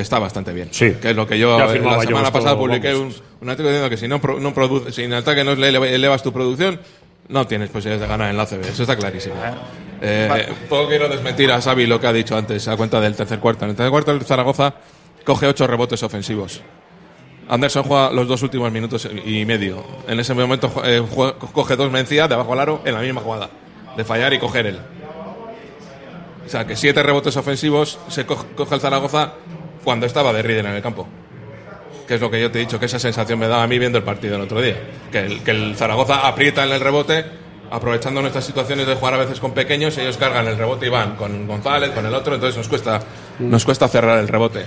Que 0.00 0.02
está 0.02 0.18
bastante 0.18 0.54
bien. 0.54 0.68
Sí. 0.70 0.92
Que 0.94 1.10
es 1.10 1.14
lo 1.16 1.26
que 1.26 1.38
yo 1.38 1.58
la 1.58 1.66
yo 1.66 1.72
semana 1.74 1.98
esto, 2.02 2.32
pasada 2.32 2.56
publiqué 2.56 2.94
un, 2.94 3.14
un 3.42 3.50
artículo 3.50 3.68
diciendo 3.68 3.90
que 3.90 3.98
si 3.98 4.08
no, 4.08 4.18
no 4.40 4.54
produce, 4.54 4.92
si 4.92 5.02
en 5.02 5.12
ataque 5.12 5.44
no 5.44 5.54
le 5.54 5.68
eleva- 5.68 5.86
elevas 5.86 6.22
tu 6.22 6.32
producción, 6.32 6.80
no 7.28 7.46
tienes 7.46 7.68
posibilidades 7.68 8.00
de 8.00 8.06
ganar 8.08 8.30
en 8.30 8.38
la 8.38 8.46
CB. 8.46 8.62
Eso 8.66 8.82
está 8.84 8.96
clarísimo. 8.96 9.34
Eh, 10.00 10.48
Poco 10.70 10.88
quiero 10.88 11.06
desmentir 11.10 11.52
a 11.52 11.60
Xavi 11.60 11.84
lo 11.86 12.00
que 12.00 12.06
ha 12.06 12.14
dicho 12.14 12.34
antes 12.34 12.66
a 12.66 12.78
cuenta 12.78 12.98
del 12.98 13.14
tercer 13.14 13.40
cuarto. 13.40 13.66
En 13.66 13.72
el 13.72 13.76
tercer 13.76 13.90
cuarto 13.90 14.10
el 14.12 14.22
Zaragoza 14.22 14.72
coge 15.22 15.46
ocho 15.46 15.66
rebotes 15.66 16.02
ofensivos. 16.02 16.62
Anderson 17.46 17.82
juega 17.82 18.10
los 18.10 18.26
dos 18.26 18.42
últimos 18.42 18.72
minutos 18.72 19.06
y 19.26 19.44
medio. 19.44 19.84
En 20.08 20.18
ese 20.18 20.32
momento 20.32 20.72
eh, 20.82 21.02
jue- 21.02 21.34
coge 21.52 21.76
dos 21.76 21.92
mencías 21.92 22.26
de 22.26 22.36
abajo 22.36 22.54
al 22.54 22.60
aro 22.60 22.80
en 22.86 22.94
la 22.94 23.00
misma 23.00 23.20
jugada. 23.20 23.50
De 23.98 24.04
fallar 24.04 24.32
y 24.32 24.38
coger 24.38 24.64
él. 24.64 24.78
O 26.46 26.48
sea, 26.48 26.66
que 26.66 26.74
siete 26.74 27.02
rebotes 27.02 27.36
ofensivos 27.36 27.98
se 28.08 28.24
co- 28.26 28.46
coge 28.56 28.74
el 28.74 28.80
Zaragoza 28.80 29.34
cuando 29.84 30.06
estaba 30.06 30.32
de 30.32 30.42
Rieder 30.42 30.66
en 30.66 30.72
el 30.72 30.82
campo. 30.82 31.08
Que 32.06 32.14
es 32.14 32.20
lo 32.20 32.30
que 32.30 32.40
yo 32.40 32.50
te 32.50 32.58
he 32.58 32.60
dicho, 32.62 32.78
que 32.78 32.86
esa 32.86 32.98
sensación 32.98 33.38
me 33.38 33.48
daba 33.48 33.62
a 33.62 33.66
mí 33.66 33.78
viendo 33.78 33.98
el 33.98 34.04
partido 34.04 34.36
el 34.36 34.42
otro 34.42 34.60
día. 34.60 34.76
Que 35.12 35.20
el, 35.20 35.42
que 35.42 35.52
el 35.52 35.76
Zaragoza 35.76 36.26
aprieta 36.26 36.64
en 36.64 36.72
el 36.72 36.80
rebote 36.80 37.24
aprovechando 37.70 38.20
nuestras 38.20 38.44
situaciones 38.44 38.86
de 38.86 38.96
jugar 38.96 39.14
a 39.14 39.18
veces 39.18 39.38
con 39.38 39.52
pequeños, 39.52 39.96
ellos 39.96 40.16
cargan 40.16 40.46
el 40.46 40.56
rebote 40.56 40.86
y 40.86 40.88
van 40.88 41.14
con 41.16 41.46
González, 41.46 41.90
con 41.90 42.04
el 42.04 42.12
otro, 42.14 42.34
entonces 42.34 42.56
nos 42.56 42.68
cuesta, 42.68 43.00
nos 43.38 43.64
cuesta 43.64 43.88
cerrar 43.88 44.18
el 44.18 44.28
rebote. 44.28 44.66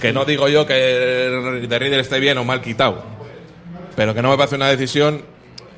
Que 0.00 0.12
no 0.12 0.24
digo 0.24 0.48
yo 0.48 0.66
que 0.66 0.74
de 0.74 1.78
Rieder 1.78 2.00
esté 2.00 2.18
bien 2.18 2.36
o 2.38 2.44
mal 2.44 2.60
quitado, 2.60 3.04
pero 3.94 4.12
que 4.12 4.22
no 4.22 4.30
me 4.30 4.36
parece 4.36 4.56
una 4.56 4.68
decisión, 4.68 5.22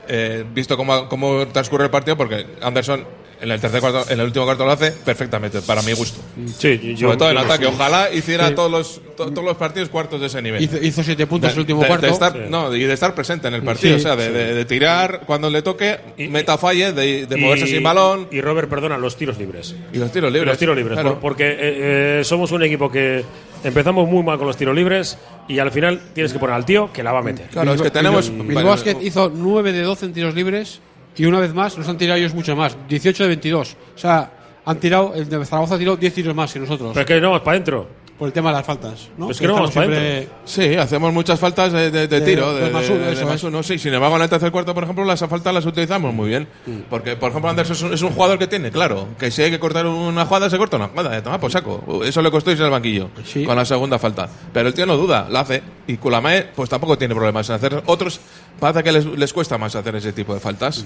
eh, 0.08 0.44
visto 0.54 0.76
cómo, 0.78 1.08
cómo 1.08 1.46
transcurre 1.48 1.84
el 1.84 1.90
partido, 1.90 2.16
porque 2.16 2.46
Anderson 2.62 3.04
en 3.44 3.50
el 3.52 3.60
tercer 3.60 3.80
cuarto, 3.80 4.04
en 4.10 4.18
el 4.18 4.26
último 4.26 4.44
cuarto 4.44 4.64
lo 4.64 4.72
hace 4.72 4.90
perfectamente, 4.90 5.60
para 5.62 5.82
mi 5.82 5.92
gusto. 5.92 6.20
Sí, 6.58 6.94
yo- 6.96 7.06
Sobre 7.08 7.16
todo 7.18 7.30
en 7.30 7.38
ataque. 7.38 7.66
Ojalá 7.66 8.12
hiciera 8.12 8.48
Sí. 8.48 8.54
todos, 8.54 8.70
los, 8.70 9.00
to- 9.16 9.30
todos 9.30 9.44
los 9.44 9.56
partidos 9.56 9.88
cuartos 9.90 10.20
de 10.20 10.26
ese 10.28 10.40
nivel. 10.42 10.62
Hizo, 10.62 10.78
hizo 10.78 11.02
siete 11.04 11.26
puntos 11.26 11.50
De- 11.50 11.54
el 11.54 11.60
último 11.60 11.82
de- 11.82 11.86
cuarto. 11.88 12.06
de 12.06 12.12
estar, 12.12 12.32
Sí. 12.32 12.38
No, 12.48 12.74
y 12.74 12.82
de 12.84 12.92
estar 12.92 13.14
presente 13.14 13.48
en 13.48 13.54
el 13.54 13.62
partido. 13.62 13.94
Sí, 13.94 14.00
o 14.00 14.02
sea, 14.02 14.16
de, 14.16 14.26
sí. 14.26 14.32
de- 14.32 14.54
de 14.54 14.64
tirar 14.64 15.20
cuando 15.26 15.50
le 15.50 15.62
toque, 15.62 15.98
meta 16.30 16.58
falle, 16.58 16.92
de, 16.92 17.26
de 17.26 17.36
moverse 17.36 17.66
Y- 17.66 17.68
sin 17.68 17.82
balón. 17.82 18.28
Y 18.32 18.40
Robert, 18.40 18.68
perdona, 18.68 18.96
los 18.98 19.16
tiros 19.16 19.38
libres. 19.38 19.74
Y 19.92 19.98
los 19.98 20.10
tiros 20.10 20.32
libres. 20.32 20.48
Los 20.48 20.58
tiros 20.58 20.76
libres, 20.76 20.94
Claro. 20.94 21.10
por- 21.12 21.20
porque 21.20 21.44
eh, 21.50 22.20
eh, 22.20 22.24
somos 22.24 22.50
un 22.52 22.62
equipo 22.62 22.90
que 22.90 23.24
empezamos 23.62 24.08
muy 24.08 24.22
mal 24.22 24.38
con 24.38 24.46
los 24.46 24.56
tiros 24.56 24.74
libres 24.74 25.18
y 25.48 25.58
al 25.58 25.70
final 25.70 26.00
tienes 26.14 26.32
que 26.32 26.38
poner 26.38 26.54
al 26.56 26.64
tío 26.64 26.90
que 26.92 27.02
la 27.02 27.12
va 27.12 27.18
a 27.20 27.22
meter. 27.22 27.46
Claro, 27.48 27.74
es 27.74 27.82
que 27.82 27.90
tenemos. 27.90 28.30
Bilbao 28.30 28.76
hizo 29.02 29.30
9 29.34 29.72
de 29.72 29.82
12 29.82 30.06
en 30.06 30.12
tiros 30.14 30.34
libres 30.34 30.80
y 31.16 31.24
una 31.26 31.40
vez 31.40 31.54
más 31.54 31.76
nos 31.78 31.88
han 31.88 31.96
tirado 31.98 32.18
ellos 32.18 32.34
mucho 32.34 32.54
más. 32.56 32.76
18 32.88 33.22
de 33.24 33.28
22. 33.28 33.76
O 33.94 33.98
sea, 33.98 34.30
han 34.64 34.78
tirado, 34.80 35.12
el 35.14 35.28
de 35.28 35.44
Zaragoza 35.44 35.78
tiró 35.78 35.96
10 35.96 36.14
tiros 36.14 36.34
más 36.34 36.52
que 36.52 36.58
nosotros. 36.60 36.90
Pero 36.94 37.00
es 37.02 37.06
que 37.06 37.20
no 37.20 37.28
vamos 37.30 37.42
para 37.42 37.56
adentro. 37.56 38.04
Por 38.14 38.28
el 38.28 38.32
tema 38.32 38.50
de 38.50 38.58
las 38.58 38.64
faltas. 38.64 39.08
¿no? 39.18 39.28
Es 39.28 39.40
que 39.40 39.48
no 39.48 39.54
vamos 39.54 39.72
para 39.72 39.86
siempre- 39.88 40.28
Sí, 40.44 40.76
hacemos 40.76 41.12
muchas 41.12 41.38
faltas 41.40 41.72
de, 41.72 41.90
de- 41.90 42.06
de 42.06 42.20
De 42.20 42.24
tiro, 42.24 42.54
de, 42.54 42.70
más 42.70 42.88
uno, 42.88 43.04
de 43.06 43.12
eso 43.12 43.26
más 43.26 43.42
uno, 43.42 43.60
sí. 43.64 43.76
Sin 43.76 43.92
embargo, 43.92 44.14
en 44.14 44.22
el 44.22 44.28
tercer 44.28 44.52
cuarto, 44.52 44.72
por 44.72 44.84
ejemplo, 44.84 45.04
las 45.04 45.18
faltas 45.18 45.52
las 45.52 45.66
utilizamos 45.66 46.14
muy 46.14 46.28
bien. 46.28 46.46
Porque, 46.88 47.16
por 47.16 47.30
ejemplo, 47.30 47.50
Anderson 47.50 47.74
es 47.74 47.82
un, 47.82 47.92
es 47.92 48.02
un 48.02 48.10
jugador 48.12 48.38
que 48.38 48.46
tiene, 48.46 48.70
claro, 48.70 49.08
que 49.18 49.32
si 49.32 49.42
hay 49.42 49.50
que 49.50 49.58
cortar 49.58 49.84
una 49.88 50.26
jugada, 50.26 50.48
se 50.48 50.56
corta 50.58 50.76
una 50.76 50.86
jugada. 50.90 51.20
Toma 51.24 51.40
por 51.40 51.50
saco. 51.50 52.02
Eso 52.04 52.22
le 52.22 52.30
costó 52.30 52.52
irse 52.52 52.62
al 52.62 52.70
banquillo 52.70 53.10
con 53.44 53.56
la 53.56 53.64
segunda 53.64 53.98
falta. 53.98 54.28
Pero 54.52 54.68
el 54.68 54.74
tío 54.74 54.86
no 54.86 54.96
duda, 54.96 55.26
la 55.28 55.40
hace. 55.40 55.60
Y 55.88 55.96
Kulamae, 55.96 56.50
pues 56.54 56.70
tampoco 56.70 56.96
tiene 56.96 57.16
problemas 57.16 57.48
en 57.50 57.56
hacer. 57.56 57.82
Otros, 57.86 58.20
parece 58.72 58.82
que 58.82 58.92
les, 58.92 59.04
les 59.04 59.32
cuesta 59.32 59.58
más 59.58 59.74
hacer 59.76 59.94
ese 59.96 60.12
tipo 60.12 60.32
de 60.34 60.40
faltas. 60.40 60.84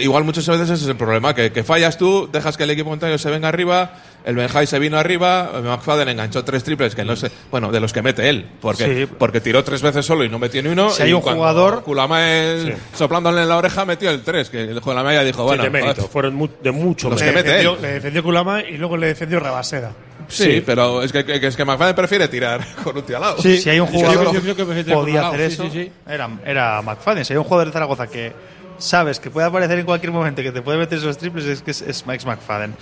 Igual 0.00 0.24
muchas 0.24 0.48
veces 0.48 0.70
ese 0.70 0.84
es 0.84 0.88
el 0.88 0.96
problema, 0.96 1.34
que, 1.34 1.52
que 1.52 1.62
fallas 1.62 1.98
tú, 1.98 2.30
dejas 2.32 2.56
que 2.56 2.62
el 2.64 2.70
equipo 2.70 2.88
contrario 2.88 3.18
se 3.18 3.28
venga 3.28 3.48
arriba, 3.48 3.92
el 4.24 4.34
Benjai 4.34 4.66
se 4.66 4.78
vino 4.78 4.98
arriba, 4.98 5.50
McFadden 5.62 6.08
enganchó 6.08 6.42
tres 6.44 6.64
triples 6.64 6.94
que 6.94 7.04
no 7.04 7.14
sé, 7.14 7.30
bueno, 7.50 7.70
de 7.70 7.78
los 7.78 7.92
que 7.92 8.00
mete 8.00 8.26
él, 8.30 8.46
porque, 8.62 9.04
Sí. 9.06 9.12
porque 9.18 9.42
tiró 9.42 9.62
tres 9.64 9.82
veces 9.82 10.06
solo 10.06 10.24
y 10.24 10.30
no 10.30 10.38
metió 10.38 10.62
ni 10.62 10.70
uno. 10.70 10.88
Si 10.88 11.02
hay 11.02 11.12
un 11.12 11.20
jugador- 11.20 11.82
Kulamae 11.82 12.74
soplándole 12.94 13.42
en 13.42 13.48
la 13.50 13.58
oreja 13.58 13.84
metió 13.84 14.08
el 14.08 14.22
tres, 14.22 14.48
que 14.48 14.62
el 14.62 14.80
Kulamae 14.80 15.14
ya 15.16 15.24
dijo, 15.24 15.44
bueno, 15.44 15.62
de 15.62 15.68
mérito, 15.68 16.08
fueron 16.08 16.50
de 16.62 16.70
mucho 16.72 17.10
Los 17.10 17.20
le, 17.20 17.26
que 17.26 17.32
mete 17.32 17.48
defendió, 17.48 17.74
él. 17.74 17.82
le 17.82 17.88
defendió 17.92 18.22
Kulama 18.22 18.62
y 18.62 18.78
luego 18.78 18.96
le 18.96 19.08
defendió 19.08 19.40
Rabaseda. 19.40 19.92
Sí, 20.28 20.62
pero 20.64 21.02
es 21.02 21.12
que, 21.12 21.24
que- 21.24 21.46
es 21.46 21.56
que 21.56 21.64
McFadden 21.64 21.94
prefiere 21.94 22.28
tirar 22.28 22.60
con 22.84 22.96
un 22.96 23.02
tío 23.02 23.16
al 23.16 23.22
lado. 23.22 23.38
si 23.42 23.68
hay 23.70 23.80
un 23.80 23.86
es 23.86 23.92
que 23.92 23.98
jugador 23.98 24.24
yo 24.26 24.32
que 24.32 24.40
creo 24.40 24.56
que 24.56 24.92
podía 24.92 25.28
hacer 25.28 25.40
sí, 25.50 25.54
eso, 25.54 25.62
sí, 25.64 25.70
sí. 25.84 25.92
Era, 26.08 26.28
era 26.44 26.82
McFadden. 26.82 27.24
Si 27.24 27.32
hay 27.32 27.36
un 27.38 27.44
jugador 27.44 27.66
de 27.68 27.72
Zaragoza 27.72 28.06
que 28.06 28.32
sabes 28.78 29.18
que 29.20 29.30
puede 29.30 29.46
aparecer 29.46 29.78
en 29.78 29.86
cualquier 29.86 30.12
momento, 30.12 30.42
que 30.42 30.52
te 30.52 30.60
puede 30.62 30.78
meter 30.78 30.98
esos 30.98 31.16
triples, 31.16 31.44
es 31.46 31.62
que 31.62 31.70
es, 31.70 31.80
es 31.82 32.06
Max 32.06 32.26
McFadden. 32.26 32.74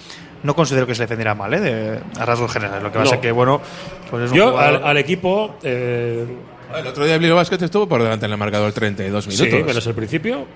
No 0.43 0.55
considero 0.57 0.87
que 0.87 0.95
se 0.95 1.03
defendiera 1.05 1.35
mal, 1.35 1.55
¿eh? 1.55 1.61
De, 1.61 2.01
a 2.21 2.25
rasgos 2.27 2.53
generales. 2.53 2.83
Lo 2.83 2.91
que 2.93 2.99
No. 2.99 3.05
pasa 3.05 3.21
que, 3.21 3.31
bueno, 3.33 3.61
pues 4.11 4.25
es 4.25 4.31
un 4.33 4.37
Yo 4.37 4.51
jugador- 4.51 4.83
al, 4.83 4.85
al 4.85 4.97
equipo. 4.99 5.55
eh, 5.63 6.27
El 6.77 6.87
otro 6.87 7.05
día 7.05 7.15
el 7.15 7.21
Bilbao 7.21 7.37
Basket 7.37 7.63
estuvo 7.63 7.89
por 7.89 8.03
delante 8.03 8.27
en 8.27 8.33
el 8.33 8.39
marcador 8.39 8.73
32 8.73 9.27
minutos. 9.29 9.47
sí, 9.49 9.63
pero 9.67 9.79
es 9.79 9.87
el 9.87 9.95
principio. 9.95 10.47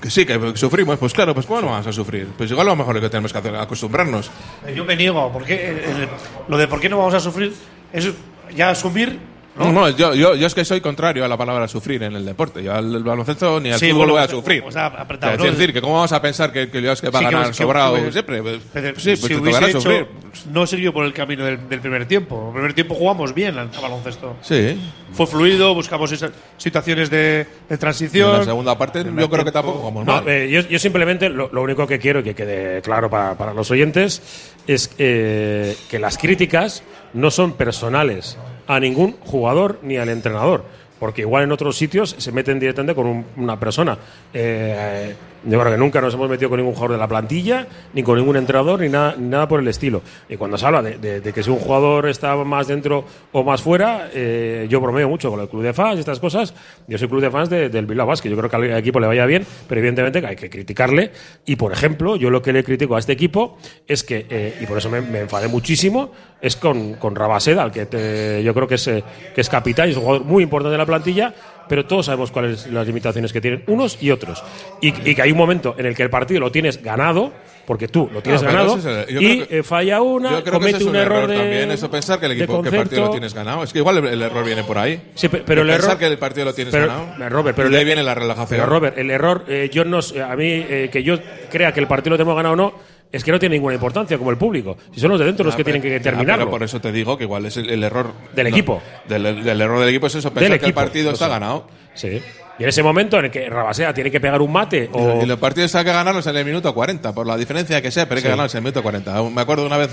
Que 0.00 0.10
sí, 0.10 0.26
que 0.26 0.56
sufrimos, 0.56 0.98
pues 0.98 1.12
claro, 1.12 1.34
pues 1.34 1.46
¿cómo 1.46 1.60
no 1.60 1.66
vamos 1.68 1.86
a 1.86 1.92
sufrir? 1.92 2.28
Pues 2.36 2.50
igual 2.50 2.66
lo 2.66 2.76
mejor 2.76 3.00
que 3.00 3.08
tenemos 3.08 3.32
que 3.32 3.38
hacer, 3.38 3.54
acostumbrarnos. 3.54 4.30
Yo 4.74 4.84
me 4.84 4.96
niego, 4.96 5.30
porque 5.32 5.54
eh, 5.54 5.84
eh, 5.86 6.08
lo 6.48 6.56
de 6.56 6.66
por 6.66 6.80
qué 6.80 6.88
no 6.88 6.98
vamos 6.98 7.14
a 7.14 7.20
sufrir 7.20 7.54
es 7.92 8.10
ya 8.54 8.70
asumir. 8.70 9.31
No, 9.54 9.70
no, 9.70 9.88
yo, 9.90 10.14
yo, 10.14 10.34
yo 10.34 10.46
es 10.46 10.54
que 10.54 10.64
soy 10.64 10.80
contrario 10.80 11.24
a 11.24 11.28
la 11.28 11.36
palabra 11.36 11.68
sufrir 11.68 12.02
en 12.02 12.14
el 12.16 12.24
deporte. 12.24 12.62
Yo 12.62 12.72
al 12.74 13.02
baloncesto 13.04 13.60
ni 13.60 13.70
al 13.70 13.78
Sí, 13.78 13.86
fútbol 13.90 13.98
bueno, 13.98 14.12
voy 14.14 14.22
a 14.22 14.24
pues, 14.26 14.30
sufrir. 14.38 14.62
pues, 14.62 14.76
apretado, 14.76 15.44
es 15.44 15.58
decir, 15.58 15.74
que 15.74 15.82
cómo 15.82 15.94
vamos 15.96 16.12
a 16.12 16.22
pensar 16.22 16.50
que, 16.52 16.70
que 16.70 16.78
el 16.78 16.86
Basket 16.86 17.10
va 17.14 17.18
a 17.18 17.20
que 17.20 17.24
ganar 17.26 17.42
hemos- 17.44 17.56
que 17.58 17.62
sobrado 17.62 17.92
hubiese- 17.94 18.12
siempre. 18.12 18.42
Pues, 18.42 18.60
Pero 18.72 18.88
sí, 18.98 19.10
pues 19.10 19.20
si 19.20 19.28
te 19.28 19.34
tocará 19.40 19.68
hecho, 19.68 19.80
sufrir. 19.82 20.06
no 20.50 20.66
siguió 20.66 20.92
por 20.94 21.04
el 21.04 21.12
camino 21.12 21.44
del, 21.44 21.68
del 21.68 21.80
primer 21.80 22.06
tiempo. 22.06 22.46
El 22.48 22.52
primer 22.54 22.72
tiempo 22.72 22.94
jugamos 22.94 23.34
bien 23.34 23.58
al 23.58 23.68
baloncesto. 23.68 24.36
Sí. 24.40 24.80
Fue 25.12 25.26
fluido, 25.26 25.74
buscamos 25.74 26.10
esas 26.12 26.30
situaciones 26.56 27.10
de, 27.10 27.46
de 27.68 27.76
transición. 27.78 28.30
En 28.32 28.38
la 28.38 28.44
segunda 28.46 28.78
parte 28.78 29.04
yo 29.04 29.28
creo 29.28 29.44
que 29.44 29.52
tampoco 29.52 29.80
jugamos 29.80 30.06
No, 30.06 30.14
mal. 30.14 30.28
eh, 30.28 30.48
yo, 30.50 30.62
yo 30.62 30.78
simplemente 30.78 31.28
lo, 31.28 31.50
lo 31.52 31.60
único 31.60 31.86
que 31.86 31.98
quiero 31.98 32.20
y 32.20 32.22
que 32.22 32.34
quede 32.34 32.80
claro 32.80 33.10
para, 33.10 33.34
para 33.36 33.52
los 33.52 33.70
oyentes 33.70 34.22
es 34.66 34.90
eh, 34.96 35.76
que 35.90 35.98
las 35.98 36.16
críticas 36.16 36.82
no 37.12 37.30
son 37.30 37.52
personales 37.52 38.38
a 38.66 38.80
ningún 38.80 39.12
jugador 39.20 39.78
ni 39.82 39.96
al 39.96 40.08
entrenador. 40.08 40.64
Porque 40.98 41.22
igual 41.22 41.44
en 41.44 41.52
otros 41.52 41.76
sitios 41.76 42.14
se 42.16 42.30
meten 42.32 42.60
directamente 42.60 42.94
con 42.94 43.06
un- 43.06 43.26
una 43.36 43.58
persona. 43.58 43.98
Eh, 44.32 45.14
yo 45.44 45.58
creo 45.60 45.72
que 45.72 45.78
nunca 45.78 46.00
nos 46.00 46.14
hemos 46.14 46.28
metido 46.30 46.48
con 46.50 46.58
ningún 46.58 46.74
jugador 46.74 46.92
de 46.92 46.98
la 46.98 47.08
plantilla, 47.08 47.66
ni 47.94 48.02
con 48.02 48.16
ningún 48.18 48.36
entrenador, 48.36 48.80
ni 48.80 48.88
nada, 48.88 49.14
ni 49.18 49.28
nada 49.28 49.48
por 49.48 49.60
el 49.60 49.68
estilo. 49.68 50.02
Y 50.28 50.36
cuando 50.36 50.56
se 50.56 50.66
habla 50.66 50.82
de, 50.82 50.98
de- 50.98 51.20
de 51.20 51.32
que 51.32 51.42
si 51.42 51.50
un 51.50 51.58
jugador 51.58 52.08
está 52.08 52.34
más 52.36 52.66
dentro 52.68 53.04
o 53.32 53.42
más 53.44 53.62
fuera, 53.62 54.08
eh, 54.14 54.66
yo 54.70 54.80
bromeo 54.80 55.08
mucho 55.08 55.30
con 55.30 55.40
el 55.40 55.48
club 55.48 55.62
de 55.62 55.72
fans 55.72 55.96
y 55.96 56.00
estas 56.00 56.20
cosas. 56.20 56.54
Yo 56.86 56.98
soy 56.98 57.08
club 57.08 57.20
de 57.20 57.30
fans 57.30 57.50
de- 57.50 57.68
del 57.68 57.86
Bilbao 57.86 58.06
Basket. 58.06 58.30
Yo 58.30 58.36
creo 58.36 58.48
que 58.50 58.56
al 58.56 58.64
equipo 58.76 59.00
le 59.00 59.06
vaya 59.06 59.26
bien, 59.26 59.44
pero 59.68 59.78
evidentemente 59.80 60.24
hay 60.26 60.36
que 60.36 60.48
criticarle. 60.50 61.10
Y 61.46 61.56
por 61.56 61.72
ejemplo, 61.72 62.16
yo 62.16 62.30
lo 62.30 62.42
que 62.42 62.52
le 62.52 62.62
critico 62.64 62.96
a 62.96 62.98
este 62.98 63.12
equipo 63.12 63.56
es 63.86 64.04
que, 64.04 64.26
eh, 64.30 64.58
y 64.60 64.66
por 64.66 64.78
eso 64.78 64.90
me, 64.90 65.00
me 65.00 65.20
enfadé 65.20 65.48
muchísimo, 65.48 66.10
es 66.40 66.56
con, 66.56 66.94
con 66.94 67.14
Rabaseda, 67.14 67.62
al 67.62 67.70
que 67.72 67.86
te- 67.86 68.42
yo 68.42 68.52
creo 68.54 68.66
que 68.66 68.74
es, 68.74 68.86
eh, 68.88 69.04
que 69.34 69.40
es 69.40 69.48
capitán 69.48 69.88
y 69.88 69.92
es 69.92 69.96
un 69.96 70.02
jugador 70.02 70.24
muy 70.26 70.42
importante 70.42 70.72
de 70.72 70.78
la 70.78 70.86
plantilla, 70.86 71.32
pero 71.68 71.86
todos 71.86 72.06
sabemos 72.06 72.30
cuáles 72.30 72.60
son 72.60 72.74
las 72.74 72.86
limitaciones 72.86 73.32
que 73.32 73.40
tienen 73.40 73.62
unos 73.66 73.98
y 74.02 74.10
otros. 74.10 74.42
Y, 74.80 74.88
y 75.10 75.14
que 75.14 75.22
hay 75.22 75.32
un 75.32 75.38
momento 75.38 75.74
en 75.78 75.86
el 75.86 75.94
que 75.96 76.02
el 76.02 76.10
partido 76.10 76.40
lo 76.40 76.50
tienes 76.52 76.82
ganado, 76.82 77.32
porque 77.66 77.86
tú 77.86 78.10
lo 78.12 78.20
tienes 78.22 78.42
No, 78.42 78.48
pero 78.48 78.58
ganado, 78.66 78.78
es 78.78 79.08
el- 79.08 79.22
y 79.22 79.46
que- 79.46 79.58
eh, 79.58 79.62
falla 79.62 80.00
una, 80.02 80.30
Yo 80.30 80.34
creo 80.40 80.44
que 80.44 80.50
comete 80.50 80.70
ese 80.78 80.84
es 80.84 80.90
un, 80.90 80.96
error, 80.96 81.28
de, 81.28 81.36
también, 81.36 81.70
eso 81.70 81.88
pensar 81.90 82.18
que 82.18 82.26
el 82.26 82.32
equipo, 82.32 82.54
que 82.60 82.70
partido 82.70 82.82
concepto. 82.82 83.04
lo 83.06 83.10
tienes 83.12 83.34
ganado. 83.34 83.62
Es 83.62 83.72
que 83.72 83.78
igual 83.78 83.98
el, 83.98 84.06
el 84.06 84.22
error 84.22 84.44
viene 84.44 84.64
por 84.64 84.78
ahí. 84.78 85.00
Sí, 85.14 85.28
pe- 85.28 85.42
pero 85.46 85.62
De 85.64 85.70
el 85.70 85.76
pensar 85.76 85.90
error 85.92 85.98
que 86.00 86.06
el 86.06 86.18
partido 86.18 86.46
lo 86.46 86.54
tienes 86.54 86.72
pero, 86.72 86.88
ganado. 86.88 87.24
eh, 87.24 87.28
Robert, 87.28 87.56
pero 87.56 87.68
y 87.68 87.70
de 87.70 87.76
ahí 87.76 87.82
el- 87.82 87.86
viene 87.86 88.02
la 88.02 88.14
relajación. 88.14 88.58
Pero 88.60 88.66
Robert, 88.66 88.98
el 88.98 89.10
error, 89.10 89.44
eh, 89.46 89.70
yo 89.72 89.84
no, 89.84 89.98
a 89.98 90.36
mí 90.36 90.44
eh, 90.48 90.90
que 90.92 91.02
yo 91.04 91.16
crea 91.50 91.72
que 91.72 91.78
el 91.80 91.86
partido 91.86 92.10
lo 92.10 92.16
tenemos 92.16 92.34
ganado 92.36 92.54
o 92.54 92.56
no, 92.56 92.74
es 93.12 93.22
que 93.22 93.30
no 93.30 93.38
tiene 93.38 93.56
ninguna 93.56 93.74
importancia 93.74 94.16
como 94.18 94.30
el 94.30 94.38
público. 94.38 94.76
Si 94.94 94.98
son 95.00 95.10
los 95.10 95.20
de 95.20 95.26
dentro 95.26 95.44
los 95.44 95.54
Ah, 95.54 95.56
que 95.58 95.64
pero- 95.64 95.80
tienen 95.80 95.90
que 96.00 96.00
ah, 96.00 96.02
terminarlo. 96.10 96.44
pero 96.46 96.50
por 96.50 96.62
eso 96.62 96.80
te 96.80 96.90
digo 96.90 97.16
que 97.18 97.24
igual 97.24 97.44
es 97.46 97.56
el, 97.58 97.68
el 97.70 97.84
error 97.84 98.12
Del 98.34 98.44
no, 98.50 98.56
equipo. 98.56 98.82
Del, 99.08 99.44
del 99.44 99.60
error 99.60 99.80
del 99.80 99.88
equipo 99.90 100.06
es 100.06 100.14
eso, 100.14 100.30
Del 100.30 100.38
pensar 100.38 100.58
que 100.60 100.66
el 100.66 100.74
partido 100.74 101.10
está 101.12 101.28
ganado. 101.28 101.66
Sí. 101.94 102.20
Y 102.58 102.62
en 102.62 102.68
ese 102.68 102.82
momento 102.82 103.18
en 103.18 103.26
el 103.26 103.30
que 103.30 103.48
Rabasea 103.48 103.92
tiene 103.94 104.10
que 104.10 104.20
pegar 104.20 104.40
un 104.40 104.52
mate 104.52 104.88
o 104.92 105.22
Y 105.22 105.26
los 105.26 105.38
partidos 105.38 105.74
hay 105.74 105.84
que 105.84 105.92
ganarlos 105.92 106.26
en 106.26 106.36
el 106.36 106.44
minuto 106.44 106.72
40, 106.72 107.12
por 107.12 107.26
la 107.26 107.36
diferencia 107.36 107.80
que 107.82 107.90
sea, 107.90 108.04
pero 108.06 108.16
hay 108.18 108.22
que 108.22 108.28
Sí. 108.28 108.30
ganarlos 108.30 108.54
en 108.54 108.58
el 108.58 108.62
minuto 108.64 108.82
40. 108.82 109.22
Me 109.24 109.40
acuerdo 109.40 109.66
una 109.66 109.76
vez 109.78 109.90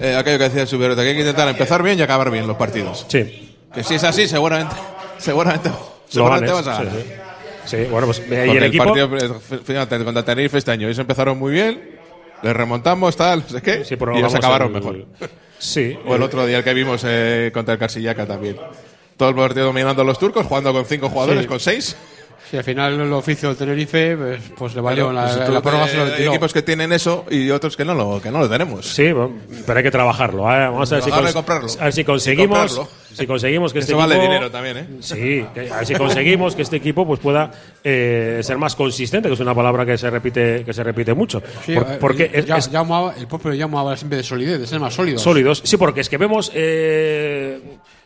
eh, 0.00 0.14
aquello 0.16 0.38
que 0.38 0.44
decía 0.44 0.62
el 0.62 0.68
Subirote, 0.68 1.02
que 1.02 1.08
hay 1.08 1.14
que 1.14 1.20
intentar 1.20 1.48
empezar 1.48 1.82
bien 1.82 1.98
y 1.98 2.02
acabar 2.02 2.30
bien 2.30 2.46
los 2.46 2.56
partidos. 2.56 3.06
Sí. 3.08 3.54
Que 3.74 3.82
si 3.84 3.94
es 3.94 4.04
así, 4.04 4.26
seguramente, 4.28 4.74
seguramente, 5.18 5.70
seguramente 6.08 6.50
ganes, 6.52 6.66
vas 6.66 6.78
a 6.78 6.80
sí, 6.80 6.86
ganar. 6.86 7.02
sí. 7.02 7.12
Sí, 7.66 7.76
bueno, 7.90 8.06
pues 8.06 8.22
y 8.30 8.32
el 8.32 8.62
equipo 8.62 8.84
partido, 8.84 9.16
eh, 9.16 9.60
fíjate, 9.64 10.04
contra 10.04 10.24
Tenerife 10.24 10.58
este 10.58 10.70
año, 10.70 10.86
ellos 10.86 11.00
empezaron 11.00 11.36
muy 11.36 11.52
bien, 11.52 11.95
les 12.42 12.54
remontamos, 12.54 13.16
tal, 13.16 13.40
no 13.40 13.48
sé 13.48 13.62
qué, 13.62 13.84
Sí, 13.84 13.94
y 14.14 14.18
ellos 14.18 14.34
acabaron 14.34 14.68
el- 14.68 14.74
mejor. 14.74 15.04
Sí. 15.58 15.98
O 16.06 16.14
el 16.14 16.22
otro 16.22 16.44
día 16.46 16.58
el 16.58 16.64
que 16.64 16.74
vimos 16.74 17.00
eh, 17.06 17.50
contra 17.54 17.72
el 17.74 17.80
Carsillaca 17.80 18.26
también. 18.26 18.56
Todo 19.16 19.30
el 19.30 19.34
partido 19.34 19.64
dominando 19.66 20.02
a 20.02 20.04
los 20.04 20.18
turcos, 20.18 20.44
jugando 20.46 20.70
con 20.72 20.84
cinco 20.84 21.08
jugadores, 21.08 21.42
Sí. 21.42 21.48
con 21.48 21.58
seis. 21.60 21.96
Sí, 22.50 22.58
al 22.58 22.62
final 22.62 23.00
el 23.00 23.12
oficio 23.14 23.48
del 23.48 23.56
Tenerife 23.58 24.16
pues, 24.16 24.40
pues 24.56 24.74
le 24.74 24.80
valió 24.82 25.10
Claro, 25.10 25.26
la, 25.28 25.34
pues 25.36 25.48
la 25.48 25.62
prórroga 25.62 25.86
lo 25.86 25.92
eh, 26.06 26.10
retiró. 26.10 26.30
equipos 26.30 26.52
que 26.52 26.62
tienen 26.62 26.92
eso 26.92 27.24
y 27.30 27.50
otros 27.50 27.74
que 27.76 27.84
no 27.86 27.94
lo, 27.94 28.20
que 28.20 28.30
no 28.30 28.38
lo 28.38 28.48
tenemos. 28.50 28.86
Sí, 28.86 29.10
bueno, 29.12 29.32
pero 29.66 29.78
hay 29.78 29.82
que 29.82 29.90
trabajarlo. 29.90 30.42
¿eh? 30.44 30.58
Vamos 30.68 30.92
a 30.92 30.96
ver 30.96 31.04
si, 31.04 31.10
a 31.10 31.20
ver 31.84 31.92
si 31.92 32.04
conseguimos, 32.04 32.76
comprarlo. 32.76 32.88
Si 33.16 33.26
conseguimos 33.26 33.72
que 33.72 33.78
este 33.80 33.92
Eso 33.92 33.98
vale 33.98 34.14
equipo, 34.16 34.28
dinero 34.32 34.50
también, 34.50 34.76
¿eh? 34.76 34.86
Sí, 35.00 35.44
que- 35.54 35.70
a 35.72 35.78
ver 35.78 35.86
si 35.86 35.94
conseguimos 35.94 36.54
que 36.54 36.62
este 36.62 36.76
equipo 36.76 37.06
pues 37.06 37.18
pueda 37.20 37.50
eh, 37.82 38.40
ser 38.42 38.58
más 38.58 38.76
consistente, 38.76 39.28
que 39.28 39.34
es 39.34 39.40
una 39.40 39.54
palabra 39.54 39.86
que 39.86 39.96
se 39.96 40.10
repite 40.10 40.64
que 40.64 40.72
se 40.72 40.82
repite 40.84 41.14
mucho. 41.14 41.42
Sí, 41.64 41.74
Por- 41.74 41.84
eh, 41.84 41.96
porque 42.00 42.30
es, 42.32 42.44
ya- 42.46 42.58
es 42.58 42.70
el 43.16 43.26
propio 43.26 43.50
habla 43.78 43.96
siempre 43.96 44.18
de 44.18 44.22
solidez, 44.24 44.60
de 44.60 44.66
ser 44.66 44.80
más 44.80 44.94
sólidos. 44.94 45.22
sólidos. 45.22 45.62
Sí, 45.64 45.76
porque 45.76 46.00
es 46.00 46.08
que 46.08 46.18
vemos 46.18 46.50
eh, 46.54 47.60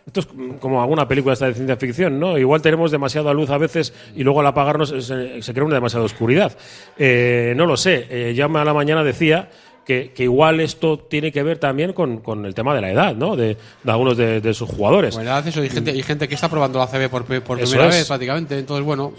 esto 0.06 0.20
es 0.20 0.28
como 0.60 0.82
alguna 0.82 1.06
película 1.06 1.34
esta 1.34 1.46
de 1.46 1.54
ciencia 1.54 1.76
ficción, 1.76 2.18
¿no? 2.18 2.38
Igual 2.38 2.62
tenemos 2.62 2.90
demasiada 2.90 3.32
luz 3.32 3.50
a 3.50 3.58
veces 3.58 3.92
y 4.16 4.24
luego 4.24 4.40
al 4.40 4.46
apagarnos 4.46 4.88
se, 4.88 5.42
se 5.42 5.52
crea 5.52 5.64
una 5.64 5.74
demasiada 5.74 6.04
oscuridad. 6.04 6.56
Eh, 6.98 7.52
no 7.56 7.66
lo 7.66 7.76
sé. 7.76 8.06
Eh, 8.10 8.34
Jaume 8.36 8.60
a 8.60 8.64
la 8.64 8.74
mañana 8.74 9.04
decía 9.04 9.48
que, 9.84 10.12
que 10.12 10.22
igual 10.24 10.60
esto 10.60 10.98
tiene 10.98 11.32
que 11.32 11.42
ver 11.42 11.58
también 11.58 11.92
con, 11.92 12.18
con 12.18 12.44
el 12.46 12.54
tema 12.54 12.74
de 12.74 12.80
la 12.80 12.90
edad, 12.90 13.14
¿no? 13.16 13.34
De, 13.36 13.56
de 13.82 13.90
algunos 13.90 14.16
de, 14.16 14.40
de 14.40 14.54
sus 14.54 14.68
jugadores. 14.68 15.14
Bueno, 15.14 15.36
eso, 15.38 15.60
hay 15.60 15.68
gente, 15.70 15.90
hay 15.90 16.02
gente 16.02 16.28
que 16.28 16.34
está 16.34 16.48
probando 16.48 16.78
la 16.78 16.86
CB 16.86 17.08
por, 17.08 17.24
por 17.24 17.58
primera 17.58 17.88
es. 17.88 17.94
vez 17.96 18.06
prácticamente, 18.06 18.58
entonces 18.58 18.84
bueno. 18.84 19.12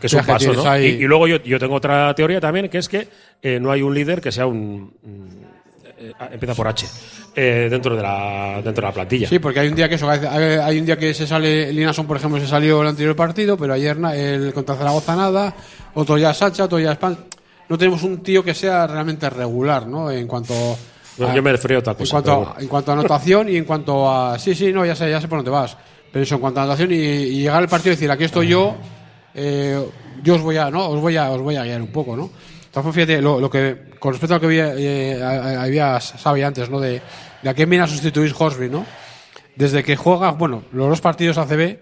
que 0.00 0.06
es 0.08 0.12
un 0.14 0.24
paso, 0.24 0.52
¿no? 0.52 0.68
ahí- 0.68 0.86
Y, 0.86 1.04
y 1.04 1.06
luego 1.06 1.28
yo, 1.28 1.42
yo 1.42 1.58
tengo 1.58 1.74
otra 1.76 2.12
teoría 2.14 2.40
también, 2.40 2.68
que 2.68 2.78
es 2.78 2.88
que 2.88 3.06
eh, 3.42 3.60
no 3.60 3.70
hay 3.70 3.82
un 3.82 3.94
líder 3.94 4.20
que 4.20 4.32
sea 4.32 4.46
un. 4.46 4.92
mm, 5.02 5.46
eh, 5.98 6.12
empieza 6.32 6.54
por 6.54 6.66
H. 6.68 6.86
eh, 7.36 7.68
dentro, 7.70 7.94
de 7.96 8.02
la, 8.02 8.54
dentro 8.64 8.82
de 8.82 8.88
la 8.88 8.92
plantilla. 8.92 9.28
Sí, 9.28 9.38
porque 9.38 9.60
hay 9.60 9.68
un 9.68 9.74
día 9.76 9.88
que 9.88 9.94
eso, 9.94 10.08
hay, 10.10 10.20
hay 10.26 10.78
un 10.78 10.84
día 10.86 10.96
que 10.98 11.14
se 11.14 11.26
sale, 11.26 11.72
Linason, 11.72 12.06
por 12.06 12.16
ejemplo, 12.16 12.40
se 12.40 12.46
salió 12.46 12.82
el 12.82 12.88
anterior 12.88 13.14
partido, 13.16 13.56
pero 13.56 13.72
ayer 13.74 13.96
el 14.14 14.52
contra 14.52 14.74
Zaragoza 14.74 15.14
nada, 15.16 15.54
otro 15.94 16.18
ya 16.18 16.34
Sacha, 16.34 16.64
otro 16.64 16.78
ya 16.78 16.92
Span. 16.94 17.16
No 17.68 17.76
tenemos 17.78 18.02
un 18.02 18.22
tío 18.22 18.42
que 18.44 18.54
sea 18.54 18.86
realmente 18.86 19.28
regular, 19.30 19.86
¿no? 19.86 20.10
En 20.10 20.26
cuanto 20.26 20.54
No, 21.18 21.28
a- 21.28 21.34
yo 21.34 21.42
me 21.42 21.50
refería 21.52 21.78
a 21.78 21.80
otra 21.80 21.96
en 21.98 22.06
cuanto, 22.06 22.54
a, 22.56 22.60
en 22.60 22.68
cuanto 22.68 22.90
a 22.90 22.94
anotación 22.94 23.48
y 23.48 23.56
en 23.56 23.64
cuanto 23.64 24.10
a 24.10 24.38
sí, 24.38 24.54
sí, 24.54 24.72
no, 24.72 24.84
ya 24.86 24.94
sé, 24.94 25.10
ya 25.10 25.20
sé 25.20 25.28
por 25.28 25.38
dónde 25.38 25.50
vas. 25.50 25.76
Pero 26.12 26.22
eso 26.22 26.36
en 26.36 26.40
cuanto 26.40 26.60
a 26.60 26.62
anotación 26.64 26.92
y, 26.92 26.96
y 26.96 27.40
llegar 27.42 27.62
al 27.62 27.68
partido 27.68 27.92
y 27.92 27.96
decir 27.96 28.10
aquí 28.10 28.24
estoy 28.24 28.48
yo, 28.48 28.76
eh, 29.34 29.84
yo 30.22 30.34
os 30.36 30.40
voy 30.42 30.56
a, 30.56 30.70
no, 30.70 30.88
os 30.88 31.00
voy 31.00 31.16
a, 31.16 31.30
os 31.30 31.40
voy 31.42 31.56
a 31.56 31.64
guiar 31.64 31.80
un 31.82 31.88
poco, 31.92 32.16
¿no? 32.16 32.30
Entonces, 32.66 32.94
fíjate, 32.94 33.22
lo, 33.22 33.40
lo 33.40 33.50
que 33.50 33.86
con 33.98 34.12
respecto 34.12 34.34
a 34.34 34.36
lo 34.36 34.40
que 34.40 34.46
había, 34.46 34.74
eh, 34.76 35.22
había 35.58 36.00
sabía 36.00 36.46
antes, 36.46 36.68
¿no? 36.70 36.78
De, 36.78 37.00
de 37.42 37.50
a 37.50 37.54
quién 37.54 37.68
viene 37.70 37.84
a 37.84 37.88
sustituir 37.88 38.34
Horsby, 38.38 38.68
¿no? 38.68 38.84
Desde 39.56 39.82
que 39.82 39.96
juega, 39.96 40.32
bueno, 40.32 40.64
los 40.72 40.88
dos 40.88 41.00
partidos 41.00 41.38
ACB 41.38 41.78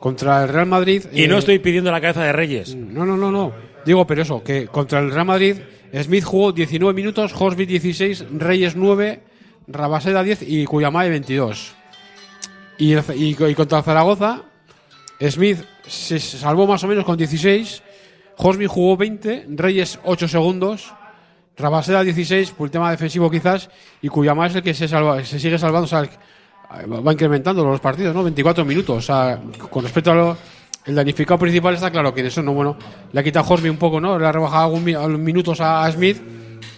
contra 0.00 0.42
el 0.42 0.48
Real 0.48 0.66
Madrid. 0.66 1.04
Y 1.12 1.24
eh, 1.24 1.28
no 1.28 1.36
estoy 1.38 1.58
pidiendo 1.58 1.90
la 1.92 2.00
cabeza 2.00 2.22
de 2.24 2.32
Reyes. 2.32 2.74
no, 2.74 3.04
no, 3.04 3.16
no, 3.16 3.30
no. 3.30 3.52
Digo, 3.88 4.06
pero 4.06 4.20
eso, 4.20 4.44
que 4.44 4.66
contra 4.66 4.98
el 4.98 5.10
Real 5.10 5.24
Madrid, 5.24 5.56
Smith 6.02 6.22
jugó 6.22 6.52
19 6.52 6.92
minutos, 6.92 7.32
Horsby 7.34 7.64
16, 7.64 8.26
Reyes 8.36 8.76
9, 8.76 9.22
Rabaseda 9.66 10.22
10 10.22 10.42
y 10.42 10.66
Cuyamae 10.66 11.08
22. 11.08 11.72
Y, 12.76 12.92
el- 12.92 13.02
y, 13.16 13.34
y 13.42 13.54
contra 13.54 13.82
Zaragoza, 13.82 14.42
Smith 15.26 15.60
se 15.86 16.18
salvó 16.20 16.66
más 16.66 16.84
o 16.84 16.86
menos 16.86 17.06
con 17.06 17.16
16, 17.16 17.82
Horsby 18.36 18.66
jugó 18.66 18.98
20, 18.98 19.46
Reyes 19.56 19.98
8 20.04 20.28
segundos, 20.28 20.92
Rabaseda 21.56 22.04
16 22.04 22.50
por 22.50 22.66
el 22.66 22.70
tema 22.70 22.90
defensivo 22.90 23.30
quizás, 23.30 23.70
y 24.02 24.08
Cuyamae 24.08 24.48
es 24.50 24.56
el 24.56 24.62
que 24.62 24.74
se, 24.74 24.86
salva, 24.86 25.24
se 25.24 25.40
sigue 25.40 25.58
salvando, 25.58 25.86
o 25.86 25.88
sea, 25.88 26.02
va 26.86 27.12
incrementando 27.14 27.64
los 27.64 27.80
partidos, 27.80 28.14
¿no? 28.14 28.22
24 28.22 28.66
minutos, 28.66 28.98
o 28.98 29.00
sea, 29.00 29.40
con 29.70 29.82
respecto 29.82 30.12
a 30.12 30.14
lo, 30.14 30.36
el 30.88 30.94
danificado 30.94 31.38
principal 31.38 31.74
está 31.74 31.90
claro 31.90 32.14
que 32.14 32.22
en 32.22 32.26
eso 32.26 32.42
no, 32.42 32.54
bueno, 32.54 32.76
le 33.12 33.20
ha 33.20 33.22
quitado 33.22 33.46
Horsby 33.46 33.68
un 33.68 33.76
poco, 33.76 34.00
¿no? 34.00 34.18
Le 34.18 34.26
ha 34.26 34.32
rebajado 34.32 34.74
algunos 34.74 35.20
minutos 35.20 35.60
a, 35.60 35.84
a 35.84 35.92
Smith 35.92 36.16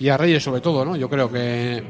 y 0.00 0.08
a 0.08 0.16
Reyes 0.16 0.42
sobre 0.42 0.60
todo, 0.60 0.84
¿no? 0.84 0.96
Yo 0.96 1.08
creo 1.08 1.30
que 1.30 1.80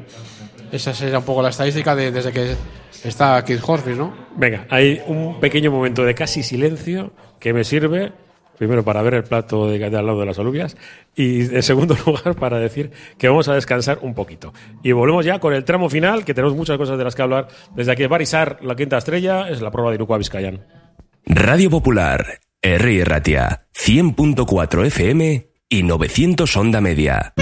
esa 0.70 0.92
sería 0.92 1.18
un 1.18 1.24
poco 1.24 1.40
la 1.40 1.48
estadística 1.48 1.96
de, 1.96 2.12
desde 2.12 2.30
que 2.30 2.56
está 3.04 3.42
Keith 3.42 3.62
Horsby, 3.66 3.94
¿no? 3.94 4.12
Venga, 4.36 4.66
hay 4.68 5.00
un 5.06 5.40
pequeño 5.40 5.70
momento 5.70 6.04
de 6.04 6.14
casi 6.14 6.42
silencio 6.42 7.12
que 7.38 7.54
me 7.54 7.64
sirve, 7.64 8.12
primero 8.58 8.84
para 8.84 9.00
ver 9.00 9.14
el 9.14 9.24
plato 9.24 9.70
de, 9.70 9.78
de 9.78 9.96
al 9.96 10.04
lado 10.04 10.20
de 10.20 10.26
las 10.26 10.38
alubias 10.38 10.76
y 11.16 11.40
en 11.54 11.62
segundo 11.62 11.96
lugar 12.06 12.34
para 12.34 12.58
decir 12.58 12.90
que 13.16 13.28
vamos 13.28 13.48
a 13.48 13.54
descansar 13.54 14.00
un 14.02 14.12
poquito. 14.12 14.52
Y 14.82 14.92
volvemos 14.92 15.24
ya 15.24 15.38
con 15.38 15.54
el 15.54 15.64
tramo 15.64 15.88
final, 15.88 16.26
que 16.26 16.34
tenemos 16.34 16.54
muchas 16.54 16.76
cosas 16.76 16.98
de 16.98 17.04
las 17.04 17.14
que 17.14 17.22
hablar. 17.22 17.48
Desde 17.74 17.92
aquí, 17.92 18.04
Barisar, 18.04 18.58
la 18.62 18.76
quinta 18.76 18.98
estrella, 18.98 19.48
es 19.48 19.62
la 19.62 19.70
prueba 19.70 19.88
de 19.88 19.94
Iruko 19.94 20.14
a 20.14 20.18
Vizcayan. 20.18 20.79
Radio 21.26 21.70
Popular, 21.70 22.40
R. 22.62 23.04
Ratia, 23.04 23.66
100.4 23.74 24.86
FM 24.86 25.48
y 25.68 25.82
900 25.82 26.56
Onda 26.56 26.80
Media. 26.80 27.34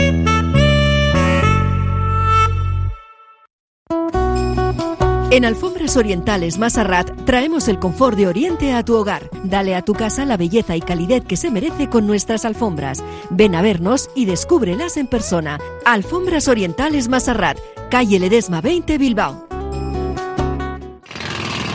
En 5.31 5.45
Alfombras 5.45 5.97
Orientales 5.99 6.59
Masarrat 6.59 7.11
traemos 7.27 7.69
el 7.69 7.79
confort 7.79 8.17
de 8.17 8.27
Oriente 8.27 8.73
a 8.73 8.83
tu 8.83 8.95
hogar. 8.97 9.31
Dale 9.45 9.75
a 9.75 9.83
tu 9.83 9.93
casa 9.93 10.25
la 10.25 10.39
belleza 10.39 10.75
y 10.75 10.81
calidez 10.81 11.25
que 11.25 11.37
se 11.37 11.51
merece 11.51 11.89
con 11.89 12.07
nuestras 12.07 12.45
alfombras. 12.47 13.05
Ven 13.31 13.55
a 13.55 13.61
vernos 13.61 14.11
y 14.15 14.25
descúbrelas 14.25 14.97
en 14.97 15.07
persona. 15.07 15.59
Alfombras 15.85 16.49
Orientales 16.49 17.09
Masarrat, 17.09 17.59
calle 17.91 18.19
Ledesma 18.19 18.63
20 18.63 18.97
Bilbao. 18.97 19.48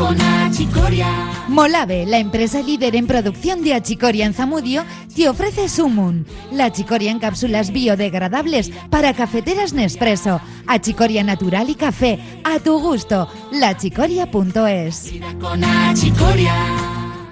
Con 0.00 0.18
achicoria. 0.18 1.06
Molave, 1.48 2.06
la 2.06 2.16
empresa 2.16 2.62
líder 2.62 2.96
en 2.96 3.06
producción 3.06 3.62
de 3.62 3.74
achicoria 3.74 4.24
en 4.24 4.32
Zamudio, 4.32 4.82
te 5.14 5.28
ofrece 5.28 5.68
Sumun, 5.68 6.26
la 6.50 6.64
achicoria 6.64 7.10
en 7.10 7.18
cápsulas 7.18 7.70
biodegradables 7.70 8.70
para 8.88 9.12
cafeteras 9.12 9.74
Nespresso, 9.74 10.40
achicoria 10.66 11.22
natural 11.22 11.68
y 11.68 11.74
café, 11.74 12.18
a 12.44 12.58
tu 12.60 12.80
gusto, 12.80 13.28
lachicoria.es. 13.52 15.12
Con 15.38 15.64
achicoria. 15.64 16.99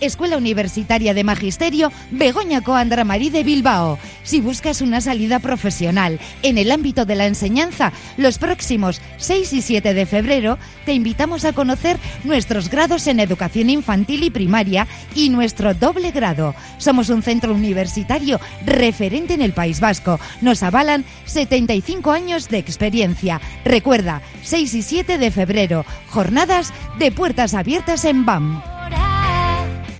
Escuela 0.00 0.36
Universitaria 0.36 1.14
de 1.14 1.24
Magisterio 1.24 1.92
Begoña 2.10 2.62
Coandra 2.62 3.04
Marí 3.04 3.30
de 3.30 3.44
Bilbao. 3.44 3.98
Si 4.22 4.40
buscas 4.40 4.80
una 4.80 5.00
salida 5.00 5.38
profesional 5.38 6.18
en 6.42 6.58
el 6.58 6.70
ámbito 6.70 7.04
de 7.04 7.14
la 7.14 7.26
enseñanza, 7.26 7.92
los 8.16 8.38
próximos 8.38 9.00
6 9.18 9.52
y 9.52 9.62
7 9.62 9.94
de 9.94 10.06
febrero 10.06 10.58
te 10.84 10.92
invitamos 10.92 11.44
a 11.44 11.52
conocer 11.52 11.98
nuestros 12.24 12.68
grados 12.68 13.06
en 13.06 13.20
educación 13.20 13.70
infantil 13.70 14.24
y 14.24 14.30
primaria 14.30 14.86
y 15.14 15.28
nuestro 15.28 15.74
doble 15.74 16.10
grado. 16.10 16.54
Somos 16.78 17.08
un 17.08 17.22
centro 17.22 17.54
universitario 17.54 18.40
referente 18.64 19.34
en 19.34 19.42
el 19.42 19.52
País 19.52 19.80
Vasco. 19.80 20.20
Nos 20.40 20.62
avalan 20.62 21.04
75 21.24 22.10
años 22.10 22.48
de 22.48 22.58
experiencia. 22.58 23.40
Recuerda, 23.64 24.22
6 24.42 24.74
y 24.74 24.82
7 24.82 25.18
de 25.18 25.30
febrero, 25.30 25.84
jornadas 26.08 26.72
de 26.98 27.12
puertas 27.12 27.54
abiertas 27.54 28.04
en 28.04 28.24
BAM. 28.24 28.75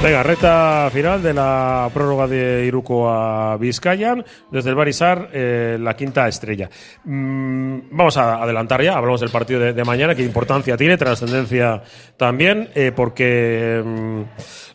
Venga, 0.00 0.22
recta 0.22 0.88
final 0.92 1.20
de 1.20 1.34
la 1.34 1.90
prórroga 1.92 2.28
de 2.28 2.64
Iruko 2.64 3.10
a 3.10 3.56
Vizcayan. 3.56 4.24
Desde 4.48 4.70
el 4.70 4.76
Barisar, 4.76 5.28
eh, 5.32 5.76
la 5.80 5.96
quinta 5.96 6.28
estrella. 6.28 6.70
Mm, 7.02 7.80
vamos 7.90 8.16
a 8.16 8.40
adelantar 8.40 8.80
ya, 8.80 8.96
hablamos 8.96 9.20
del 9.20 9.30
partido 9.30 9.58
de, 9.58 9.84
mañana, 9.84 10.14
qué 10.14 10.22
importancia 10.22 10.76
tiene, 10.76 10.96
trascendencia 10.96 11.82
también, 12.16 12.70
eh, 12.76 12.92
porque 12.94 13.82
mm, 13.84 14.22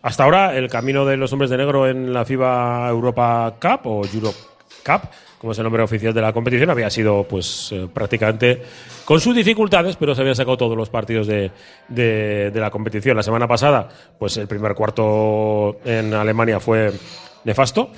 hasta 0.01 0.25
ahora 0.25 0.57
el 0.57 0.69
camino 0.69 1.05
de 1.05 1.15
los 1.15 1.31
hombres 1.31 1.49
de 1.49 1.57
negro 1.57 1.87
en 1.87 2.11
la 2.11 2.25
FIBA 2.25 2.89
Europa 2.89 3.55
Cup 3.61 3.87
o 3.87 4.05
Europe 4.05 4.37
Cup, 4.85 5.09
como 5.43 5.51
es 5.51 5.57
el 5.57 5.63
nombre 5.65 5.83
oficial 5.83 6.13
de 6.13 6.21
la 6.21 6.31
competición, 6.31 6.69
había 6.69 6.89
sido 6.89 7.25
pues 7.27 7.69
eh, 7.73 7.85
prácticamente 7.93 8.61
con 9.03 9.19
sus 9.19 9.35
dificultades, 9.35 9.97
pero 9.97 10.15
se 10.15 10.21
habían 10.21 10.37
sacado 10.37 10.55
todos 10.55 10.77
los 10.77 10.89
partidos 10.89 11.27
de, 11.27 11.51
de- 11.89 12.49
la 12.55 12.71
competición. 12.71 13.17
La 13.17 13.23
semana 13.23 13.45
pasada, 13.45 13.89
pues 14.17 14.37
el 14.37 14.47
primer 14.47 14.73
cuarto 14.73 15.79
en 15.83 16.13
Alemania 16.13 16.61
fue 16.61 16.93
nefasto 17.43 17.89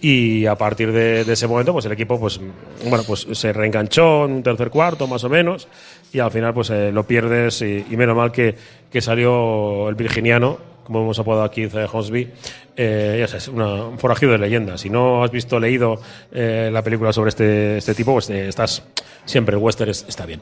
y 0.00 0.46
a 0.46 0.54
partir 0.56 0.92
de, 0.92 1.24
de 1.24 1.32
ese 1.34 1.46
momento 1.46 1.74
pues 1.74 1.84
el 1.84 1.92
equipo 1.92 2.18
pues 2.18 2.40
bueno 2.88 3.04
pues 3.06 3.26
se 3.32 3.52
reenganchó 3.52 4.24
en 4.24 4.32
un 4.32 4.42
tercer 4.42 4.70
cuarto 4.70 5.06
más 5.06 5.22
o 5.24 5.28
menos 5.28 5.68
y 6.10 6.20
al 6.20 6.30
final 6.30 6.54
pues 6.54 6.70
eh, 6.70 6.90
lo 6.90 7.06
pierdes 7.06 7.60
y, 7.60 7.84
y 7.90 7.96
menos 7.98 8.16
mal 8.16 8.32
que, 8.32 8.54
que 8.90 9.02
salió 9.02 9.90
el 9.90 9.94
virginiano 9.94 10.56
como 10.84 11.00
hemos 11.02 11.18
apodado 11.18 11.42
aquí 11.44 11.68
Zaya 11.68 11.88
Hosby 11.92 12.30
eh, 12.76 13.16
ya 13.20 13.26
sabes, 13.28 13.48
una- 13.48 13.84
un 13.86 13.98
forajido 13.98 14.32
de 14.32 14.38
leyenda 14.38 14.78
si 14.78 14.90
no 14.90 15.24
has 15.24 15.30
visto 15.30 15.58
leído 15.58 16.00
eh, 16.32 16.70
la 16.72 16.82
película 16.82 17.12
sobre 17.12 17.30
este, 17.30 17.78
este 17.78 17.94
tipo 17.94 18.12
pues 18.12 18.30
eh, 18.30 18.48
estás 18.48 18.84
siempre 19.24 19.56
el 19.56 19.62
western 19.62 19.90
es- 19.90 20.04
está 20.08 20.26
bien 20.26 20.40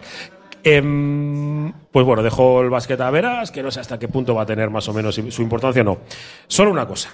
Em, 0.65 1.73
pues 1.91 2.07
bueno, 2.07 2.23
dejo 2.23 2.61
el 2.63 2.71
básquet 2.71 3.01
a 3.01 3.11
veras, 3.11 3.51
que 3.51 3.65
no 3.65 3.73
sé 3.73 3.81
hasta 3.81 3.99
qué 3.99 4.07
punto 4.07 4.33
va 4.37 4.43
a 4.43 4.47
tener 4.47 4.71
más 4.71 4.89
o 4.89 4.93
menos 4.93 5.17
su 5.17 5.43
importancia 5.43 5.83
no. 5.83 5.99
Solo 6.47 6.71
una 6.71 6.87
cosa, 6.87 7.11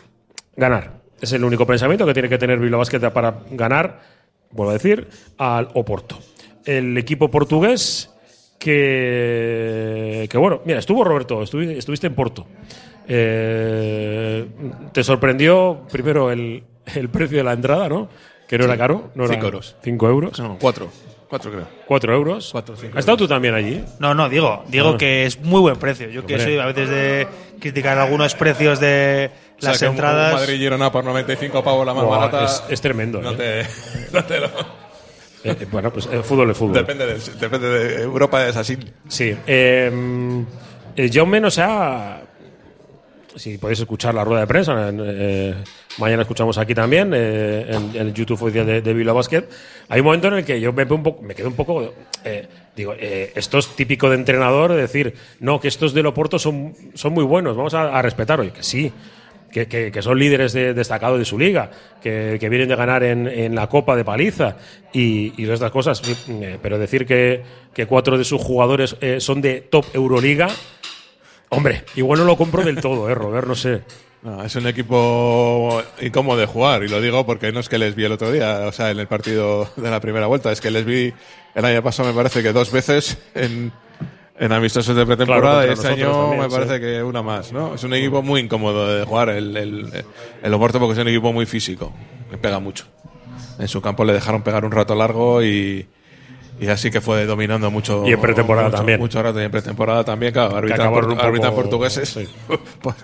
ganar. 0.55 1.01
Es 1.19 1.33
el 1.33 1.43
único 1.43 1.67
pensamiento 1.67 2.05
que 2.05 2.13
tiene 2.13 2.29
que 2.29 2.37
tener 2.37 2.59
Bilbao 2.59 2.79
Basket 2.81 3.01
para 3.11 3.41
ganar, 3.53 4.01
vuelvo 4.51 4.71
a 4.71 4.75
decir, 4.75 5.09
al 5.39 5.71
Oporto. 5.73 6.19
El 6.67 6.99
equipo 6.99 7.31
portugués 7.31 8.11
que, 8.59 10.29
que 10.31 10.39
bueno, 10.39 10.61
mira, 10.65 10.79
estuvo 10.79 11.03
Roberto, 11.05 11.43
estuvi- 11.43 11.77
estuviste 11.77 12.07
en 12.07 12.15
Porto. 12.15 12.47
Eh, 13.09 14.47
te 14.93 15.03
sorprendió 15.05 15.81
primero 15.91 16.31
el, 16.31 16.63
el 16.95 17.09
precio 17.09 17.39
de 17.39 17.45
la 17.45 17.53
entrada, 17.55 17.89
¿no? 17.89 18.09
Que 18.47 18.59
no 18.59 18.65
Sí, 18.65 18.71
era 18.71 18.79
caro. 18.79 19.11
No 19.15 19.25
era 19.25 19.35
cinco 19.35 19.47
euros. 19.47 19.77
Cinco 19.83 20.09
euros. 20.09 20.39
No, 20.39 20.57
cuatro. 20.61 20.89
Cuatro 21.29 21.51
creo. 21.53 21.69
Cuatro 21.87 22.15
euros. 22.15 22.49
Cuatro, 22.53 22.75
cinco 22.77 22.95
¿Has 22.95 23.01
estado 23.01 23.19
tú 23.19 23.29
también 23.29 23.55
allí? 23.55 23.85
No, 23.99 24.15
no, 24.15 24.29
digo, 24.31 24.65
digo 24.69 24.91
Ah. 24.95 24.99
que 24.99 25.27
es 25.27 25.39
muy 25.41 25.61
buen 25.61 25.77
precio. 25.77 26.09
Yo 26.09 26.25
que 26.25 26.39
soy 26.39 26.59
a 26.59 26.65
veces 26.67 26.89
de 26.89 27.29
criticar 27.61 27.99
algunos 27.99 28.35
precios 28.35 28.81
de 28.81 29.31
O 29.59 29.61
sea, 29.61 29.71
las 29.73 29.79
que 29.79 29.85
un- 29.87 29.91
entradas. 29.93 30.33
Un 30.35 30.41
Madrid 30.41 30.57
Girona 30.59 30.91
por 30.91 31.05
95 31.05 31.63
pavos 31.63 31.85
la 31.87 31.93
más 31.93 32.07
barata. 32.09 32.45
es- 32.45 32.65
es 32.71 32.81
tremendo, 32.81 33.21
No 33.21 33.33
¿eh? 33.33 33.37
te, 33.37 34.13
no 34.13 34.25
te 34.25 34.41
lo- 34.41 34.79
Eh, 35.45 35.67
bueno, 35.71 35.93
pues 35.93 36.07
el 36.11 36.23
fútbol 36.25 36.51
es 36.51 36.57
fútbol. 36.57 36.75
Depende, 36.75 37.05
del- 37.07 37.39
depende 37.39 37.69
de 37.69 38.03
Europa, 38.03 38.47
es 38.49 38.57
así. 38.57 38.79
Sí. 39.09 39.37
Eh, 39.47 40.45
Jaume 41.13 41.41
nos 41.41 41.59
ha. 41.59 42.23
Si 43.39 43.57
podéis 43.57 43.79
escuchar 43.81 44.15
la 44.15 44.25
rueda 44.25 44.41
de 44.41 44.47
prensa, 44.49 44.89
en, 44.89 45.01
eh, 45.05 45.55
mañana 45.99 46.23
escuchamos 46.23 46.59
aquí 46.59 46.75
también, 46.75 47.13
eh, 47.15 47.67
en, 47.71 47.95
en 48.09 48.13
YouTube 48.13 48.43
oficial 48.43 48.67
de, 48.67 48.83
de 48.83 48.93
Bilbao 48.95 49.15
Basket. 49.15 49.45
Hay 49.89 50.01
un 50.01 50.07
momento 50.07 50.27
en 50.29 50.35
el 50.35 50.45
que 50.45 50.61
yo 50.61 50.73
me, 50.73 50.83
un 50.85 51.03
poco, 51.05 51.23
me 51.23 51.35
quedo 51.37 51.49
un 51.49 51.55
poco. 51.55 51.95
eh, 52.25 52.47
digo, 52.75 52.95
eh, 52.99 53.33
esto 53.37 53.59
es 53.59 53.69
típico 53.77 54.11
de 54.11 54.17
entrenador, 54.17 54.73
decir, 54.75 55.15
no, 55.39 55.61
que 55.61 55.69
estos 55.69 55.95
del 55.95 56.07
Oporto 56.07 56.39
son, 56.41 56.75
son 56.95 57.13
muy 57.13 57.23
buenos, 57.25 57.57
vamos 57.57 57.75
a, 57.75 57.97
a 57.97 58.03
respetar. 58.03 58.41
Oye, 58.41 58.51
que 58.51 58.65
sí, 58.65 58.93
que, 59.53 59.67
que- 59.69 60.03
son 60.03 60.19
líderes 60.19 60.53
de- 60.53 60.75
destacados 60.75 61.19
de 61.21 61.25
su 61.25 61.39
liga, 61.39 61.71
que, 62.03 62.39
que 62.41 62.49
vienen 62.49 62.69
de 62.69 62.77
ganar 62.77 63.05
en, 63.05 63.29
en 63.29 63.55
la 63.55 63.69
Copa 63.69 63.95
de 63.95 64.05
Paliza 64.05 64.57
y, 64.93 65.33
y 65.41 65.49
estas 65.49 65.71
cosas. 65.71 66.03
eh, 66.29 66.59
pero 66.61 66.77
decir 66.77 67.07
que, 67.07 67.43
que 67.73 67.87
cuatro 67.87 68.19
de 68.19 68.25
sus 68.25 68.43
jugadores 68.43 68.97
eh, 69.01 69.21
son 69.21 69.41
de 69.41 69.61
top 69.61 69.87
Euroliga, 69.95 70.49
hombre, 71.51 71.85
igual 71.97 72.21
no 72.21 72.25
lo 72.25 72.37
compro 72.37 72.65
del 72.65 72.81
todo, 72.81 73.09
¿eh, 73.09 73.15
Robert? 73.15 73.47
No 73.47 73.55
sé. 73.55 73.83
No, 74.23 74.43
es 74.43 74.57
un 74.57 74.67
equipo 74.67 75.81
incómodo 76.01 76.39
de 76.39 76.47
jugar, 76.47 76.83
y 76.83 76.89
lo 76.89 77.01
digo 77.01 77.25
porque 77.25 77.53
no 77.53 77.61
es 77.61 77.69
que 77.69 77.79
les 77.79 77.95
vi 77.95 78.05
el 78.05 78.13
otro 78.13 78.33
día, 78.33 78.65
o 78.67 78.73
sea, 78.73 78.91
en 78.91 78.99
el 78.99 79.07
partido 79.07 79.71
de 79.77 79.91
la 79.91 80.01
primera 80.01 80.27
vuelta, 80.27 80.51
es 80.51 80.61
que 80.61 80.73
les 80.73 80.85
vi 80.85 81.13
el 81.55 81.65
año 81.65 81.83
pasado, 81.85 82.09
me 82.09 82.15
parece 82.17 82.43
que 82.43 82.53
dos 82.53 82.73
veces 82.73 83.17
en, 83.37 83.73
en 84.37 84.53
amistosos 84.53 84.97
de 84.97 85.07
pretemporada, 85.07 85.63
Claro, 85.63 85.71
y 85.71 85.73
este 85.73 85.89
año 85.89 86.11
también, 86.11 86.41
me 86.43 86.49
parece 86.49 86.75
sí. 86.75 86.81
que 86.81 87.03
una 87.05 87.23
más, 87.23 87.53
¿no? 87.53 87.77
Es 87.77 87.85
un 87.85 87.95
equipo 87.95 88.21
muy 88.21 88.41
incómodo 88.41 88.89
de 88.93 89.05
jugar, 89.05 89.29
el, 89.29 89.57
el, 89.57 90.05
el 90.43 90.55
Oporto, 90.55 90.81
porque 90.81 90.95
es 90.95 90.99
un 90.99 91.09
equipo 91.09 91.33
muy 91.33 91.47
físico, 91.47 91.93
que 92.29 92.39
pega 92.39 92.59
mucho. 92.59 92.87
En 93.61 93.69
su 93.69 93.81
campo 93.81 94.05
le 94.05 94.13
dejaron 94.15 94.43
pegar 94.43 94.65
un 94.65 94.73
rato 94.73 94.97
largo 94.97 95.43
y. 95.45 95.87
Y 96.61 96.69
así 96.69 96.91
que 96.91 97.01
fue 97.01 97.25
dominando 97.27 97.71
mucho. 97.71 98.05
Y 98.07 98.13
en 98.13 98.21
pretemporada 98.21 98.67
mucho- 98.69 98.77
también. 98.79 99.01
Mucho 99.01 99.23
rato 99.23 99.41
y 99.41 99.45
en 99.45 99.51
pretemporada 99.51 100.05
también, 100.05 100.33
claro. 100.33 100.57
Arbitran, 100.57 100.93
portu- 100.93 101.19
arbitran 101.21 101.55
portugueses. 101.55 102.09
sí. 102.09 102.29
pues, 102.49 102.59
Pues, 102.83 102.95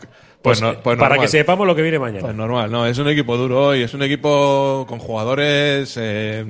pues 0.42 0.60
no- 0.60 0.80
pues 0.82 0.98
para 0.98 1.18
que 1.18 1.28
sepamos 1.28 1.66
lo 1.66 1.74
que 1.74 1.82
viene 1.82 1.98
mañana. 1.98 2.20
Pues 2.20 2.34
normal, 2.34 2.70
no, 2.70 2.86
es 2.86 2.98
un 2.98 3.08
equipo 3.08 3.36
duro 3.36 3.74
y 3.74 3.82
es 3.82 3.94
un 3.94 4.02
equipo 4.02 4.84
con 4.88 4.98
jugadores, 4.98 5.96
eh, 6.00 6.44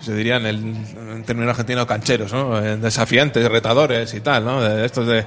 se 0.00 0.14
dirían 0.14 0.44
el, 0.46 0.56
en 0.56 1.24
términos 1.24 1.50
argentinos 1.50 1.86
cancheros, 1.86 2.32
¿no? 2.32 2.58
Eh, 2.64 2.76
Desafiantes, 2.76 3.50
retadores 3.50 4.12
y 4.14 4.20
tal, 4.20 4.44
¿no? 4.44 4.62
De 4.62 4.84
estos 4.86 5.06
de, 5.06 5.24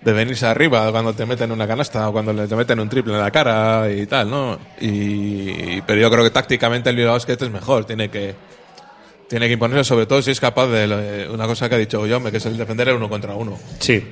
de 0.00 0.12
venirse 0.12 0.46
arriba 0.46 0.90
cuando 0.90 1.12
te 1.12 1.24
meten 1.26 1.52
una 1.52 1.66
canasta 1.66 2.08
o 2.08 2.12
cuando 2.12 2.32
le- 2.32 2.46
te 2.48 2.56
meten 2.56 2.80
un 2.80 2.88
triple 2.88 3.14
en 3.14 3.20
la 3.20 3.30
cara 3.30 3.88
y 3.90 4.06
tal, 4.06 4.30
¿no? 4.30 4.58
Y, 4.80 5.80
pero 5.82 6.00
yo 6.00 6.10
creo 6.10 6.24
que 6.24 6.30
tácticamente 6.30 6.90
el 6.90 6.96
Bilbao 6.96 7.14
Basket 7.14 7.36
es 7.40 7.50
mejor, 7.50 7.84
tiene 7.84 8.08
que 8.10 8.34
tiene 9.28 9.46
que 9.46 9.52
imponerse 9.54 9.84
sobre 9.84 10.06
todo 10.06 10.22
si 10.22 10.30
es 10.30 10.40
capaz 10.40 10.66
de 10.68 10.84
eh, 11.24 11.28
una 11.30 11.46
cosa 11.46 11.68
que 11.68 11.74
ha 11.74 11.78
dicho 11.78 12.02
Jaume, 12.08 12.30
que 12.30 12.38
es 12.38 12.46
el 12.46 12.56
defender 12.56 12.88
el 12.88 12.96
uno 12.96 13.08
contra 13.08 13.34
uno 13.34 13.58
Sí. 13.78 14.04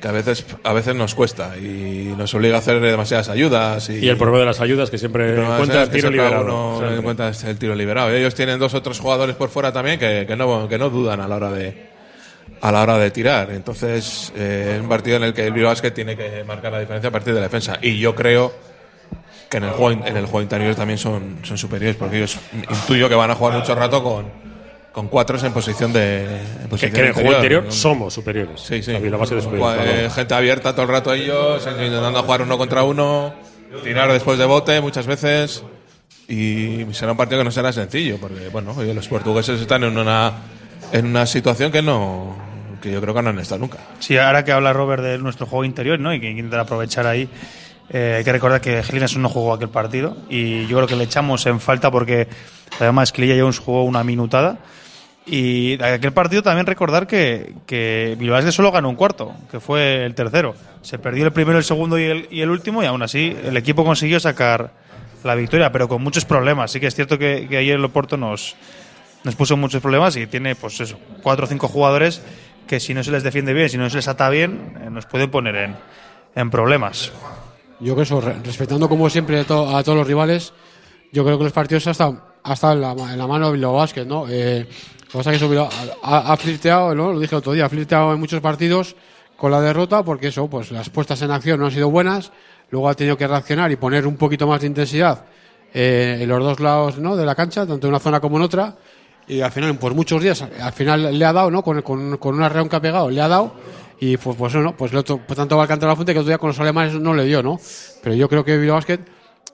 que 0.00 0.08
a 0.08 0.12
veces 0.12 0.44
a 0.64 0.72
veces 0.74 0.94
nos 0.94 1.14
cuesta 1.14 1.56
y 1.56 2.12
nos 2.16 2.34
obliga 2.34 2.56
a 2.56 2.58
hacer 2.58 2.78
demasiadas 2.80 3.30
ayudas 3.30 3.88
y, 3.88 4.00
Y 4.04 4.08
el 4.08 4.16
problema 4.18 4.40
de 4.40 4.44
las 4.46 4.60
ayudas 4.60 4.90
que 4.90 4.98
siempre 4.98 5.28
el 5.30 5.34
problema 5.36 5.54
encuentra 5.54 5.82
es 5.84 5.88
el 5.88 5.94
tiro 5.94 6.10
liberado. 6.10 6.44
uno 6.44 6.76
siempre. 6.78 6.98
encuentra 6.98 7.28
este- 7.30 7.50
el 7.50 7.58
tiro 7.58 7.74
liberado 7.74 8.10
ellos 8.10 8.34
tienen 8.34 8.58
dos 8.58 8.74
otros 8.74 9.00
jugadores 9.00 9.34
por 9.36 9.48
fuera 9.48 9.72
también 9.72 9.98
que, 9.98 10.24
que 10.26 10.36
no 10.36 10.68
que 10.68 10.76
no 10.78 10.90
dudan 10.90 11.20
a 11.20 11.28
la 11.28 11.36
hora 11.36 11.50
de 11.50 11.94
a 12.60 12.70
la 12.70 12.82
hora 12.82 12.98
de 12.98 13.10
tirar 13.10 13.50
entonces 13.50 14.30
eh, 14.36 14.72
es 14.76 14.80
un 14.82 14.88
partido 14.90 15.16
en 15.16 15.24
el 15.24 15.32
que 15.32 15.46
el 15.46 15.52
Bilbao 15.54 15.74
tiene 15.74 16.16
que 16.16 16.44
marcar 16.44 16.70
la 16.72 16.80
diferencia 16.80 17.08
a 17.08 17.12
partir 17.12 17.32
de 17.32 17.40
la 17.40 17.46
defensa 17.46 17.78
y 17.80 17.98
yo 17.98 18.14
creo 18.14 18.52
que 19.54 19.58
en 19.58 19.64
el 19.64 19.70
juego 19.70 20.04
en 20.04 20.16
el 20.16 20.26
juego 20.26 20.42
interior 20.42 20.74
también 20.74 20.98
son, 20.98 21.38
son 21.44 21.56
superiores 21.56 21.94
porque 21.94 22.16
ellos 22.16 22.38
intuyo 22.52 23.08
que 23.08 23.14
van 23.14 23.30
a 23.30 23.36
jugar 23.36 23.56
mucho 23.56 23.72
rato 23.76 24.02
con 24.02 24.26
con 24.90 25.06
cuatro 25.06 25.38
en 25.38 25.52
posición 25.52 25.92
de 25.92 26.24
en 26.24 26.62
Que, 26.62 26.68
posición 26.68 26.92
que 26.92 27.00
en 27.00 27.06
el 27.06 27.12
juego 27.12 27.32
interior 27.32 27.64
¿no? 27.64 27.70
somos 27.70 28.14
superiores. 28.14 28.60
Sí, 28.60 28.82
sí. 28.82 28.92
La 28.92 29.76
eh, 29.84 30.10
gente 30.12 30.34
abierta 30.34 30.72
todo 30.72 30.82
el 30.82 30.88
rato 30.88 31.12
ellos, 31.12 31.64
intentando 31.66 32.22
jugar 32.22 32.42
uno 32.42 32.58
contra 32.58 32.82
uno, 32.82 33.32
tirar 33.84 34.12
después 34.12 34.38
de 34.38 34.44
bote 34.44 34.80
muchas 34.80 35.06
veces. 35.06 35.62
Y 36.26 36.86
será 36.92 37.12
un 37.12 37.18
partido 37.18 37.40
que 37.40 37.44
no 37.44 37.50
será 37.50 37.72
sencillo, 37.72 38.18
porque 38.20 38.48
bueno, 38.48 38.74
los 38.82 39.08
portugueses 39.08 39.60
están 39.60 39.84
en 39.84 39.98
una, 39.98 40.32
en 40.92 41.06
una 41.06 41.26
situación 41.26 41.70
que 41.70 41.82
no 41.82 42.36
que 42.80 42.92
yo 42.92 43.00
creo 43.00 43.14
que 43.14 43.22
no 43.22 43.30
han 43.30 43.38
estado 43.38 43.60
nunca. 43.60 43.78
Sí, 43.98 44.16
ahora 44.18 44.44
que 44.44 44.52
habla 44.52 44.72
Robert 44.72 45.02
de 45.02 45.18
nuestro 45.18 45.46
juego 45.46 45.64
interior, 45.64 45.98
¿no? 45.98 46.12
Y 46.12 46.20
que 46.20 46.30
intentar 46.30 46.60
aprovechar 46.60 47.06
ahí. 47.06 47.28
Eh, 47.90 48.14
hay 48.18 48.24
que 48.24 48.32
recordar 48.32 48.60
que 48.60 48.82
Gelinas 48.82 49.16
no 49.16 49.28
jugó 49.28 49.52
aquel 49.52 49.68
partido 49.68 50.16
y 50.28 50.66
yo 50.66 50.76
creo 50.76 50.88
que 50.88 50.96
le 50.96 51.04
echamos 51.04 51.44
en 51.46 51.60
falta 51.60 51.90
porque 51.90 52.28
además 52.80 53.10
Esquililla 53.10 53.40
Jones 53.40 53.58
jugó 53.58 53.84
una 53.84 54.04
minutada. 54.04 54.58
Y 55.26 55.82
aquel 55.82 56.12
partido 56.12 56.42
también 56.42 56.66
recordar 56.66 57.06
que, 57.06 57.54
que 57.66 58.14
Bilbao 58.18 58.52
solo 58.52 58.70
ganó 58.70 58.90
un 58.90 58.94
cuarto, 58.94 59.34
que 59.50 59.58
fue 59.58 60.04
el 60.04 60.14
tercero. 60.14 60.54
Se 60.82 60.98
perdió 60.98 61.24
el 61.24 61.32
primero, 61.32 61.56
el 61.56 61.64
segundo 61.64 61.98
y 61.98 62.04
el, 62.04 62.28
y 62.30 62.42
el 62.42 62.50
último, 62.50 62.82
y 62.82 62.86
aún 62.86 63.02
así 63.02 63.34
el 63.42 63.56
equipo 63.56 63.86
consiguió 63.86 64.20
sacar 64.20 64.72
la 65.22 65.34
victoria, 65.34 65.72
pero 65.72 65.88
con 65.88 66.02
muchos 66.02 66.26
problemas. 66.26 66.72
Sí 66.72 66.80
que 66.80 66.88
es 66.88 66.94
cierto 66.94 67.18
que, 67.18 67.46
que 67.48 67.56
ayer 67.56 67.76
el 67.76 67.84
Oporto 67.84 68.18
nos, 68.18 68.54
nos 69.24 69.34
puso 69.34 69.56
muchos 69.56 69.80
problemas 69.80 70.14
y 70.16 70.26
tiene, 70.26 70.54
pues 70.54 70.78
eso, 70.80 70.98
cuatro 71.22 71.46
o 71.46 71.48
cinco 71.48 71.68
jugadores 71.68 72.20
que 72.66 72.78
si 72.78 72.92
no 72.92 73.02
se 73.02 73.10
les 73.10 73.22
defiende 73.22 73.54
bien, 73.54 73.70
si 73.70 73.78
no 73.78 73.88
se 73.88 73.96
les 73.96 74.08
ata 74.08 74.28
bien, 74.28 74.74
eh, 74.82 74.90
nos 74.90 75.06
pueden 75.06 75.30
poner 75.30 75.56
en, 75.56 75.76
en 76.34 76.50
problemas. 76.50 77.12
Yo 77.80 77.94
creo 77.94 78.02
eso, 78.04 78.20
re- 78.20 78.36
respetando 78.42 78.88
como 78.88 79.08
siempre 79.10 79.40
a, 79.40 79.44
to- 79.44 79.76
a 79.76 79.82
todos 79.82 79.98
los 79.98 80.06
rivales, 80.06 80.52
yo 81.12 81.24
creo 81.24 81.38
que 81.38 81.44
los 81.44 81.52
partidos 81.52 81.86
hasta 81.86 82.30
hasta 82.42 82.72
en 82.72 82.80
la, 82.82 82.92
en 82.92 83.16
la 83.18 83.26
mano 83.26 83.46
de 83.46 83.52
Bilbao 83.54 83.72
Basket, 83.74 84.04
¿no? 84.04 84.26
Eh, 84.28 84.66
lo 84.68 85.06
que 85.10 85.18
pasa 85.18 85.32
es 85.32 85.38
que 85.38 85.44
eso 85.46 85.68
ha, 86.02 86.32
ha 86.32 86.36
flirteado, 86.36 86.94
¿no? 86.94 87.12
Lo 87.12 87.18
dije 87.20 87.34
el 87.34 87.38
otro 87.38 87.52
día, 87.52 87.64
ha 87.64 87.68
flirteado 87.70 88.12
en 88.12 88.20
muchos 88.20 88.40
partidos 88.42 88.96
con 89.36 89.50
la 89.50 89.60
derrota 89.62 90.02
porque 90.02 90.28
eso, 90.28 90.46
pues 90.48 90.70
las 90.70 90.90
puestas 90.90 91.22
en 91.22 91.30
acción 91.30 91.58
no 91.58 91.66
han 91.66 91.72
sido 91.72 91.88
buenas, 91.90 92.32
luego 92.70 92.88
ha 92.90 92.94
tenido 92.94 93.16
que 93.16 93.26
reaccionar 93.26 93.72
y 93.72 93.76
poner 93.76 94.06
un 94.06 94.16
poquito 94.16 94.46
más 94.46 94.60
de 94.60 94.66
intensidad 94.66 95.24
eh, 95.72 96.18
en 96.20 96.28
los 96.28 96.42
dos 96.44 96.60
lados, 96.60 96.98
¿no? 96.98 97.16
De 97.16 97.24
la 97.24 97.34
cancha, 97.34 97.66
tanto 97.66 97.86
en 97.86 97.92
una 97.94 98.00
zona 98.00 98.20
como 98.20 98.36
en 98.36 98.42
otra. 98.42 98.74
Y 99.26 99.40
al 99.40 99.50
final, 99.50 99.78
pues 99.78 99.94
muchos 99.94 100.22
días, 100.22 100.42
al 100.42 100.72
final 100.74 101.18
le 101.18 101.24
ha 101.24 101.32
dado, 101.32 101.50
¿no? 101.50 101.62
Con, 101.62 101.80
con, 101.80 102.18
con 102.18 102.34
una 102.34 102.50
reón 102.50 102.68
que 102.68 102.76
ha 102.76 102.80
pegado, 102.80 103.08
le 103.08 103.22
ha 103.22 103.28
dado. 103.28 103.54
Y 104.00 104.16
pues, 104.16 104.36
pues 104.36 104.54
no, 104.54 104.76
pues, 104.76 104.92
el 104.92 104.98
otro, 104.98 105.20
pues 105.26 105.36
tanto 105.36 105.56
va 105.56 105.62
al 105.62 105.68
canto 105.68 105.86
de 105.86 105.90
la 105.92 105.96
fuente 105.96 106.12
que 106.12 106.18
otro 106.18 106.28
día 106.28 106.38
con 106.38 106.48
los 106.48 106.60
alemanes 106.60 106.94
no 106.94 107.14
le 107.14 107.24
dio, 107.24 107.42
¿no? 107.42 107.58
Pero 108.02 108.14
yo 108.14 108.28
creo 108.28 108.44
que 108.44 108.56
Bilbao 108.58 108.76
Basket, 108.76 109.00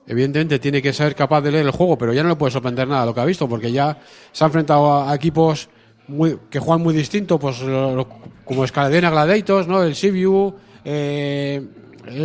evidentemente, 0.07 0.59
tiene 0.59 0.81
que 0.83 0.93
ser 0.93 1.15
capaz 1.15 1.41
de 1.43 1.53
leer 1.53 1.67
el 1.67 1.73
juego, 1.73 1.97
pero 1.99 2.13
ya 2.13 2.23
no 2.23 2.31
le 2.31 2.37
puede 2.37 2.51
sorprender 2.51 2.89
nada 2.89 3.05
lo 3.07 3.15
que 3.15 3.21
ha 3.21 3.25
visto, 3.25 3.49
porque 3.49 3.71
ya 3.71 3.99
se 4.33 4.43
ha 4.45 4.47
enfrentado 4.47 4.91
a, 4.93 5.13
a 5.13 5.15
equipos 5.15 5.69
muy, 6.09 6.39
que 6.51 6.59
juegan 6.59 6.83
muy 6.83 6.95
distinto, 6.95 7.39
pues 7.39 7.61
lo- 7.63 8.09
como 8.45 8.65
Escaladena 8.65 9.11
Gladiators, 9.11 9.69
¿no? 9.69 9.83
El 9.83 9.95
Sibiu, 9.95 10.55
eh, 10.85 11.63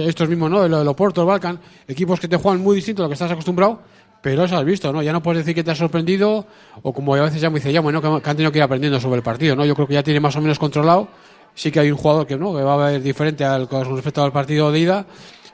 estos 0.07 0.27
mismos, 0.29 0.49
¿no? 0.49 0.65
El, 0.65 0.73
el 0.73 0.87
Oporto, 0.87 1.21
el 1.21 1.27
Balkan, 1.27 1.59
equipos 1.87 2.19
que 2.19 2.27
te 2.27 2.37
juegan 2.37 2.61
muy 2.61 2.77
distinto 2.77 3.03
a 3.03 3.05
lo 3.05 3.09
que 3.09 3.13
estás 3.13 3.31
acostumbrado, 3.31 3.81
pero 4.21 4.43
eso 4.45 4.57
has 4.57 4.65
visto, 4.65 4.91
¿no? 4.91 5.03
Ya 5.03 5.13
no 5.13 5.21
puedes 5.21 5.39
decir 5.45 5.53
que 5.53 5.63
te 5.63 5.69
ha 5.69 5.75
sorprendido, 5.75 6.47
o 6.81 6.93
como 6.93 7.13
a 7.13 7.21
veces 7.21 7.39
ya 7.41 7.51
me 7.51 7.59
dice, 7.59 7.71
ya, 7.71 7.81
bueno, 7.81 8.01
que 8.01 8.07
han 8.07 8.35
tenido 8.35 8.51
que 8.51 8.57
ir 8.57 8.63
aprendiendo 8.63 8.99
sobre 8.99 9.17
el 9.17 9.23
partido, 9.23 9.55
¿no? 9.55 9.65
Yo 9.65 9.75
creo 9.75 9.85
que 9.85 9.93
ya 9.93 10.01
tiene 10.01 10.19
más 10.19 10.35
o 10.35 10.41
menos 10.41 10.57
controlado. 10.57 11.09
Sí 11.55 11.71
que 11.71 11.79
hay 11.79 11.89
un 11.89 11.97
jugador 11.97 12.27
que 12.27 12.37
no, 12.37 12.55
que 12.55 12.61
va 12.61 12.73
a 12.75 12.91
ver 12.91 13.01
diferente 13.01 13.43
al, 13.45 13.67
con 13.67 13.83
respecto 13.95 14.21
al 14.23 14.31
partido 14.31 14.71
de 14.71 14.79
ida, 14.79 15.05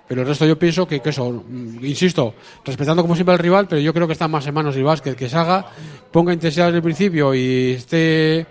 pero 0.07 0.21
el 0.23 0.27
resto 0.27 0.45
yo 0.45 0.57
pienso 0.59 0.85
que, 0.87 0.99
que 0.99 1.09
eso, 1.11 1.31
mm, 1.31 1.85
insisto, 1.85 2.33
respetando 2.65 3.01
como 3.03 3.15
siempre 3.15 3.33
al 3.33 3.39
rival, 3.39 3.67
pero 3.69 3.79
yo 3.81 3.93
creo 3.93 4.07
que 4.07 4.13
está 4.13 4.27
más 4.27 4.45
en 4.47 4.53
manos 4.53 4.75
del 4.75 4.83
básquet, 4.83 5.15
que 5.15 5.29
salga, 5.29 5.65
ponga 6.11 6.33
intensidad 6.33 6.65
desde 6.65 6.77
el 6.77 6.83
principio 6.83 7.33
y 7.35 7.73
esté, 7.77 8.45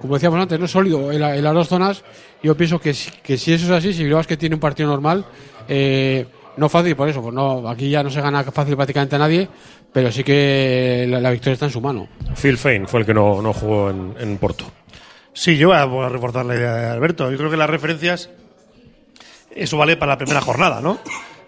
como 0.00 0.14
decíamos 0.14 0.40
antes, 0.40 0.58
no 0.58 0.66
sólido 0.66 1.12
en, 1.12 1.20
la- 1.20 1.36
en 1.36 1.44
las 1.44 1.54
dos 1.54 1.68
zonas. 1.68 2.02
Yo 2.42 2.56
pienso 2.56 2.80
que, 2.80 2.94
que 3.22 3.36
si 3.38 3.52
eso 3.52 3.66
es 3.66 3.70
así, 3.70 3.92
si 3.92 4.02
el 4.02 4.26
tiene 4.38 4.54
un 4.56 4.60
partido 4.60 4.88
normal, 4.88 5.24
eh, 5.68 6.26
no 6.56 6.68
fácil 6.68 6.96
por 6.96 7.08
eso, 7.08 7.22
pues 7.22 7.34
no, 7.34 7.68
aquí 7.68 7.90
ya 7.90 8.02
no 8.02 8.10
se 8.10 8.20
gana 8.20 8.42
fácil 8.44 8.76
prácticamente 8.76 9.16
a 9.16 9.18
nadie, 9.18 9.48
pero 9.92 10.10
sí 10.10 10.24
que 10.24 11.06
la, 11.08 11.20
la 11.20 11.30
victoria 11.30 11.52
está 11.54 11.66
en 11.66 11.72
su 11.72 11.80
mano. 11.80 12.08
Phil 12.40 12.56
Fein 12.58 12.86
fue 12.88 13.00
el 13.00 13.06
que 13.06 13.14
no, 13.14 13.40
no 13.42 13.52
jugó 13.52 13.90
en, 13.90 14.14
en 14.18 14.36
Porto. 14.38 14.64
Sí, 15.34 15.56
yo 15.58 15.68
voy 15.68 15.76
a, 15.76 16.08
reforzar 16.08 16.46
la 16.46 16.54
idea 16.54 16.74
de 16.74 16.86
Alberto. 16.86 17.30
Yo 17.30 17.36
creo 17.36 17.50
que 17.50 17.56
las 17.56 17.68
referencias, 17.68 18.30
eso 19.54 19.76
vale 19.76 19.96
para 19.96 20.12
la 20.12 20.18
primera 20.18 20.40
jornada, 20.40 20.80
¿no? 20.80 20.98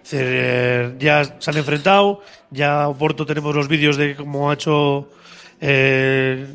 Es 0.03 0.11
decir, 0.11 0.27
eh, 0.29 0.95
ya 0.99 1.23
se 1.39 1.49
han 1.51 1.57
enfrentado, 1.57 2.21
ya 2.51 2.87
Porto 2.97 3.25
tenemos 3.25 3.55
los 3.55 3.67
vídeos 3.67 3.97
de 3.97 4.15
cómo 4.15 4.49
ha 4.49 4.53
hecho 4.53 5.09
eh, 5.59 6.45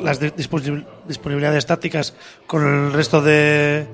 las 0.00 0.20
de- 0.20 0.34
disponibil- 0.34 0.86
disponibilidades 1.06 1.66
tácticas 1.66 2.14
con 2.46 2.62
el 2.86 2.92
resto 2.92 3.20
de, 3.20 3.86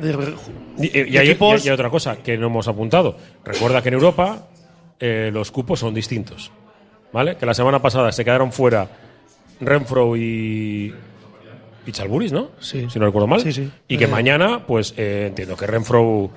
de 0.00 0.34
Y, 0.78 1.16
hay, 1.18 1.36
y 1.64 1.68
hay 1.68 1.74
otra 1.74 1.90
cosa 1.90 2.16
que 2.16 2.36
no 2.38 2.46
hemos 2.46 2.68
apuntado. 2.68 3.16
Recuerda 3.44 3.82
que 3.82 3.88
en 3.88 3.94
Europa 3.94 4.46
eh, 5.00 5.30
los 5.32 5.50
cupos 5.50 5.80
son 5.80 5.92
distintos. 5.94 6.50
¿Vale? 7.12 7.36
Que 7.36 7.46
la 7.46 7.54
semana 7.54 7.80
pasada 7.80 8.10
se 8.10 8.24
quedaron 8.24 8.52
fuera 8.52 8.88
Renfro 9.60 10.16
y. 10.16 10.92
y 11.86 11.92
Chalburis, 11.92 12.32
¿no? 12.32 12.50
Sí. 12.60 12.86
Si 12.90 12.98
no 12.98 13.06
recuerdo 13.06 13.26
mal. 13.26 13.40
Sí, 13.40 13.52
sí. 13.52 13.70
Y 13.88 13.96
que 13.98 14.04
Eh. 14.04 14.08
mañana, 14.08 14.66
pues 14.66 14.94
eh, 14.96 15.26
entiendo 15.28 15.56
que 15.56 15.66
Renfro. 15.66 16.30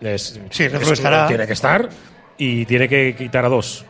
Es, 0.00 0.40
Sí, 0.50 0.68
Renfro 0.68 0.92
es- 0.92 0.98
estará. 0.98 1.26
Tiene 1.28 1.46
que 1.46 1.52
estar 1.52 1.88
y 2.36 2.64
tiene 2.66 2.88
que 2.88 3.14
quitar 3.16 3.44
a 3.44 3.48
dos. 3.48 3.84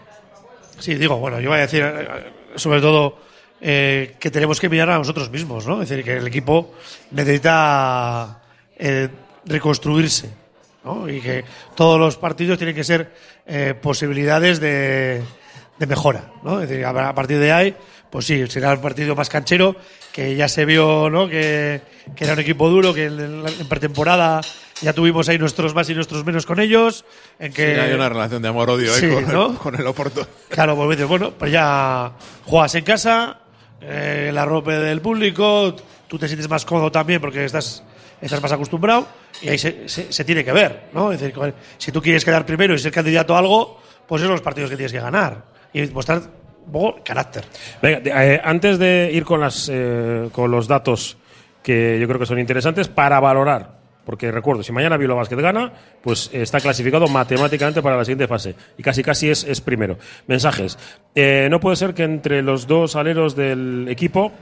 Sí, 0.79 0.95
digo, 0.95 1.17
bueno, 1.19 1.41
yo 1.41 1.51
voy 1.51 1.59
a 1.59 1.63
decir, 1.63 1.83
eh, 1.85 2.09
sobre 2.57 2.81
todo, 2.81 3.19
eh, 3.61 4.17
que 4.19 4.31
tenemos 4.31 4.61
que 4.61 4.69
mirar 4.69 4.91
a 4.91 4.99
nosotros 4.99 5.31
mismos, 5.31 5.67
¿no? 5.67 5.81
Es 5.83 5.89
decir, 5.89 6.05
que 6.05 6.17
el 6.19 6.27
equipo 6.27 6.75
necesita 7.11 8.41
eh, 8.77 9.09
reconstruirse, 9.47 10.31
¿no? 10.85 11.09
Y 11.09 11.21
que 11.21 11.45
todos 11.75 11.99
los 11.99 12.17
partidos 12.17 12.59
tienen 12.59 12.75
que 12.75 12.85
ser 12.85 13.13
eh, 13.47 13.75
posibilidades 13.81 14.61
de, 14.61 15.23
de 15.79 15.87
mejora, 15.87 16.33
¿no? 16.43 16.61
Es 16.61 16.69
decir, 16.69 16.85
a 16.85 17.15
partir 17.15 17.39
de 17.39 17.53
ahí, 17.53 17.77
pues 18.15 18.27
sí, 18.27 18.47
será 18.47 18.71
el 18.71 18.79
partido 18.79 19.17
más 19.17 19.29
canchero, 19.29 19.75
que 20.13 20.37
ya 20.37 20.47
se 20.49 20.65
vio, 20.65 21.11
¿no? 21.11 21.29
Que, 21.29 21.81
que 22.15 22.23
era 22.23 22.35
un 22.35 22.39
equipo 22.39 22.69
duro, 22.71 22.95
que 22.95 23.07
en, 23.07 23.43
pretemporada 23.69 24.41
ya 24.81 24.93
tuvimos 24.93 25.29
ahí 25.29 25.37
nuestros 25.37 25.75
más 25.75 25.91
y 25.91 25.95
nuestros 25.97 26.25
menos 26.25 26.47
con 26.47 26.61
ellos, 26.61 27.05
en 27.41 27.53
que 27.53 27.75
Sí, 27.75 27.81
hay 27.81 27.93
una 27.93 28.09
relación 28.09 28.41
de 28.41 28.47
amor-odio 28.47 28.95
Sí, 28.95 29.09
con, 29.09 29.33
¿no? 29.33 29.59
con 29.59 29.75
el 29.75 29.85
Oporto. 29.89 30.25
Claro, 30.49 30.77
pues 30.77 30.91
dices, 30.91 31.09
bueno, 31.09 31.33
pues 31.37 31.51
ya 31.51 32.13
juegas 32.45 32.77
en 32.77 32.85
casa, 32.85 33.39
eh, 33.81 34.31
la 34.33 34.45
ropa 34.45 34.75
del 34.79 35.01
público, 35.01 35.75
tú 36.07 36.17
te 36.17 36.29
sientes 36.29 36.49
más 36.49 36.65
cómodo 36.65 36.93
también 36.93 37.21
porque 37.21 37.45
estás, 37.45 37.83
estás 38.21 38.41
más 38.41 38.53
acostumbrado 38.53 39.09
y 39.43 39.49
ahí 39.49 39.59
se, 39.59 39.89
se- 39.89 40.13
se 40.13 40.25
tiene 40.25 40.45
que 40.45 40.53
ver, 40.53 40.85
¿no? 40.93 41.11
Es 41.11 41.21
decir, 41.21 41.35
si 41.79 41.91
tú 41.91 42.01
quieres 42.01 42.25
quedar 42.25 42.47
primero 42.47 42.75
y 42.75 42.79
ser 42.79 42.93
candidato 42.93 43.35
a 43.35 43.41
algo, 43.41 43.81
pues 44.07 44.21
esos 44.21 44.29
son 44.29 44.35
los 44.37 44.43
partidos 44.43 44.71
que 44.71 44.77
tienes 44.77 44.93
que 44.93 45.01
ganar 45.01 45.47
y 45.73 45.83
mostrar 45.89 46.44
carácter. 47.05 47.45
Venga, 47.83 48.25
eh, 48.25 48.41
antes 48.43 48.79
de 48.79 49.11
ir 49.13 49.25
con, 49.25 49.41
las, 49.41 49.71
eh, 49.73 50.29
con 50.33 50.51
los 50.51 50.69
datos 50.69 51.17
que 51.63 51.99
yo 52.01 52.07
creo 52.07 52.19
que 52.19 52.27
son 52.27 52.39
interesantes 52.39 52.89
para 52.89 53.19
valorar, 53.21 53.79
porque 54.05 54.31
recuerdo, 54.31 54.63
si 54.63 54.73
mañana 54.73 54.97
Bilbao 54.97 55.17
Basket 55.17 55.37
gana, 55.37 55.73
pues 56.03 56.31
está 56.33 56.61
clasificado 56.61 57.09
matemáticamente 57.09 57.81
para 57.81 57.97
la 57.97 58.05
siguiente 58.05 58.29
fase 58.29 58.55
y 58.77 58.83
casi 58.83 59.03
casi 59.03 59.31
es, 59.31 59.45
es 59.45 59.61
primero. 59.61 59.97
Mensajes. 60.27 60.79
Eh, 61.15 61.49
no 61.51 61.61
puede 61.61 61.77
ser 61.77 61.95
que 61.95 62.05
entre 62.05 62.43
los 62.43 62.67
dos 62.67 62.97
aleros 62.97 63.35
del 63.35 63.87
equipo 63.89 64.33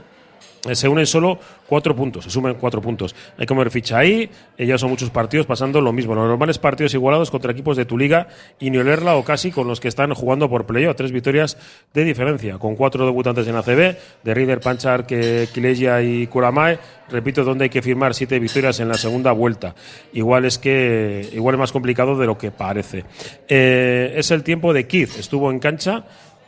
se 0.71 0.87
unen 0.87 1.05
solo 1.05 1.39
cuatro 1.67 1.95
puntos, 1.95 2.23
se 2.23 2.29
sumen 2.29 2.55
cuatro 2.55 2.81
puntos. 2.81 3.13
Hay 3.37 3.45
que 3.45 3.53
mover 3.53 3.69
ficha 3.69 3.97
ahí, 3.97 4.29
eh, 4.57 4.65
ya 4.65 4.77
son 4.77 4.89
muchos 4.89 5.09
partidos 5.09 5.45
pasando 5.45 5.81
lo 5.81 5.91
mismo. 5.91 6.15
Los 6.15 6.27
normales 6.27 6.57
partidos 6.57 6.93
igualados 6.93 7.29
contra 7.29 7.51
equipos 7.51 7.75
de 7.75 7.85
tu 7.85 7.97
liga 7.97 8.27
y 8.59 8.69
ni 8.69 8.77
olerla 8.77 9.15
o 9.15 9.25
casi 9.25 9.51
con 9.51 9.67
los 9.67 9.81
que 9.81 9.89
están 9.89 10.13
jugando 10.13 10.49
por 10.49 10.65
playoff. 10.65 10.95
Tres 10.95 11.11
victorias 11.11 11.57
de 11.93 12.05
diferencia, 12.05 12.57
con 12.59 12.75
cuatro 12.75 13.05
debutantes 13.05 13.45
en 13.47 13.55
ACB, 13.55 13.97
de 14.23 14.33
Rieder, 14.33 14.61
Panchar, 14.61 15.05
Kilesia 15.05 16.01
y 16.01 16.27
Kuramae. 16.27 16.79
Repito, 17.09 17.43
donde 17.43 17.65
hay 17.65 17.69
que 17.69 17.81
firmar 17.81 18.13
siete 18.13 18.39
victorias 18.39 18.79
en 18.79 18.87
la 18.87 18.95
segunda 18.95 19.33
vuelta. 19.33 19.75
Igual 20.13 20.45
es 20.45 20.57
que 20.57 21.29
igual 21.33 21.55
es 21.55 21.59
más 21.59 21.71
complicado 21.73 22.17
de 22.17 22.25
lo 22.25 22.37
que 22.37 22.51
parece. 22.51 23.03
Eh, 23.47 24.13
es 24.15 24.31
el 24.31 24.43
tiempo 24.43 24.73
de 24.73 24.87
Keith, 24.87 25.17
estuvo 25.19 25.51
en 25.51 25.59
cancha 25.59 26.05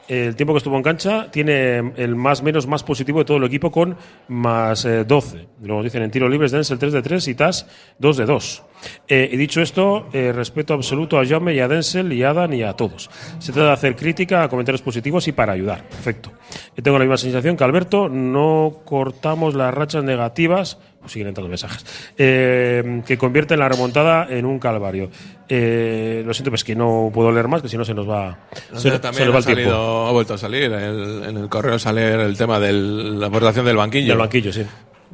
el 0.07 0.35
tiempo 0.35 0.53
que 0.53 0.59
estuvo 0.59 0.77
en 0.77 0.83
cancha 0.83 1.31
tiene 1.31 1.93
el 1.97 2.15
más 2.15 2.43
menos 2.43 2.67
más 2.67 2.83
positivo 2.83 3.19
de 3.19 3.25
todo 3.25 3.37
el 3.37 3.43
equipo 3.43 3.71
con 3.71 3.97
más 4.27 4.85
eh, 4.85 5.03
12. 5.03 5.47
Luego 5.63 5.83
dicen 5.83 6.03
en 6.03 6.11
tiro 6.11 6.29
libres 6.29 6.51
Denzel 6.51 6.77
3 6.77 6.93
de 6.93 7.01
3 7.01 7.27
y 7.27 7.35
Tas 7.35 7.67
2 7.99 8.17
de 8.17 8.25
2. 8.25 8.63
Eh, 9.07 9.29
y 9.31 9.37
dicho 9.37 9.61
esto, 9.61 10.07
eh, 10.13 10.31
respeto 10.33 10.73
absoluto 10.73 11.19
a 11.19 11.25
Jaume 11.25 11.53
y 11.53 11.59
a 11.59 11.67
Denzel 11.67 12.11
y 12.13 12.23
a 12.23 12.29
Adam 12.31 12.53
y 12.53 12.63
a 12.63 12.73
todos. 12.73 13.09
Se 13.39 13.51
trata 13.51 13.67
de 13.69 13.73
hacer 13.73 13.95
crítica 13.95 14.43
a 14.43 14.49
comentarios 14.49 14.81
positivos 14.81 15.27
y 15.27 15.31
para 15.31 15.53
ayudar. 15.53 15.87
Perfecto. 15.89 16.31
Yo 16.75 16.83
tengo 16.83 16.97
la 16.99 17.05
misma 17.05 17.17
sensación 17.17 17.57
que 17.57 17.63
Alberto. 17.63 18.09
No 18.09 18.81
cortamos 18.85 19.55
las 19.55 19.73
rachas 19.73 20.03
negativas. 20.03 20.77
Pues 20.99 21.11
siguen 21.13 21.27
entrando 21.29 21.49
mensajes. 21.49 21.85
eh, 22.17 23.01
que 23.05 23.17
convierten 23.17 23.59
la 23.59 23.69
remontada 23.69 24.27
en 24.29 24.45
un 24.45 24.57
calvario. 24.59 25.09
Eh, 25.47 26.23
lo 26.25 26.33
siento, 26.33 26.49
pues 26.49 26.63
que 26.63 26.75
no 26.75 27.11
puedo 27.13 27.31
leer 27.31 27.47
más, 27.47 27.61
que 27.61 27.69
si 27.69 27.77
no 27.77 27.85
se 27.85 27.93
nos 27.93 28.09
va, 28.09 28.39
se, 28.73 28.89
se 28.89 28.99
también 28.99 29.25
nos 29.25 29.35
va 29.35 29.37
ha, 29.37 29.39
el 29.39 29.45
tiempo. 29.45 29.61
salido, 29.71 30.07
ha 30.07 30.11
vuelto 30.11 30.33
a 30.33 30.37
salir 30.39 30.63
el- 30.63 31.23
en 31.29 31.37
el 31.37 31.47
correo 31.49 31.77
sale 31.77 32.13
el 32.25 32.35
tema 32.35 32.59
de 32.59 32.73
la 32.73 33.27
aportación 33.27 33.65
del 33.65 33.77
banquillo. 33.77 34.07
Del 34.07 34.17
banquillo, 34.17 34.51
sí. 34.51 34.63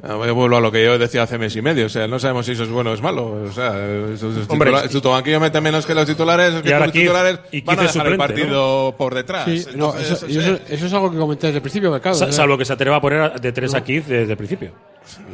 Ah, 0.04 0.16
vuelvo 0.16 0.58
a 0.58 0.62
lo 0.62 0.72
que 0.72 0.84
yo 0.84 0.98
decía 0.98 1.24
hace 1.24 1.38
mes 1.38 1.56
y 1.56 1.62
medio. 1.62 1.86
O 1.86 1.90
sea, 1.90 2.08
no 2.08 2.18
sabemos 2.18 2.46
si 2.46 2.54
eso 2.54 2.64
es 2.64 2.70
bueno 2.70 2.92
o 2.92 2.94
es 2.94 3.02
malo. 3.02 3.44
O 3.44 3.52
sea, 3.52 3.74
sus 4.18 4.50
Hombre, 4.50 4.72
titula- 4.72 4.88
si 4.90 5.02
tu 5.02 5.10
banquillo 5.10 5.40
mete 5.40 5.62
menos 5.62 5.86
que 5.86 5.94
los 5.94 6.06
titulares, 6.08 6.56
es 6.56 6.62
que 6.64 6.70
Y 6.70 6.72
ahora 6.72 6.86
los 6.88 6.94
Keith- 6.96 7.02
titulares 7.04 7.40
y 7.52 7.62
van 7.62 7.78
a 7.80 7.82
dejar 7.84 8.08
el 8.08 8.14
suplente, 8.14 8.18
partido 8.18 8.96
por 8.98 9.14
detrás. 9.14 9.46
Sí, 9.46 9.66
no, 9.76 9.88
Entonces, 9.94 10.12
eso, 10.12 10.26
o 10.26 10.30
y 10.30 10.34
sea, 10.34 10.42
eso, 10.44 10.60
eso 10.70 10.86
es 10.88 10.94
algo 10.94 11.12
que 11.12 11.18
comenté 11.18 11.48
desde 11.48 11.58
el 11.58 11.62
principio, 11.62 11.92
claro, 12.02 12.16
Sa- 12.18 12.26
desde- 12.26 12.38
Salvo 12.38 12.58
que 12.58 12.66
se 12.66 12.74
atreva 12.74 12.96
a 12.96 13.02
poner 13.02 13.40
de 13.40 13.52
3 13.52 13.74
a 13.76 13.84
15 13.84 14.14
desde 14.14 14.32
el 14.32 14.38
principio. 14.38 14.72